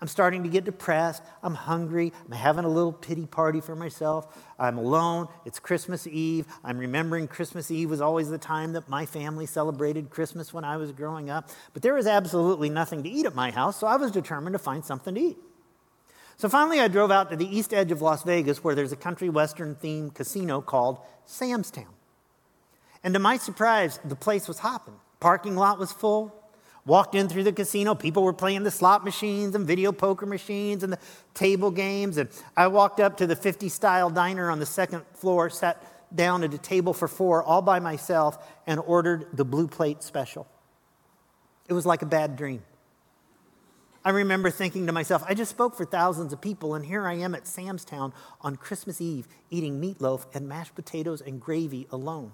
I'm 0.00 0.08
starting 0.08 0.44
to 0.44 0.48
get 0.48 0.64
depressed. 0.64 1.22
I'm 1.42 1.54
hungry. 1.54 2.12
I'm 2.26 2.32
having 2.32 2.64
a 2.64 2.68
little 2.68 2.92
pity 2.92 3.26
party 3.26 3.60
for 3.60 3.74
myself. 3.74 4.26
I'm 4.58 4.78
alone. 4.78 5.26
It's 5.44 5.58
Christmas 5.58 6.06
Eve. 6.06 6.46
I'm 6.62 6.78
remembering 6.78 7.26
Christmas 7.26 7.70
Eve 7.70 7.90
was 7.90 8.00
always 8.00 8.30
the 8.30 8.38
time 8.38 8.74
that 8.74 8.88
my 8.88 9.06
family 9.06 9.46
celebrated 9.46 10.10
Christmas 10.10 10.54
when 10.54 10.64
I 10.64 10.76
was 10.76 10.92
growing 10.92 11.30
up. 11.30 11.50
But 11.72 11.82
there 11.82 11.94
was 11.94 12.06
absolutely 12.06 12.70
nothing 12.70 13.02
to 13.02 13.08
eat 13.08 13.26
at 13.26 13.34
my 13.34 13.50
house, 13.50 13.78
so 13.78 13.88
I 13.88 13.96
was 13.96 14.12
determined 14.12 14.54
to 14.54 14.58
find 14.58 14.84
something 14.84 15.16
to 15.16 15.20
eat. 15.20 15.38
So 16.36 16.48
finally, 16.48 16.78
I 16.78 16.86
drove 16.86 17.10
out 17.10 17.30
to 17.30 17.36
the 17.36 17.56
east 17.56 17.74
edge 17.74 17.90
of 17.90 18.00
Las 18.00 18.22
Vegas 18.22 18.62
where 18.62 18.76
there's 18.76 18.92
a 18.92 18.96
country 18.96 19.28
western 19.28 19.74
themed 19.74 20.14
casino 20.14 20.60
called 20.60 21.00
Sam's 21.24 21.72
Town. 21.72 21.92
And 23.02 23.14
to 23.14 23.20
my 23.20 23.36
surprise, 23.36 23.98
the 24.04 24.14
place 24.14 24.46
was 24.46 24.60
hopping. 24.60 24.94
Parking 25.18 25.56
lot 25.56 25.80
was 25.80 25.90
full. 25.90 26.37
Walked 26.86 27.14
in 27.14 27.28
through 27.28 27.44
the 27.44 27.52
casino, 27.52 27.94
people 27.94 28.22
were 28.22 28.32
playing 28.32 28.62
the 28.62 28.70
slot 28.70 29.04
machines 29.04 29.54
and 29.54 29.66
video 29.66 29.92
poker 29.92 30.26
machines 30.26 30.82
and 30.82 30.92
the 30.92 30.98
table 31.34 31.70
games. 31.70 32.16
And 32.16 32.28
I 32.56 32.68
walked 32.68 33.00
up 33.00 33.18
to 33.18 33.26
the 33.26 33.36
50 33.36 33.68
style 33.68 34.10
diner 34.10 34.50
on 34.50 34.58
the 34.58 34.66
second 34.66 35.04
floor, 35.14 35.50
sat 35.50 35.84
down 36.14 36.42
at 36.44 36.54
a 36.54 36.58
table 36.58 36.94
for 36.94 37.08
four 37.08 37.42
all 37.42 37.60
by 37.60 37.78
myself, 37.78 38.38
and 38.66 38.80
ordered 38.80 39.26
the 39.34 39.44
blue 39.44 39.68
plate 39.68 40.02
special. 40.02 40.46
It 41.68 41.74
was 41.74 41.84
like 41.84 42.00
a 42.00 42.06
bad 42.06 42.36
dream. 42.36 42.62
I 44.04 44.10
remember 44.10 44.50
thinking 44.50 44.86
to 44.86 44.92
myself, 44.92 45.22
I 45.26 45.34
just 45.34 45.50
spoke 45.50 45.76
for 45.76 45.84
thousands 45.84 46.32
of 46.32 46.40
people, 46.40 46.74
and 46.74 46.86
here 46.86 47.06
I 47.06 47.14
am 47.14 47.34
at 47.34 47.46
Sam's 47.46 47.84
Town 47.84 48.14
on 48.40 48.56
Christmas 48.56 49.02
Eve 49.02 49.28
eating 49.50 49.80
meatloaf 49.80 50.24
and 50.34 50.48
mashed 50.48 50.74
potatoes 50.74 51.20
and 51.20 51.38
gravy 51.40 51.86
alone. 51.90 52.32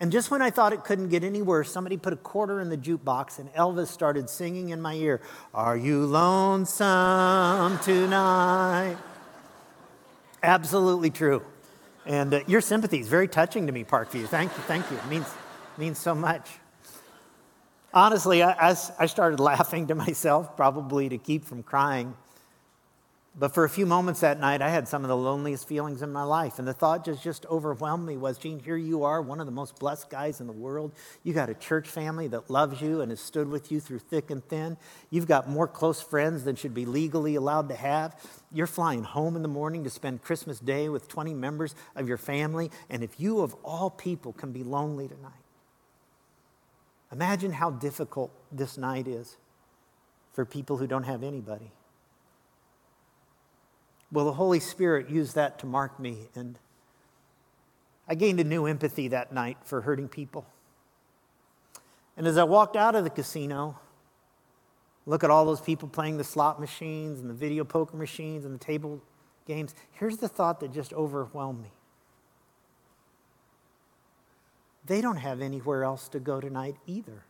And 0.00 0.10
just 0.10 0.30
when 0.30 0.42
I 0.42 0.50
thought 0.50 0.72
it 0.72 0.84
couldn't 0.84 1.08
get 1.08 1.22
any 1.22 1.40
worse, 1.40 1.70
somebody 1.70 1.96
put 1.96 2.12
a 2.12 2.16
quarter 2.16 2.60
in 2.60 2.68
the 2.68 2.76
jukebox 2.76 3.38
and 3.38 3.52
Elvis 3.54 3.86
started 3.86 4.28
singing 4.28 4.70
in 4.70 4.80
my 4.80 4.94
ear, 4.94 5.20
Are 5.54 5.76
you 5.76 6.04
lonesome 6.04 7.78
tonight? 7.78 8.96
Absolutely 10.42 11.10
true. 11.10 11.42
And 12.06 12.34
uh, 12.34 12.40
your 12.46 12.60
sympathy 12.60 13.00
is 13.00 13.08
very 13.08 13.28
touching 13.28 13.66
to 13.66 13.72
me, 13.72 13.84
Parkview. 13.84 14.26
Thank 14.26 14.52
you, 14.56 14.62
thank 14.64 14.90
you. 14.90 14.96
It 14.98 15.06
means, 15.06 15.26
means 15.78 15.98
so 15.98 16.14
much. 16.14 16.50
Honestly, 17.94 18.42
I, 18.42 18.70
I, 18.70 18.76
I 18.98 19.06
started 19.06 19.40
laughing 19.40 19.86
to 19.86 19.94
myself, 19.94 20.56
probably 20.56 21.08
to 21.08 21.18
keep 21.18 21.44
from 21.44 21.62
crying. 21.62 22.14
But 23.36 23.52
for 23.52 23.64
a 23.64 23.68
few 23.68 23.84
moments 23.84 24.20
that 24.20 24.38
night, 24.38 24.62
I 24.62 24.68
had 24.68 24.86
some 24.86 25.02
of 25.02 25.08
the 25.08 25.16
loneliest 25.16 25.66
feelings 25.66 26.02
in 26.02 26.12
my 26.12 26.22
life. 26.22 26.60
And 26.60 26.68
the 26.68 26.72
thought 26.72 27.04
just, 27.04 27.20
just 27.20 27.44
overwhelmed 27.46 28.06
me 28.06 28.16
was, 28.16 28.38
Gene, 28.38 28.60
here 28.60 28.76
you 28.76 29.02
are, 29.02 29.20
one 29.20 29.40
of 29.40 29.46
the 29.46 29.52
most 29.52 29.76
blessed 29.80 30.08
guys 30.08 30.40
in 30.40 30.46
the 30.46 30.52
world. 30.52 30.92
You 31.24 31.34
got 31.34 31.50
a 31.50 31.54
church 31.54 31.88
family 31.88 32.28
that 32.28 32.48
loves 32.48 32.80
you 32.80 33.00
and 33.00 33.10
has 33.10 33.18
stood 33.18 33.48
with 33.48 33.72
you 33.72 33.80
through 33.80 33.98
thick 33.98 34.30
and 34.30 34.44
thin. 34.44 34.76
You've 35.10 35.26
got 35.26 35.48
more 35.48 35.66
close 35.66 36.00
friends 36.00 36.44
than 36.44 36.54
should 36.54 36.74
be 36.74 36.86
legally 36.86 37.34
allowed 37.34 37.68
to 37.70 37.74
have. 37.74 38.14
You're 38.52 38.68
flying 38.68 39.02
home 39.02 39.34
in 39.34 39.42
the 39.42 39.48
morning 39.48 39.82
to 39.82 39.90
spend 39.90 40.22
Christmas 40.22 40.60
Day 40.60 40.88
with 40.88 41.08
20 41.08 41.34
members 41.34 41.74
of 41.96 42.06
your 42.06 42.18
family. 42.18 42.70
And 42.88 43.02
if 43.02 43.18
you, 43.18 43.40
of 43.40 43.54
all 43.64 43.90
people, 43.90 44.32
can 44.32 44.52
be 44.52 44.62
lonely 44.62 45.08
tonight, 45.08 45.32
imagine 47.10 47.50
how 47.50 47.72
difficult 47.72 48.30
this 48.52 48.78
night 48.78 49.08
is 49.08 49.38
for 50.32 50.44
people 50.44 50.76
who 50.76 50.86
don't 50.86 51.02
have 51.02 51.24
anybody. 51.24 51.72
Well, 54.14 54.26
the 54.26 54.34
Holy 54.34 54.60
Spirit 54.60 55.10
used 55.10 55.34
that 55.34 55.58
to 55.58 55.66
mark 55.66 55.98
me, 55.98 56.28
and 56.36 56.56
I 58.06 58.14
gained 58.14 58.38
a 58.38 58.44
new 58.44 58.64
empathy 58.64 59.08
that 59.08 59.32
night 59.32 59.56
for 59.64 59.80
hurting 59.80 60.06
people. 60.06 60.46
And 62.16 62.24
as 62.24 62.38
I 62.38 62.44
walked 62.44 62.76
out 62.76 62.94
of 62.94 63.02
the 63.02 63.10
casino, 63.10 63.76
look 65.04 65.24
at 65.24 65.30
all 65.30 65.44
those 65.44 65.60
people 65.60 65.88
playing 65.88 66.18
the 66.18 66.22
slot 66.22 66.60
machines 66.60 67.18
and 67.18 67.28
the 67.28 67.34
video 67.34 67.64
poker 67.64 67.96
machines 67.96 68.44
and 68.44 68.54
the 68.54 68.64
table 68.64 69.02
games, 69.48 69.74
here's 69.90 70.18
the 70.18 70.28
thought 70.28 70.60
that 70.60 70.72
just 70.72 70.92
overwhelmed 70.92 71.64
me. 71.64 71.72
They 74.86 75.00
don't 75.00 75.16
have 75.16 75.40
anywhere 75.40 75.82
else 75.82 76.08
to 76.10 76.20
go 76.20 76.40
tonight 76.40 76.76
either. 76.86 77.24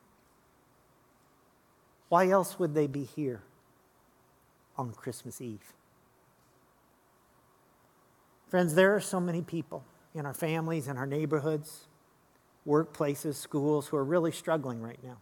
Why 2.10 2.28
else 2.28 2.58
would 2.58 2.74
they 2.74 2.88
be 2.88 3.04
here 3.04 3.40
on 4.76 4.92
Christmas 4.92 5.40
Eve? 5.40 5.72
Friends, 8.54 8.76
there 8.76 8.94
are 8.94 9.00
so 9.00 9.18
many 9.18 9.42
people 9.42 9.84
in 10.14 10.24
our 10.24 10.32
families, 10.32 10.86
in 10.86 10.96
our 10.96 11.06
neighborhoods, 11.06 11.88
workplaces, 12.64 13.34
schools 13.34 13.88
who 13.88 13.96
are 13.96 14.04
really 14.04 14.30
struggling 14.30 14.80
right 14.80 15.00
now. 15.02 15.16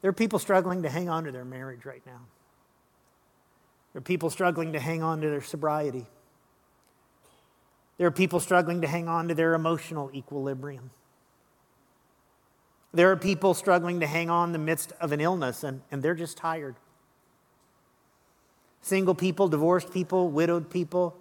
There 0.00 0.08
are 0.08 0.12
people 0.12 0.40
struggling 0.40 0.82
to 0.82 0.88
hang 0.88 1.08
on 1.08 1.22
to 1.22 1.30
their 1.30 1.44
marriage 1.44 1.84
right 1.84 2.02
now. 2.04 2.22
There 3.92 4.00
are 4.00 4.02
people 4.02 4.30
struggling 4.30 4.72
to 4.72 4.80
hang 4.80 5.04
on 5.04 5.20
to 5.20 5.30
their 5.30 5.42
sobriety. 5.42 6.06
There 7.98 8.08
are 8.08 8.10
people 8.10 8.40
struggling 8.40 8.80
to 8.80 8.88
hang 8.88 9.06
on 9.06 9.28
to 9.28 9.34
their 9.36 9.54
emotional 9.54 10.10
equilibrium. 10.12 10.90
There 12.92 13.12
are 13.12 13.16
people 13.16 13.54
struggling 13.54 14.00
to 14.00 14.08
hang 14.08 14.28
on 14.28 14.48
in 14.48 14.52
the 14.54 14.58
midst 14.58 14.90
of 15.00 15.12
an 15.12 15.20
illness 15.20 15.62
and, 15.62 15.82
and 15.92 16.02
they're 16.02 16.16
just 16.16 16.36
tired 16.36 16.74
single 18.82 19.14
people, 19.14 19.48
divorced 19.48 19.92
people, 19.92 20.28
widowed 20.28 20.68
people, 20.68 21.16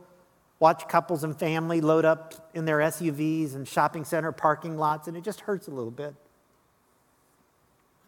watch 0.60 0.88
couples 0.88 1.24
and 1.24 1.38
family 1.38 1.80
load 1.80 2.06
up 2.06 2.50
in 2.54 2.66
their 2.66 2.80
SUVs 2.80 3.56
and 3.56 3.68
shopping 3.68 4.04
center 4.04 4.32
parking 4.32 4.78
lots, 4.78 5.08
and 5.08 5.16
it 5.16 5.24
just 5.24 5.42
hurts 5.42 5.68
a 5.68 5.72
little 5.72 5.92
bit. 5.92 6.14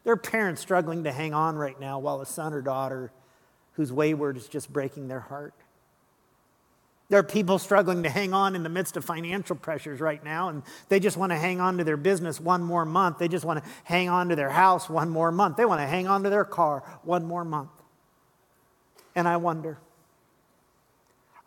There 0.04 0.14
are 0.14 0.18
parents 0.18 0.62
struggling 0.62 1.06
to 1.06 1.12
hang 1.12 1.34
on 1.34 1.56
right 1.56 1.80
now 1.80 2.00
while 2.00 2.20
a 2.20 2.26
son 2.26 2.54
or 2.54 2.62
daughter 2.62 3.12
who's 3.74 3.92
wayward 3.92 4.38
is 4.38 4.48
just 4.48 4.72
breaking 4.72 5.08
their 5.08 5.22
heart. 5.22 5.54
There 7.10 7.20
are 7.20 7.24
people 7.24 7.60
struggling 7.60 8.04
to 8.04 8.10
hang 8.10 8.34
on 8.34 8.56
in 8.56 8.64
the 8.64 8.70
midst 8.70 8.98
of 8.98 9.06
financial 9.06 9.56
pressures 9.56 10.00
right 10.00 10.24
now, 10.24 10.50
and 10.50 10.64
they 10.90 11.00
just 11.00 11.16
want 11.16 11.32
to 11.32 11.38
hang 11.38 11.62
on 11.62 11.78
to 11.78 11.84
their 11.84 11.98
business 11.98 12.40
one 12.40 12.64
more 12.64 12.86
month. 12.86 13.20
They 13.20 13.28
just 13.28 13.46
want 13.46 13.64
to 13.64 13.70
hang 13.84 14.10
on 14.10 14.30
to 14.30 14.36
their 14.36 14.50
house 14.50 14.90
one 14.90 15.10
more 15.10 15.32
month. 15.32 15.58
They 15.58 15.66
want 15.66 15.82
to 15.82 15.88
hang 15.88 16.08
on 16.08 16.24
to 16.24 16.30
their 16.30 16.46
car 16.46 16.84
one 17.04 17.26
more 17.26 17.46
month. 17.46 17.70
And 19.16 19.28
I 19.28 19.38
wonder, 19.38 19.78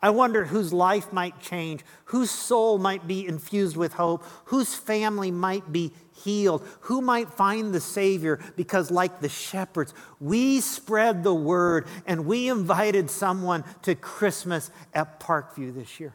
I 0.01 0.11
wonder 0.11 0.45
whose 0.45 0.71
life 0.71 1.11
might 1.11 1.41
change, 1.41 1.83
whose 2.05 2.31
soul 2.31 2.77
might 2.77 3.07
be 3.07 3.25
infused 3.27 3.75
with 3.75 3.93
hope, 3.93 4.23
whose 4.45 4.75
family 4.75 5.31
might 5.31 5.71
be 5.71 5.91
healed, 6.23 6.65
who 6.81 7.01
might 7.01 7.29
find 7.29 7.73
the 7.73 7.81
Savior 7.81 8.39
because, 8.55 8.91
like 8.91 9.21
the 9.21 9.29
shepherds, 9.29 9.93
we 10.19 10.61
spread 10.61 11.23
the 11.23 11.33
word 11.33 11.87
and 12.05 12.25
we 12.25 12.47
invited 12.47 13.09
someone 13.09 13.63
to 13.81 13.95
Christmas 13.95 14.71
at 14.93 15.19
Parkview 15.19 15.73
this 15.73 15.99
year. 15.99 16.13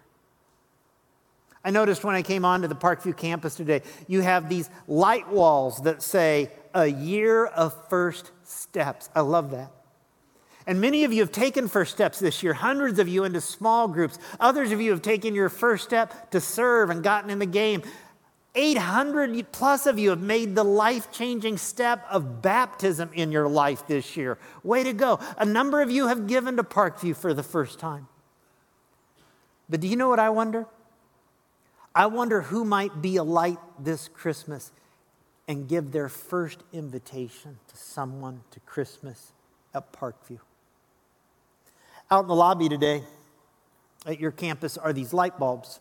I 1.65 1.71
noticed 1.71 2.03
when 2.03 2.15
I 2.15 2.23
came 2.23 2.45
onto 2.45 2.67
the 2.67 2.75
Parkview 2.75 3.17
campus 3.17 3.55
today, 3.55 3.83
you 4.09 4.21
have 4.21 4.49
these 4.49 4.69
light 4.89 5.29
walls 5.29 5.83
that 5.83 6.03
say, 6.03 6.51
a 6.75 6.87
year 6.87 7.47
of 7.47 7.89
first 7.89 8.31
steps. 8.45 9.11
I 9.15 9.21
love 9.21 9.51
that. 9.51 9.71
And 10.67 10.81
many 10.81 11.05
of 11.05 11.13
you 11.13 11.21
have 11.21 11.33
taken 11.33 11.69
first 11.69 11.93
steps 11.93 12.19
this 12.19 12.43
year, 12.43 12.55
hundreds 12.55 12.99
of 12.99 13.09
you 13.09 13.25
into 13.25 13.41
small 13.41 13.89
groups. 13.89 14.19
Others 14.39 14.73
of 14.73 14.81
you 14.81 14.91
have 14.91 15.03
taken 15.03 15.35
your 15.35 15.49
first 15.49 15.85
step 15.85 16.31
to 16.31 16.41
serve 16.41 16.91
and 16.91 17.03
gotten 17.03 17.31
in 17.31 17.39
the 17.39 17.47
game. 17.47 17.83
800 18.55 19.51
plus 19.51 19.87
of 19.87 19.99
you 19.99 20.11
have 20.11 20.21
made 20.21 20.55
the 20.55 20.65
life 20.65 21.11
changing 21.11 21.57
step 21.57 22.05
of 22.11 22.43
baptism 22.43 23.11
in 23.15 23.33
your 23.33 23.49
life 23.49 23.87
this 23.87 24.17
year. 24.17 24.39
Way 24.63 24.85
to 24.85 24.93
go. 24.93 25.21
A 25.39 25.45
number 25.45 25.81
of 25.81 25.91
you 25.91 26.09
have 26.09 26.27
given 26.27 26.57
to 26.57 26.63
Parkview 26.63 27.17
for 27.17 27.33
the 27.33 27.43
first 27.43 27.79
time. 27.79 28.09
But 29.71 29.81
do 29.81 29.89
you 29.89 29.97
know 29.97 30.09
what 30.09 30.19
I 30.19 30.29
wonder? 30.29 30.67
I 31.95 32.07
wonder 32.07 32.43
who 32.43 32.65
might 32.65 33.01
be 33.01 33.17
a 33.17 33.25
light 33.25 33.59
this 33.79 34.09
Christmas 34.09 34.71
and 35.49 35.67
give 35.67 35.93
their 35.93 36.09
first 36.09 36.63
invitation 36.73 37.59
to 37.69 37.77
someone 37.77 38.43
to 38.51 38.61
Christmas 38.61 39.33
at 39.75 39.93
Parkview. 39.93 40.39
Out 42.13 42.25
in 42.25 42.29
the 42.29 42.35
lobby 42.35 42.69
today 42.69 43.05
at 44.05 44.21
your 44.21 44.33
campus 44.33 44.77
are 44.77 44.93
these 44.93 45.15
light 45.15 45.39
bulbs 45.39 45.81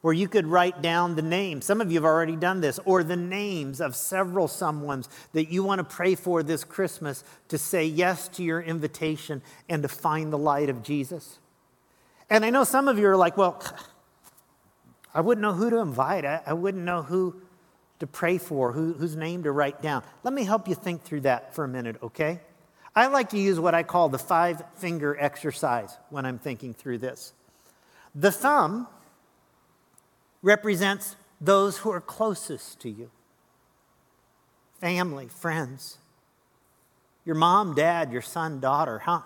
where 0.00 0.14
you 0.14 0.26
could 0.26 0.46
write 0.46 0.80
down 0.80 1.16
the 1.16 1.22
name. 1.22 1.60
Some 1.60 1.82
of 1.82 1.92
you 1.92 1.98
have 1.98 2.04
already 2.06 2.34
done 2.34 2.62
this, 2.62 2.80
or 2.86 3.04
the 3.04 3.14
names 3.14 3.78
of 3.82 3.94
several 3.94 4.48
someones 4.48 5.06
that 5.34 5.52
you 5.52 5.62
want 5.62 5.80
to 5.80 5.84
pray 5.84 6.14
for 6.14 6.42
this 6.42 6.64
Christmas 6.64 7.24
to 7.48 7.58
say 7.58 7.84
yes 7.84 8.26
to 8.28 8.42
your 8.42 8.62
invitation 8.62 9.42
and 9.68 9.82
to 9.82 9.88
find 9.88 10.32
the 10.32 10.38
light 10.38 10.70
of 10.70 10.82
Jesus. 10.82 11.38
And 12.30 12.42
I 12.42 12.48
know 12.48 12.64
some 12.64 12.88
of 12.88 12.98
you 12.98 13.06
are 13.08 13.16
like, 13.16 13.36
well, 13.36 13.62
I 15.12 15.20
wouldn't 15.20 15.42
know 15.42 15.52
who 15.52 15.68
to 15.68 15.76
invite. 15.76 16.24
I, 16.24 16.40
I 16.46 16.54
wouldn't 16.54 16.84
know 16.84 17.02
who 17.02 17.42
to 18.00 18.06
pray 18.06 18.38
for, 18.38 18.72
who, 18.72 18.94
whose 18.94 19.14
name 19.14 19.42
to 19.42 19.52
write 19.52 19.82
down. 19.82 20.04
Let 20.22 20.32
me 20.32 20.44
help 20.44 20.68
you 20.68 20.74
think 20.74 21.02
through 21.02 21.20
that 21.20 21.54
for 21.54 21.64
a 21.64 21.68
minute, 21.68 21.96
okay? 22.02 22.40
I 22.96 23.08
like 23.08 23.30
to 23.30 23.38
use 23.38 23.58
what 23.58 23.74
I 23.74 23.82
call 23.82 24.08
the 24.08 24.18
five 24.18 24.62
finger 24.76 25.16
exercise 25.18 25.96
when 26.10 26.24
I'm 26.24 26.38
thinking 26.38 26.74
through 26.74 26.98
this. 26.98 27.32
The 28.14 28.30
thumb 28.30 28.86
represents 30.42 31.16
those 31.40 31.78
who 31.78 31.90
are 31.90 32.00
closest 32.00 32.80
to 32.80 32.90
you 32.90 33.10
family, 34.80 35.28
friends, 35.28 35.98
your 37.24 37.34
mom, 37.34 37.74
dad, 37.74 38.12
your 38.12 38.22
son, 38.22 38.60
daughter. 38.60 38.98
How, 38.98 39.24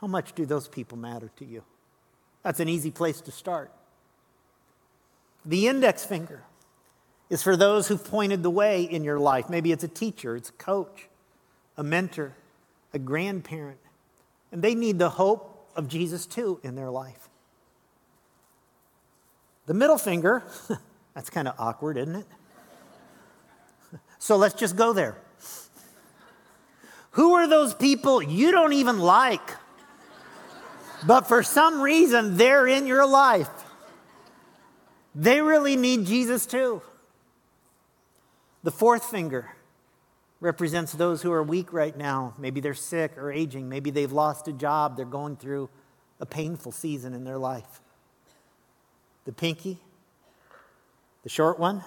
how 0.00 0.06
much 0.06 0.34
do 0.34 0.46
those 0.46 0.68
people 0.68 0.96
matter 0.96 1.30
to 1.36 1.44
you? 1.44 1.64
That's 2.44 2.60
an 2.60 2.68
easy 2.68 2.92
place 2.92 3.20
to 3.22 3.32
start. 3.32 3.72
The 5.44 5.66
index 5.66 6.04
finger 6.04 6.44
is 7.28 7.42
for 7.42 7.56
those 7.56 7.88
who've 7.88 8.02
pointed 8.02 8.42
the 8.42 8.50
way 8.50 8.82
in 8.84 9.02
your 9.04 9.18
life. 9.18 9.50
Maybe 9.50 9.72
it's 9.72 9.84
a 9.84 9.88
teacher, 9.88 10.36
it's 10.36 10.50
a 10.50 10.52
coach, 10.52 11.08
a 11.76 11.82
mentor, 11.82 12.34
a 12.92 12.98
grandparent, 12.98 13.78
and 14.52 14.62
they 14.62 14.74
need 14.74 14.98
the 14.98 15.10
hope 15.10 15.70
of 15.76 15.88
Jesus 15.88 16.26
too 16.26 16.60
in 16.62 16.74
their 16.74 16.90
life. 16.90 17.28
The 19.66 19.74
middle 19.74 19.98
finger, 19.98 20.42
that's 21.14 21.30
kind 21.30 21.46
of 21.46 21.54
awkward, 21.58 21.96
isn't 21.96 22.16
it? 22.16 22.26
So 24.20 24.36
let's 24.36 24.54
just 24.54 24.74
go 24.74 24.92
there. 24.92 25.16
Who 27.12 27.34
are 27.34 27.46
those 27.46 27.72
people 27.72 28.20
you 28.20 28.50
don't 28.50 28.72
even 28.72 28.98
like, 28.98 29.48
but 31.06 31.28
for 31.28 31.44
some 31.44 31.80
reason 31.80 32.36
they're 32.36 32.66
in 32.66 32.88
your 32.88 33.06
life? 33.06 33.48
They 35.14 35.40
really 35.40 35.76
need 35.76 36.04
Jesus 36.04 36.46
too. 36.46 36.82
The 38.64 38.72
fourth 38.72 39.04
finger 39.04 39.50
represents 40.40 40.92
those 40.92 41.22
who 41.22 41.32
are 41.32 41.42
weak 41.42 41.72
right 41.72 41.96
now. 41.96 42.34
Maybe 42.38 42.60
they're 42.60 42.74
sick 42.74 43.16
or 43.18 43.32
aging. 43.32 43.68
Maybe 43.68 43.90
they've 43.90 44.12
lost 44.12 44.48
a 44.48 44.52
job. 44.52 44.96
They're 44.96 45.04
going 45.04 45.36
through 45.36 45.68
a 46.20 46.26
painful 46.26 46.72
season 46.72 47.14
in 47.14 47.24
their 47.24 47.38
life. 47.38 47.80
The 49.24 49.32
pinky, 49.32 49.78
the 51.22 51.28
short 51.28 51.58
one, 51.58 51.84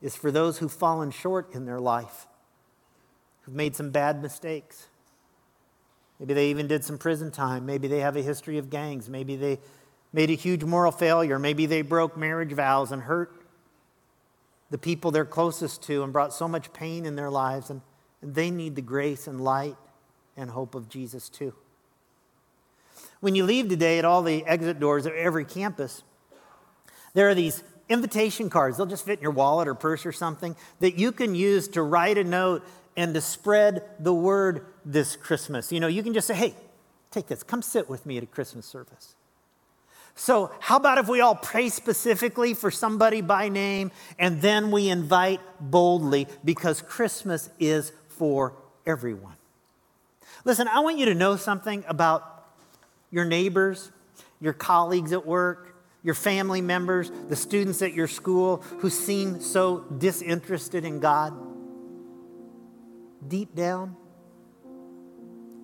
is 0.00 0.14
for 0.14 0.30
those 0.30 0.58
who've 0.58 0.72
fallen 0.72 1.10
short 1.10 1.54
in 1.54 1.64
their 1.64 1.80
life, 1.80 2.26
who've 3.42 3.54
made 3.54 3.74
some 3.74 3.90
bad 3.90 4.22
mistakes. 4.22 4.86
Maybe 6.20 6.34
they 6.34 6.50
even 6.50 6.68
did 6.68 6.84
some 6.84 6.98
prison 6.98 7.30
time. 7.30 7.66
Maybe 7.66 7.88
they 7.88 8.00
have 8.00 8.16
a 8.16 8.22
history 8.22 8.58
of 8.58 8.70
gangs. 8.70 9.08
Maybe 9.08 9.36
they 9.36 9.58
made 10.12 10.30
a 10.30 10.34
huge 10.34 10.64
moral 10.64 10.92
failure. 10.92 11.38
Maybe 11.38 11.66
they 11.66 11.82
broke 11.82 12.16
marriage 12.16 12.52
vows 12.52 12.92
and 12.92 13.02
hurt 13.02 13.37
the 14.70 14.78
people 14.78 15.10
they're 15.10 15.24
closest 15.24 15.82
to 15.84 16.02
and 16.02 16.12
brought 16.12 16.32
so 16.32 16.46
much 16.46 16.72
pain 16.72 17.06
in 17.06 17.16
their 17.16 17.30
lives, 17.30 17.70
and, 17.70 17.80
and 18.22 18.34
they 18.34 18.50
need 18.50 18.76
the 18.76 18.82
grace 18.82 19.26
and 19.26 19.40
light 19.40 19.76
and 20.36 20.50
hope 20.50 20.74
of 20.74 20.88
Jesus 20.88 21.28
too. 21.28 21.54
When 23.20 23.34
you 23.34 23.44
leave 23.44 23.68
today 23.68 23.98
at 23.98 24.04
all 24.04 24.22
the 24.22 24.44
exit 24.46 24.78
doors 24.78 25.06
of 25.06 25.14
every 25.14 25.44
campus, 25.44 26.02
there 27.14 27.28
are 27.28 27.34
these 27.34 27.62
invitation 27.88 28.50
cards. 28.50 28.76
They'll 28.76 28.86
just 28.86 29.04
fit 29.04 29.18
in 29.18 29.22
your 29.22 29.32
wallet 29.32 29.66
or 29.66 29.74
purse 29.74 30.04
or 30.06 30.12
something 30.12 30.54
that 30.80 30.98
you 30.98 31.10
can 31.10 31.34
use 31.34 31.68
to 31.68 31.82
write 31.82 32.18
a 32.18 32.24
note 32.24 32.64
and 32.96 33.14
to 33.14 33.20
spread 33.20 33.82
the 33.98 34.12
word 34.12 34.66
this 34.84 35.16
Christmas. 35.16 35.72
You 35.72 35.80
know, 35.80 35.86
you 35.86 36.02
can 36.02 36.12
just 36.12 36.26
say, 36.26 36.34
hey, 36.34 36.54
take 37.10 37.26
this, 37.26 37.42
come 37.42 37.62
sit 37.62 37.88
with 37.88 38.04
me 38.06 38.18
at 38.18 38.22
a 38.22 38.26
Christmas 38.26 38.66
service. 38.66 39.14
So, 40.18 40.50
how 40.58 40.78
about 40.78 40.98
if 40.98 41.08
we 41.08 41.20
all 41.20 41.36
pray 41.36 41.68
specifically 41.68 42.52
for 42.52 42.72
somebody 42.72 43.20
by 43.20 43.48
name 43.48 43.92
and 44.18 44.42
then 44.42 44.72
we 44.72 44.88
invite 44.88 45.40
boldly 45.60 46.26
because 46.44 46.82
Christmas 46.82 47.48
is 47.60 47.92
for 48.08 48.56
everyone? 48.84 49.36
Listen, 50.44 50.66
I 50.66 50.80
want 50.80 50.98
you 50.98 51.04
to 51.04 51.14
know 51.14 51.36
something 51.36 51.84
about 51.86 52.48
your 53.12 53.26
neighbors, 53.26 53.92
your 54.40 54.52
colleagues 54.52 55.12
at 55.12 55.24
work, 55.24 55.76
your 56.02 56.16
family 56.16 56.62
members, 56.62 57.12
the 57.28 57.36
students 57.36 57.80
at 57.80 57.92
your 57.92 58.08
school 58.08 58.56
who 58.80 58.90
seem 58.90 59.40
so 59.40 59.84
disinterested 59.98 60.84
in 60.84 60.98
God. 60.98 61.32
Deep 63.28 63.54
down, 63.54 63.94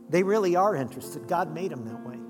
they 0.09 0.23
really 0.23 0.55
are 0.55 0.77
interested. 0.77 1.27
God 1.27 1.53
made 1.53 1.73
them 1.73 1.85
that 1.87 2.07
way. 2.07 2.24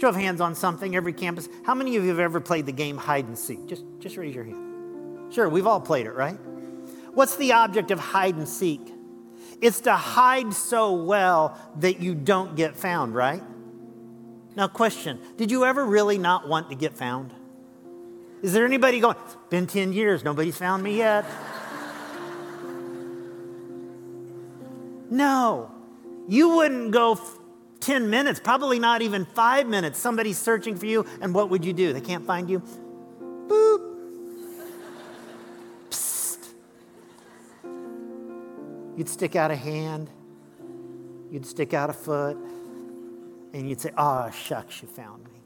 Show 0.00 0.08
of 0.08 0.16
hands 0.16 0.40
on 0.40 0.54
something, 0.54 0.94
every 0.94 1.12
campus. 1.12 1.48
How 1.64 1.74
many 1.74 1.96
of 1.96 2.04
you 2.04 2.10
have 2.10 2.20
ever 2.20 2.40
played 2.40 2.66
the 2.66 2.72
game 2.72 2.96
hide 2.96 3.26
and 3.26 3.36
seek? 3.36 3.66
Just, 3.66 3.84
just 3.98 4.16
raise 4.16 4.34
your 4.34 4.44
hand. 4.44 5.34
Sure, 5.34 5.48
we've 5.48 5.66
all 5.66 5.80
played 5.80 6.06
it, 6.06 6.12
right? 6.12 6.38
What's 7.14 7.36
the 7.36 7.52
object 7.52 7.90
of 7.90 7.98
hide 7.98 8.36
and 8.36 8.48
seek? 8.48 8.80
It's 9.60 9.80
to 9.82 9.94
hide 9.94 10.54
so 10.54 10.94
well 10.94 11.58
that 11.80 12.00
you 12.00 12.14
don't 12.14 12.54
get 12.54 12.76
found, 12.76 13.14
right? 13.14 13.42
Now, 14.54 14.68
question 14.68 15.18
Did 15.36 15.50
you 15.50 15.64
ever 15.64 15.84
really 15.84 16.16
not 16.16 16.48
want 16.48 16.70
to 16.70 16.76
get 16.76 16.96
found? 16.96 17.34
Is 18.40 18.52
there 18.52 18.64
anybody 18.64 19.00
going, 19.00 19.16
it's 19.24 19.36
been 19.50 19.66
10 19.66 19.92
years, 19.92 20.22
nobody's 20.22 20.56
found 20.56 20.84
me 20.84 20.96
yet? 20.96 21.24
no. 25.10 25.72
You 26.28 26.50
wouldn't 26.50 26.92
go 26.92 27.16
10 27.80 28.10
minutes, 28.10 28.40
probably 28.40 28.78
not 28.78 29.02
even 29.02 29.24
five 29.24 29.66
minutes. 29.66 29.98
Somebody's 29.98 30.38
searching 30.38 30.76
for 30.76 30.86
you, 30.86 31.06
and 31.20 31.34
what 31.34 31.50
would 31.50 31.64
you 31.64 31.72
do? 31.72 31.92
They 31.92 32.00
can't 32.00 32.26
find 32.26 32.50
you? 32.50 32.60
Boop. 33.48 33.96
Psst. 35.90 36.48
You'd 38.96 39.08
stick 39.08 39.36
out 39.36 39.50
a 39.50 39.56
hand, 39.56 40.10
you'd 41.30 41.46
stick 41.46 41.72
out 41.72 41.88
a 41.88 41.92
foot, 41.92 42.36
and 43.52 43.68
you'd 43.68 43.80
say, 43.80 43.92
Ah, 43.96 44.30
shucks, 44.30 44.82
you 44.82 44.88
found 44.88 45.24
me. 45.24 45.38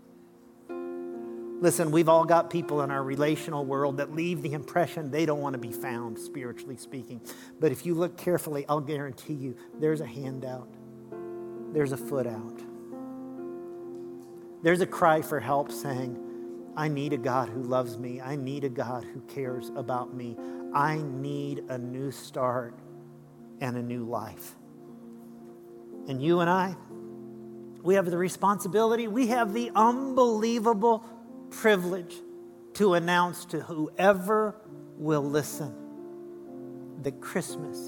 Listen, 1.62 1.92
we've 1.92 2.08
all 2.08 2.24
got 2.24 2.50
people 2.50 2.82
in 2.82 2.90
our 2.90 3.04
relational 3.04 3.64
world 3.64 3.98
that 3.98 4.12
leave 4.12 4.42
the 4.42 4.52
impression 4.52 5.12
they 5.12 5.24
don't 5.24 5.40
want 5.40 5.52
to 5.52 5.60
be 5.60 5.70
found, 5.70 6.18
spiritually 6.18 6.76
speaking. 6.76 7.20
But 7.60 7.70
if 7.70 7.86
you 7.86 7.94
look 7.94 8.16
carefully, 8.16 8.66
I'll 8.68 8.80
guarantee 8.80 9.34
you 9.34 9.56
there's 9.78 10.00
a 10.00 10.06
handout, 10.06 10.68
there's 11.72 11.92
a 11.92 11.96
foot 11.96 12.26
out. 12.26 12.60
There's 14.62 14.80
a 14.80 14.86
cry 14.86 15.22
for 15.22 15.40
help 15.40 15.72
saying, 15.72 16.18
I 16.76 16.88
need 16.88 17.12
a 17.12 17.18
God 17.18 17.48
who 17.48 17.62
loves 17.62 17.98
me. 17.98 18.20
I 18.20 18.36
need 18.36 18.64
a 18.64 18.68
God 18.68 19.04
who 19.04 19.20
cares 19.22 19.70
about 19.74 20.14
me. 20.14 20.36
I 20.74 20.96
need 21.02 21.64
a 21.68 21.76
new 21.76 22.10
start 22.10 22.78
and 23.60 23.76
a 23.76 23.82
new 23.82 24.04
life. 24.04 24.54
And 26.08 26.22
you 26.22 26.40
and 26.40 26.48
I, 26.48 26.76
we 27.82 27.94
have 27.94 28.10
the 28.10 28.16
responsibility, 28.16 29.08
we 29.08 29.28
have 29.28 29.52
the 29.52 29.70
unbelievable 29.74 31.04
privilege 31.50 32.14
to 32.74 32.94
announce 32.94 33.44
to 33.46 33.60
whoever 33.60 34.56
will 34.96 35.22
listen 35.22 35.74
that 37.02 37.20
Christmas 37.20 37.78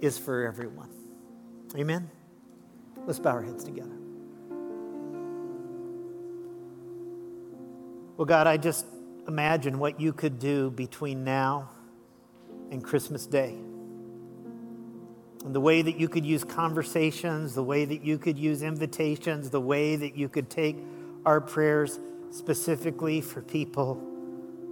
is 0.00 0.18
for 0.18 0.46
everyone. 0.46 0.90
Amen? 1.76 2.10
Let's 3.06 3.20
bow 3.20 3.30
our 3.30 3.42
heads 3.42 3.64
together. 3.64 3.96
Well, 8.16 8.26
God, 8.26 8.46
I 8.46 8.56
just 8.56 8.86
imagine 9.28 9.78
what 9.78 10.00
you 10.00 10.12
could 10.12 10.38
do 10.38 10.70
between 10.70 11.22
now 11.22 11.70
and 12.70 12.82
Christmas 12.82 13.26
Day. 13.26 13.56
And 15.44 15.54
the 15.54 15.60
way 15.60 15.82
that 15.82 15.96
you 15.96 16.08
could 16.08 16.26
use 16.26 16.42
conversations, 16.42 17.54
the 17.54 17.62
way 17.62 17.84
that 17.84 18.02
you 18.02 18.18
could 18.18 18.36
use 18.38 18.62
invitations, 18.62 19.50
the 19.50 19.60
way 19.60 19.94
that 19.94 20.16
you 20.16 20.28
could 20.28 20.50
take 20.50 20.76
our 21.24 21.40
prayers 21.40 22.00
specifically 22.30 23.20
for 23.20 23.42
people 23.42 24.02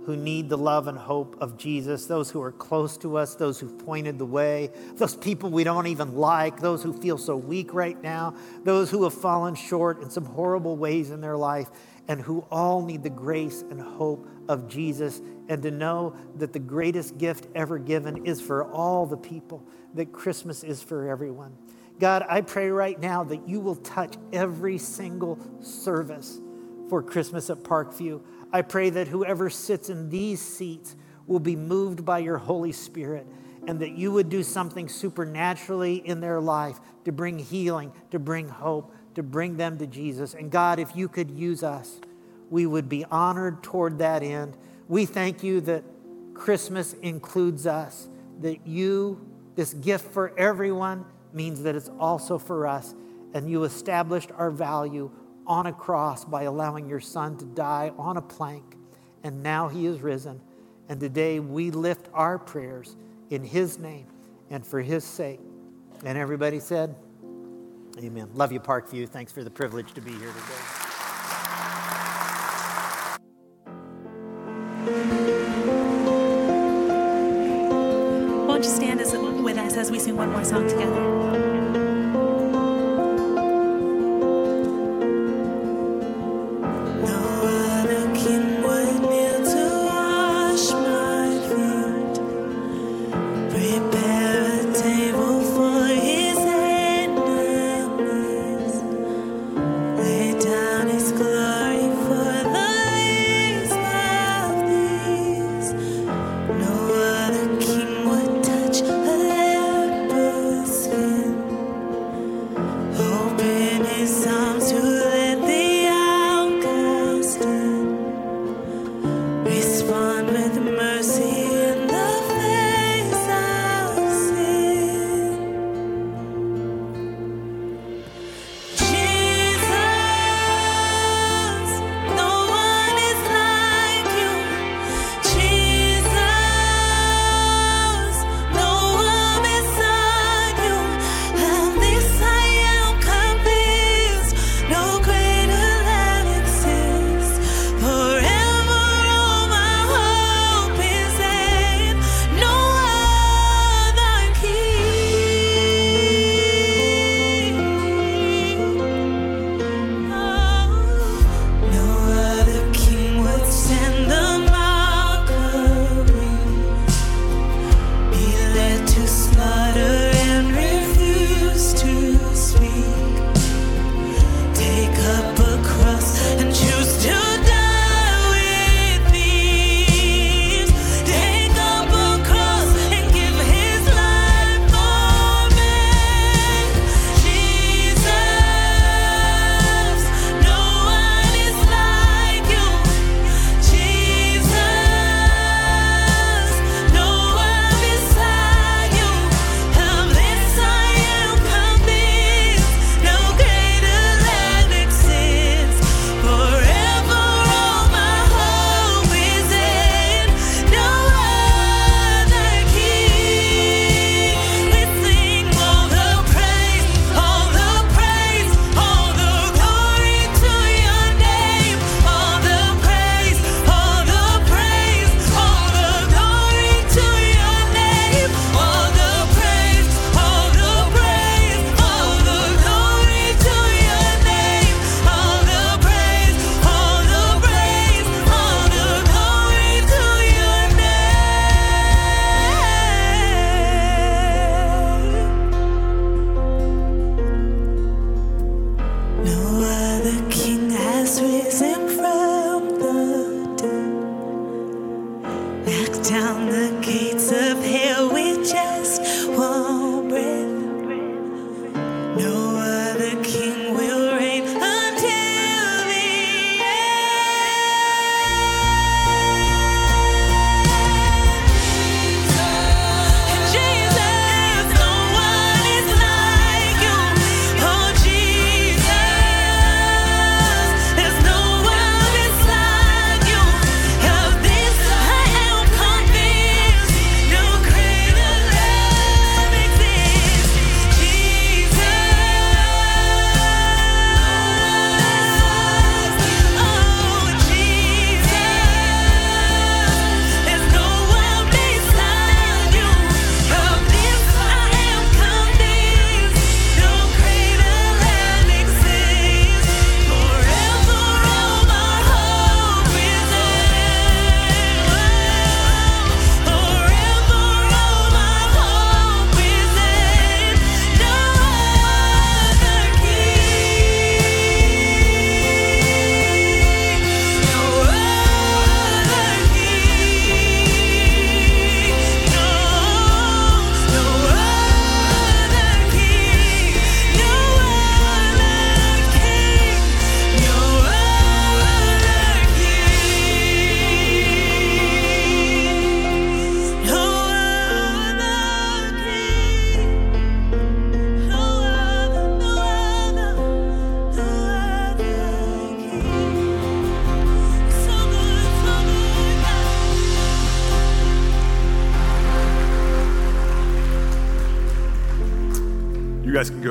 who 0.05 0.17
need 0.17 0.49
the 0.49 0.59
love 0.59 0.87
and 0.87 0.99
hope 0.99 1.37
of 1.41 1.57
Jesus, 1.57 2.07
those 2.07 2.31
who 2.31 2.43
are 2.43 2.53
close 2.53 2.97
to 2.99 3.17
us, 3.17 3.35
those 3.35 3.59
who've 3.59 3.79
pointed 3.79 4.19
the 4.19 4.27
way, 4.27 4.71
those 4.97 5.17
people 5.17 5.51
we 5.51 5.65
don't 5.65 5.87
even 5.87 6.15
like, 6.15 6.61
those 6.61 6.83
who 6.83 6.93
feel 6.93 7.17
so 7.17 7.37
weak 7.37 7.73
right 7.73 8.01
now, 8.03 8.35
those 8.65 8.91
who 8.91 9.05
have 9.05 9.15
fallen 9.15 9.55
short 9.55 10.03
in 10.03 10.11
some 10.11 10.25
horrible 10.25 10.77
ways 10.77 11.11
in 11.11 11.21
their 11.21 11.37
life, 11.37 11.69
and 12.07 12.21
who 12.21 12.45
all 12.51 12.85
need 12.85 13.03
the 13.03 13.11
grace 13.11 13.63
and 13.71 13.81
hope 13.81 14.29
of 14.49 14.69
Jesus, 14.69 15.23
and 15.49 15.63
to 15.63 15.71
know 15.71 16.15
that 16.37 16.53
the 16.53 16.59
greatest 16.59 17.17
gift 17.17 17.49
ever 17.55 17.79
given 17.79 18.27
is 18.27 18.41
for 18.41 18.71
all 18.73 19.07
the 19.07 19.17
people, 19.17 19.67
that 19.95 20.13
Christmas 20.13 20.63
is 20.63 20.83
for 20.83 21.09
everyone. 21.09 21.57
God, 21.99 22.27
I 22.29 22.43
pray 22.43 22.69
right 22.69 23.01
now 23.01 23.25
that 23.25 23.49
you 23.49 23.61
will 23.61 23.77
touch 23.77 24.17
every 24.33 24.79
single 24.79 25.39
service 25.63 26.41
for 26.89 27.03
Christmas 27.03 27.49
at 27.51 27.59
Parkview. 27.59 28.21
I 28.55 28.63
pray 28.63 28.89
that 28.91 29.09
whoever 29.09 29.51
sits 29.51 29.89
in 29.89 30.11
these 30.11 30.41
seats 30.41 30.95
will 31.27 31.41
be 31.41 31.57
moved 31.57 32.05
by 32.05 32.21
your 32.21 32.39
Holy 32.39 32.71
Spirit 32.71 33.27
and 33.67 33.81
that 33.81 33.93
you 33.99 34.13
would 34.13 34.29
do 34.29 34.45
something 34.45 34.89
supernaturally 34.89 35.97
in 35.97 36.21
their 36.21 36.41
life 36.41 36.79
to 37.05 37.11
bring 37.11 37.41
healing, 37.41 37.93
to 38.13 38.21
bring 38.21 38.49
hope, 38.49 38.95
to 39.17 39.25
bring 39.25 39.57
them 39.57 39.77
to 39.79 39.89
Jesus. 39.89 40.35
And 40.35 40.53
God, 40.53 40.79
if 40.79 40.95
you 40.95 41.09
could 41.09 41.33
use 41.33 41.65
us, 41.65 41.99
we 42.49 42.65
would 42.65 42.89
be 42.89 43.05
honored 43.07 43.61
toward 43.65 43.99
that 43.99 44.23
end. 44.23 44.57
We 44.87 45.05
thank 45.05 45.43
you 45.43 45.61
that 45.63 45.83
Christmas 46.35 46.93
includes 46.93 47.67
us, 47.67 48.09
that 48.41 48.69
you, 48.69 49.29
this 49.57 49.75
gift 49.75 50.13
for 50.13 50.33
everyone, 50.39 51.07
means 51.33 51.65
that 51.65 51.75
it's 51.75 51.91
also 51.99 52.39
for 52.39 52.69
us. 52.69 52.95
And 53.33 53.51
you 53.51 53.65
established 53.65 54.31
our 54.37 54.53
value 54.53 55.11
on 55.47 55.67
a 55.67 55.73
cross 55.73 56.25
by 56.25 56.43
allowing 56.43 56.89
your 56.89 57.01
son 57.01 57.37
to 57.39 57.45
die 57.45 57.93
on 57.99 58.17
a 58.17 58.23
plank. 58.23 58.77
And 59.23 59.43
now 59.43 59.69
he 59.69 59.87
is 59.87 60.01
risen. 60.01 60.41
And 60.89 61.01
today 61.01 61.41
we 61.41 61.71
lift 61.71 62.09
our 62.13 62.39
prayers 62.39 62.97
in 63.31 63.43
his 63.43 63.79
name 63.79 64.07
and 64.51 64.67
for 64.67 64.81
his 64.81 65.05
sake. 65.05 65.41
And 66.05 66.19
everybody 66.19 66.61
said, 66.61 66.95
Amen. 67.99 68.29
Love 68.35 68.51
you, 68.51 68.59
Parkview. 68.59 69.09
Thanks 69.09 69.31
for 69.31 69.45
the 69.45 69.51
privilege 69.51 69.93
to 69.95 70.01
be 70.01 70.11
here 70.11 70.33
today. 70.33 70.85
Won't 78.47 78.65
you 78.65 78.71
stand 78.71 79.01
as, 79.01 79.13
with 79.13 79.59
us 79.59 79.77
as 79.77 79.91
we 79.93 80.01
sing 80.01 80.17
one 80.17 80.33
more 80.33 80.45
song 80.45 80.69
together? 80.69 81.44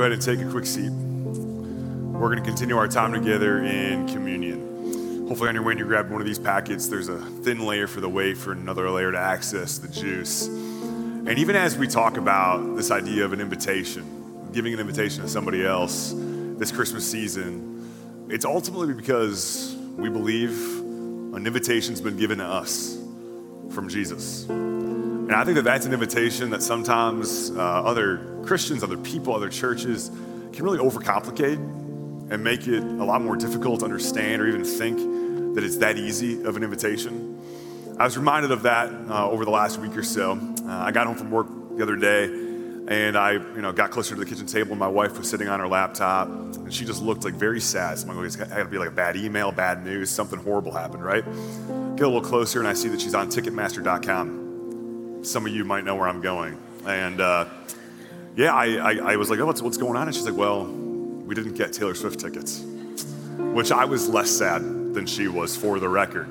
Ahead 0.04 0.12
and 0.12 0.22
take 0.22 0.40
a 0.46 0.52
quick 0.52 0.66
seat. 0.66 0.92
We're 0.92 2.30
going 2.30 2.44
to 2.44 2.46
continue 2.46 2.78
our 2.78 2.90
time 2.90 3.14
together 3.14 3.64
in 3.64 4.06
communion. 4.08 5.28
Hopefully, 5.30 5.48
on 5.48 5.56
your 5.56 5.64
way, 5.64 5.76
you 5.78 5.86
grab 5.86 6.10
one 6.12 6.20
of 6.20 6.28
these 6.28 6.40
packets. 6.40 6.88
There's 6.88 7.08
a 7.08 7.20
thin 7.20 7.66
layer 7.66 7.88
for 7.88 8.02
the 8.02 8.10
wafer, 8.10 8.52
another 8.52 8.90
layer 8.90 9.14
to 9.14 9.18
access 9.18 9.78
the 9.78 9.88
juice. 9.88 10.48
And 10.48 11.40
even 11.40 11.56
as 11.56 11.78
we 11.78 11.88
talk 11.88 12.18
about 12.18 12.76
this 12.76 12.92
idea 12.92 13.24
of 13.24 13.32
an 13.32 13.40
invitation, 13.40 14.50
giving 14.52 14.74
an 14.74 14.82
invitation 14.82 15.22
to 15.24 15.30
somebody 15.30 15.66
else 15.66 16.14
this 16.16 16.72
Christmas 16.72 17.10
season, 17.10 18.28
it's 18.30 18.44
ultimately 18.44 18.94
because 18.94 19.76
we 19.96 20.10
believe 20.10 20.52
an 20.80 21.48
invitation's 21.48 22.02
been 22.02 22.18
given 22.18 22.40
to 22.40 22.46
us 22.46 22.98
from 23.72 23.88
Jesus. 23.88 24.50
And 24.50 25.32
I 25.32 25.46
think 25.46 25.56
that 25.56 25.64
that's 25.64 25.86
an 25.86 25.94
invitation 25.94 26.50
that 26.50 26.62
sometimes 26.62 27.52
uh, 27.52 27.62
other 27.62 28.33
Christians, 28.46 28.84
other 28.84 28.98
people, 28.98 29.36
other 29.36 29.50
churches 29.50 30.10
can 30.52 30.64
really 30.64 30.80
overcomplicate 30.80 31.58
and 32.32 32.44
make 32.44 32.68
it 32.68 32.84
a 32.84 33.04
lot 33.04 33.22
more 33.22 33.36
difficult 33.36 33.80
to 33.80 33.86
understand 33.86 34.42
or 34.42 34.48
even 34.48 34.64
think 34.64 34.98
that 35.56 35.64
it's 35.64 35.78
that 35.78 35.98
easy 35.98 36.44
of 36.44 36.58
an 36.58 36.64
invitation. 36.64 37.30
I 38.00 38.06
was 38.06 38.18
reminded 38.18 38.52
of 38.52 38.64
that 38.64 38.90
uh, 39.10 39.30
over 39.30 39.46
the 39.46 39.52
last 39.52 39.78
week 39.80 39.96
or 39.96 40.04
so. 40.04 40.32
Uh, 40.32 40.68
I 40.68 40.92
got 40.92 41.06
home 41.06 41.16
from 41.16 41.32
work 41.32 41.48
the 41.78 41.84
other 41.84 41.96
day 41.96 42.26
and 42.26 43.18
I, 43.18 43.34
you 43.34 43.62
know, 43.62 43.72
got 43.72 43.92
closer 43.92 44.16
to 44.16 44.20
the 44.20 44.26
kitchen 44.26 44.46
table 44.46 44.72
and 44.72 44.80
my 44.80 44.88
wife 44.88 45.18
was 45.18 45.30
sitting 45.30 45.48
on 45.48 45.60
her 45.60 45.68
laptop 45.68 46.28
and 46.28 46.74
she 46.74 46.86
just 46.86 47.02
looked 47.02 47.24
like 47.24 47.36
very 47.36 47.62
sad. 47.62 48.00
So 48.00 48.10
I'm 48.10 48.18
like, 48.18 48.26
it's 48.26 48.36
got 48.36 48.50
to 48.50 48.66
be 48.66 48.78
like 48.78 48.90
a 48.90 48.92
bad 48.92 49.16
email, 49.16 49.52
bad 49.52 49.86
news, 49.86 50.10
something 50.10 50.40
horrible 50.40 50.72
happened, 50.72 51.04
right? 51.04 51.24
Get 51.24 52.06
a 52.06 52.08
little 52.08 52.22
closer 52.22 52.60
and 52.60 52.68
I 52.68 52.74
see 52.74 52.90
that 52.90 53.00
she's 53.00 53.16
on 53.16 53.30
Ticketmaster.com. 53.30 55.24
Some 55.24 55.46
of 55.46 55.54
you 55.54 55.64
might 55.64 55.86
know 55.86 55.96
where 55.96 56.08
I'm 56.08 56.22
going. 56.22 56.58
And 56.86 57.22
uh, 57.22 57.46
yeah, 58.36 58.54
I, 58.54 58.76
I, 58.76 59.14
I 59.14 59.16
was 59.16 59.30
like, 59.30 59.40
oh, 59.40 59.46
what's, 59.46 59.62
what's 59.62 59.78
going 59.78 59.96
on? 59.96 60.08
And 60.08 60.16
she's 60.16 60.26
like, 60.26 60.36
well, 60.36 60.66
we 60.66 61.36
didn't 61.36 61.54
get 61.54 61.74
Taylor 61.74 61.94
Swift 61.94 62.20
tickets, 62.20 62.64
which 63.38 63.72
I 63.72 63.86
was 63.86 64.10
less 64.10 64.32
sad 64.32 64.62
than 64.94 65.06
she 65.06 65.28
was 65.28 65.56
for 65.56 65.80
the 65.80 65.90
record. 65.90 66.28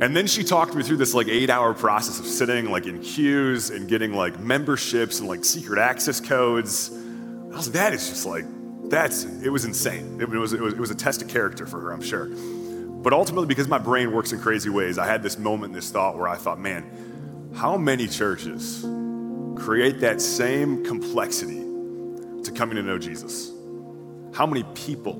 And 0.00 0.16
then 0.16 0.28
she 0.28 0.44
talked 0.44 0.74
me 0.74 0.84
through 0.84 0.98
this 0.98 1.14
like 1.14 1.26
eight 1.26 1.50
hour 1.50 1.74
process 1.74 2.20
of 2.20 2.26
sitting 2.26 2.70
like 2.70 2.86
in 2.86 3.00
queues 3.00 3.70
and 3.70 3.88
getting 3.88 4.12
like 4.12 4.38
memberships 4.38 5.18
and 5.18 5.28
like 5.28 5.44
secret 5.44 5.80
access 5.80 6.20
codes. 6.20 6.90
I 6.92 7.56
was 7.56 7.66
like, 7.66 7.74
that 7.74 7.92
is 7.92 8.08
just 8.08 8.24
like, 8.24 8.44
that's, 8.88 9.24
it 9.24 9.50
was 9.50 9.64
insane. 9.64 10.20
It 10.20 10.28
was, 10.28 10.52
it 10.52 10.60
was, 10.60 10.74
it 10.74 10.78
was 10.78 10.90
a 10.92 10.94
test 10.94 11.20
of 11.20 11.28
character 11.28 11.66
for 11.66 11.80
her, 11.80 11.90
I'm 11.90 12.00
sure. 12.00 12.28
But 12.28 13.12
ultimately, 13.12 13.46
because 13.46 13.66
my 13.66 13.78
brain 13.78 14.12
works 14.12 14.32
in 14.32 14.40
crazy 14.40 14.70
ways, 14.70 14.98
I 14.98 15.06
had 15.06 15.22
this 15.22 15.36
moment, 15.36 15.74
this 15.74 15.90
thought 15.90 16.16
where 16.16 16.28
I 16.28 16.36
thought, 16.36 16.60
man, 16.60 17.52
how 17.56 17.76
many 17.76 18.06
churches 18.06 18.84
create 19.58 20.00
that 20.00 20.20
same 20.20 20.84
complexity 20.84 21.60
to 22.44 22.52
coming 22.54 22.76
to 22.76 22.82
know 22.82 22.98
Jesus? 22.98 23.50
How 24.34 24.46
many 24.46 24.64
people 24.74 25.14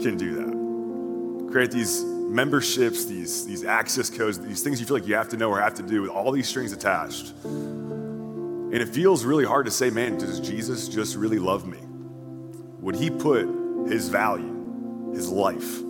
can 0.00 0.16
do 0.16 0.34
that? 0.34 1.50
Create 1.52 1.70
these 1.70 2.02
memberships, 2.02 3.04
these, 3.04 3.46
these 3.46 3.64
access 3.64 4.10
codes, 4.10 4.40
these 4.40 4.62
things 4.62 4.80
you 4.80 4.86
feel 4.86 4.96
like 4.96 5.06
you 5.06 5.14
have 5.14 5.28
to 5.28 5.36
know 5.36 5.50
or 5.50 5.60
have 5.60 5.74
to 5.74 5.82
do 5.82 6.02
with 6.02 6.10
all 6.10 6.32
these 6.32 6.48
strings 6.48 6.72
attached. 6.72 7.34
And 7.44 8.74
it 8.74 8.88
feels 8.88 9.24
really 9.24 9.44
hard 9.44 9.66
to 9.66 9.70
say, 9.70 9.90
man, 9.90 10.18
does 10.18 10.40
Jesus 10.40 10.88
just 10.88 11.16
really 11.16 11.38
love 11.38 11.66
me? 11.66 11.78
Would 12.80 12.96
he 12.96 13.08
put 13.10 13.46
his 13.88 14.08
value, 14.08 15.12
his 15.14 15.28
life 15.28 15.80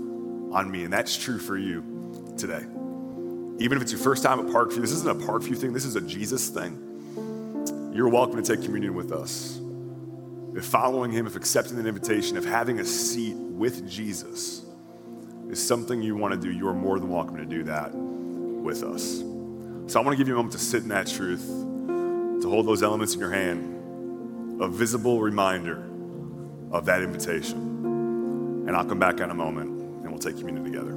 on 0.53 0.71
me? 0.71 0.85
And 0.85 0.93
that's 0.93 1.17
true 1.17 1.39
for 1.39 1.57
you 1.57 2.35
today. 2.37 2.63
Even 3.59 3.79
if 3.79 3.83
it's 3.83 3.93
your 3.93 4.01
first 4.01 4.23
time 4.23 4.41
at 4.41 4.47
Parkview, 4.47 4.81
this 4.81 4.93
isn't 4.93 5.09
a 5.09 5.15
Parkview 5.27 5.57
thing, 5.57 5.73
this 5.73 5.85
is 5.85 5.97
a 5.97 6.01
Jesus 6.01 6.49
thing. 6.49 6.84
You're 7.95 8.09
welcome 8.09 8.43
to 8.43 8.57
take 8.57 8.65
communion 8.65 8.97
with 8.97 9.13
us. 9.13 9.61
If 10.57 10.65
following 10.65 11.13
him, 11.13 11.29
if 11.29 11.37
accepting 11.37 11.79
an 11.79 11.87
invitation, 11.87 12.37
if 12.37 12.45
having 12.45 12.81
a 12.81 12.85
seat 12.85 13.37
with 13.37 13.89
Jesus, 13.89 14.63
is 15.49 15.65
something 15.65 16.03
you 16.03 16.17
want 16.17 16.35
to 16.35 16.41
do, 16.41 16.51
you 16.51 16.67
are 16.67 16.75
more 16.75 16.99
than 16.99 17.09
welcome 17.09 17.37
to 17.37 17.45
do 17.45 17.63
that 17.63 17.95
with 17.95 18.83
us. 18.83 19.21
So 19.87 20.01
I 20.01 20.03
want 20.03 20.11
to 20.11 20.17
give 20.17 20.27
you 20.27 20.35
a 20.35 20.37
moment 20.37 20.55
to 20.55 20.59
sit 20.59 20.83
in 20.83 20.89
that 20.89 21.07
truth, 21.07 21.47
to 21.47 22.51
hold 22.51 22.67
those 22.67 22.83
elements 22.83 23.15
in 23.15 23.21
your 23.21 23.31
hand, 23.31 24.61
a 24.61 24.67
visible 24.67 25.21
reminder 25.21 25.77
of 26.73 26.87
that 26.87 27.01
invitation. 27.01 28.65
And 28.67 28.77
I'll 28.77 28.87
come 28.87 28.99
back 28.99 29.21
in 29.21 29.31
a 29.31 29.35
moment 29.35 29.71
and 29.71 30.11
we'll 30.11 30.19
take 30.19 30.37
communion 30.37 30.65
together. 30.65 30.94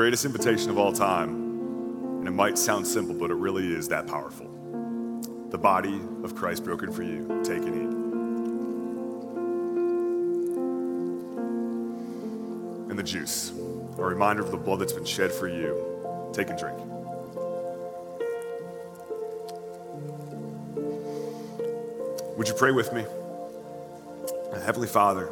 Greatest 0.00 0.24
invitation 0.24 0.70
of 0.70 0.78
all 0.78 0.94
time. 0.94 1.28
And 1.28 2.26
it 2.26 2.30
might 2.30 2.56
sound 2.56 2.86
simple, 2.86 3.14
but 3.14 3.30
it 3.30 3.34
really 3.34 3.70
is 3.70 3.86
that 3.88 4.06
powerful. 4.06 4.46
The 5.50 5.58
body 5.58 6.00
of 6.24 6.34
Christ 6.34 6.64
broken 6.64 6.90
for 6.90 7.02
you. 7.02 7.28
Take 7.44 7.58
and 7.58 7.74
eat. 7.74 7.90
And 12.88 12.98
the 12.98 13.02
juice, 13.02 13.52
a 13.98 14.02
reminder 14.02 14.42
of 14.42 14.50
the 14.50 14.56
blood 14.56 14.78
that's 14.78 14.94
been 14.94 15.04
shed 15.04 15.32
for 15.32 15.48
you. 15.48 16.30
Take 16.32 16.48
and 16.48 16.58
drink. 16.58 16.78
Would 22.38 22.48
you 22.48 22.54
pray 22.54 22.72
with 22.72 22.90
me? 22.94 23.04
Heavenly 24.64 24.88
Father, 24.88 25.28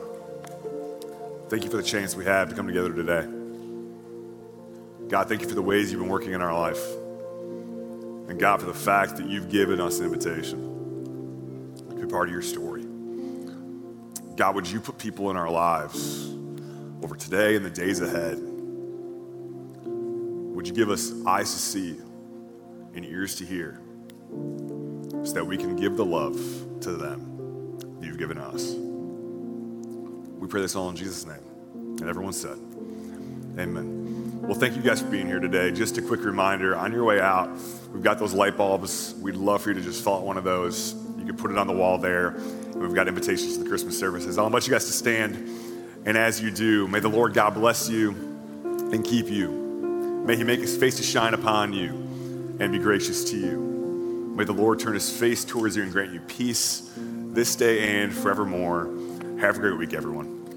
thank 1.49 1.65
you 1.65 1.71
for 1.71 1.79
the 1.79 1.83
chance 1.83 2.15
we 2.15 2.27
have 2.27 2.51
to 2.51 2.55
come 2.55 2.67
together 2.67 2.93
today. 2.93 3.38
God, 5.09 5.27
thank 5.29 5.41
you 5.41 5.49
for 5.49 5.55
the 5.55 5.63
ways 5.63 5.91
you've 5.91 6.01
been 6.01 6.11
working 6.11 6.33
in 6.33 6.43
our 6.43 6.53
life. 6.53 6.85
And 8.29 8.39
God, 8.39 8.61
for 8.61 8.67
the 8.67 8.75
fact 8.75 9.17
that 9.17 9.27
you've 9.27 9.51
given 9.51 9.81
us 9.81 10.01
an 10.01 10.05
invitation 10.05 11.75
to 11.89 11.95
be 11.95 12.07
part 12.07 12.29
of 12.29 12.33
your 12.33 12.43
story. 12.43 12.85
God, 14.37 14.55
would 14.55 14.69
you 14.69 14.81
put 14.81 14.99
people 14.99 15.31
in 15.31 15.37
our 15.37 15.51
lives 15.51 16.29
over 17.03 17.17
today 17.17 17.57
and 17.57 17.65
the 17.65 17.71
days 17.71 18.03
ahead? 18.03 18.39
Would 19.83 20.69
you 20.69 20.75
give 20.75 20.91
us 20.91 21.11
eyes 21.27 21.53
to 21.55 21.59
see 21.59 21.97
and 22.95 23.05
ears 23.07 23.37
to 23.37 23.47
hear 23.47 23.81
so 25.25 25.33
that 25.33 25.47
we 25.47 25.57
can 25.57 25.75
give 25.77 25.97
the 25.97 26.05
love 26.05 26.37
to 26.83 26.93
them 26.93 27.79
that 27.99 28.07
you've 28.07 28.19
given 28.19 28.37
us? 28.37 28.75
We 30.39 30.47
pray 30.49 30.61
this 30.61 30.77
all 30.77 30.91
in 30.91 30.97
Jesus' 30.97 31.25
name. 31.25 31.97
And 32.01 32.09
everyone 32.09 32.35
said, 32.35 32.59
Amen. 33.59 34.18
Well, 34.41 34.59
thank 34.59 34.77
you 34.77 34.83
guys 34.83 35.03
for 35.03 35.09
being 35.09 35.27
here 35.27 35.41
today. 35.41 35.71
Just 35.71 35.99
a 35.99 36.03
quick 36.03 36.25
reminder 36.25 36.75
on 36.75 36.93
your 36.93 37.05
way 37.05 37.21
out, 37.21 37.51
we've 37.93 38.03
got 38.03 38.19
those 38.19 38.33
light 38.33 38.57
bulbs. 38.57 39.15
We'd 39.21 39.35
love 39.35 39.63
for 39.63 39.71
you 39.71 39.75
to 39.75 39.83
just 39.83 40.03
fill 40.03 40.15
out 40.15 40.23
one 40.23 40.39
of 40.39 40.45
those. 40.45 40.95
You 41.19 41.27
can 41.27 41.37
put 41.37 41.51
it 41.51 41.59
on 41.59 41.67
the 41.67 41.75
wall 41.75 41.99
there. 41.99 42.41
We've 42.75 42.95
got 42.95 43.09
invitations 43.09 43.59
to 43.59 43.63
the 43.63 43.69
Christmas 43.69 43.99
services. 43.99 44.39
I'll 44.39 44.47
invite 44.47 44.67
you 44.67 44.73
guys 44.73 44.87
to 44.87 44.93
stand. 44.93 45.35
And 46.07 46.17
as 46.17 46.41
you 46.41 46.51
do, 46.51 46.89
may 46.89 47.01
the 47.01 47.09
Lord 47.09 47.35
God 47.35 47.55
bless 47.55 47.91
you 47.91 48.11
and 48.93 49.05
keep 49.05 49.29
you. 49.29 49.51
May 50.25 50.37
he 50.37 50.45
make 50.45 50.61
his 50.61 50.77
face 50.77 50.97
to 50.97 51.03
shine 51.03 51.35
upon 51.35 51.73
you 51.73 51.91
and 52.59 52.73
be 52.73 52.79
gracious 52.79 53.31
to 53.31 53.37
you. 53.37 54.33
May 54.35 54.45
the 54.45 54.53
Lord 54.53 54.79
turn 54.79 54.95
his 54.95 55.11
face 55.11 55.45
towards 55.45 55.77
you 55.77 55.83
and 55.83 55.93
grant 55.93 56.13
you 56.13 56.21
peace 56.21 56.91
this 56.97 57.55
day 57.57 58.03
and 58.03 58.15
forevermore. 58.15 58.87
Have 59.41 59.57
a 59.57 59.61
great 59.61 59.77
week, 59.77 59.93
everyone. 59.93 60.48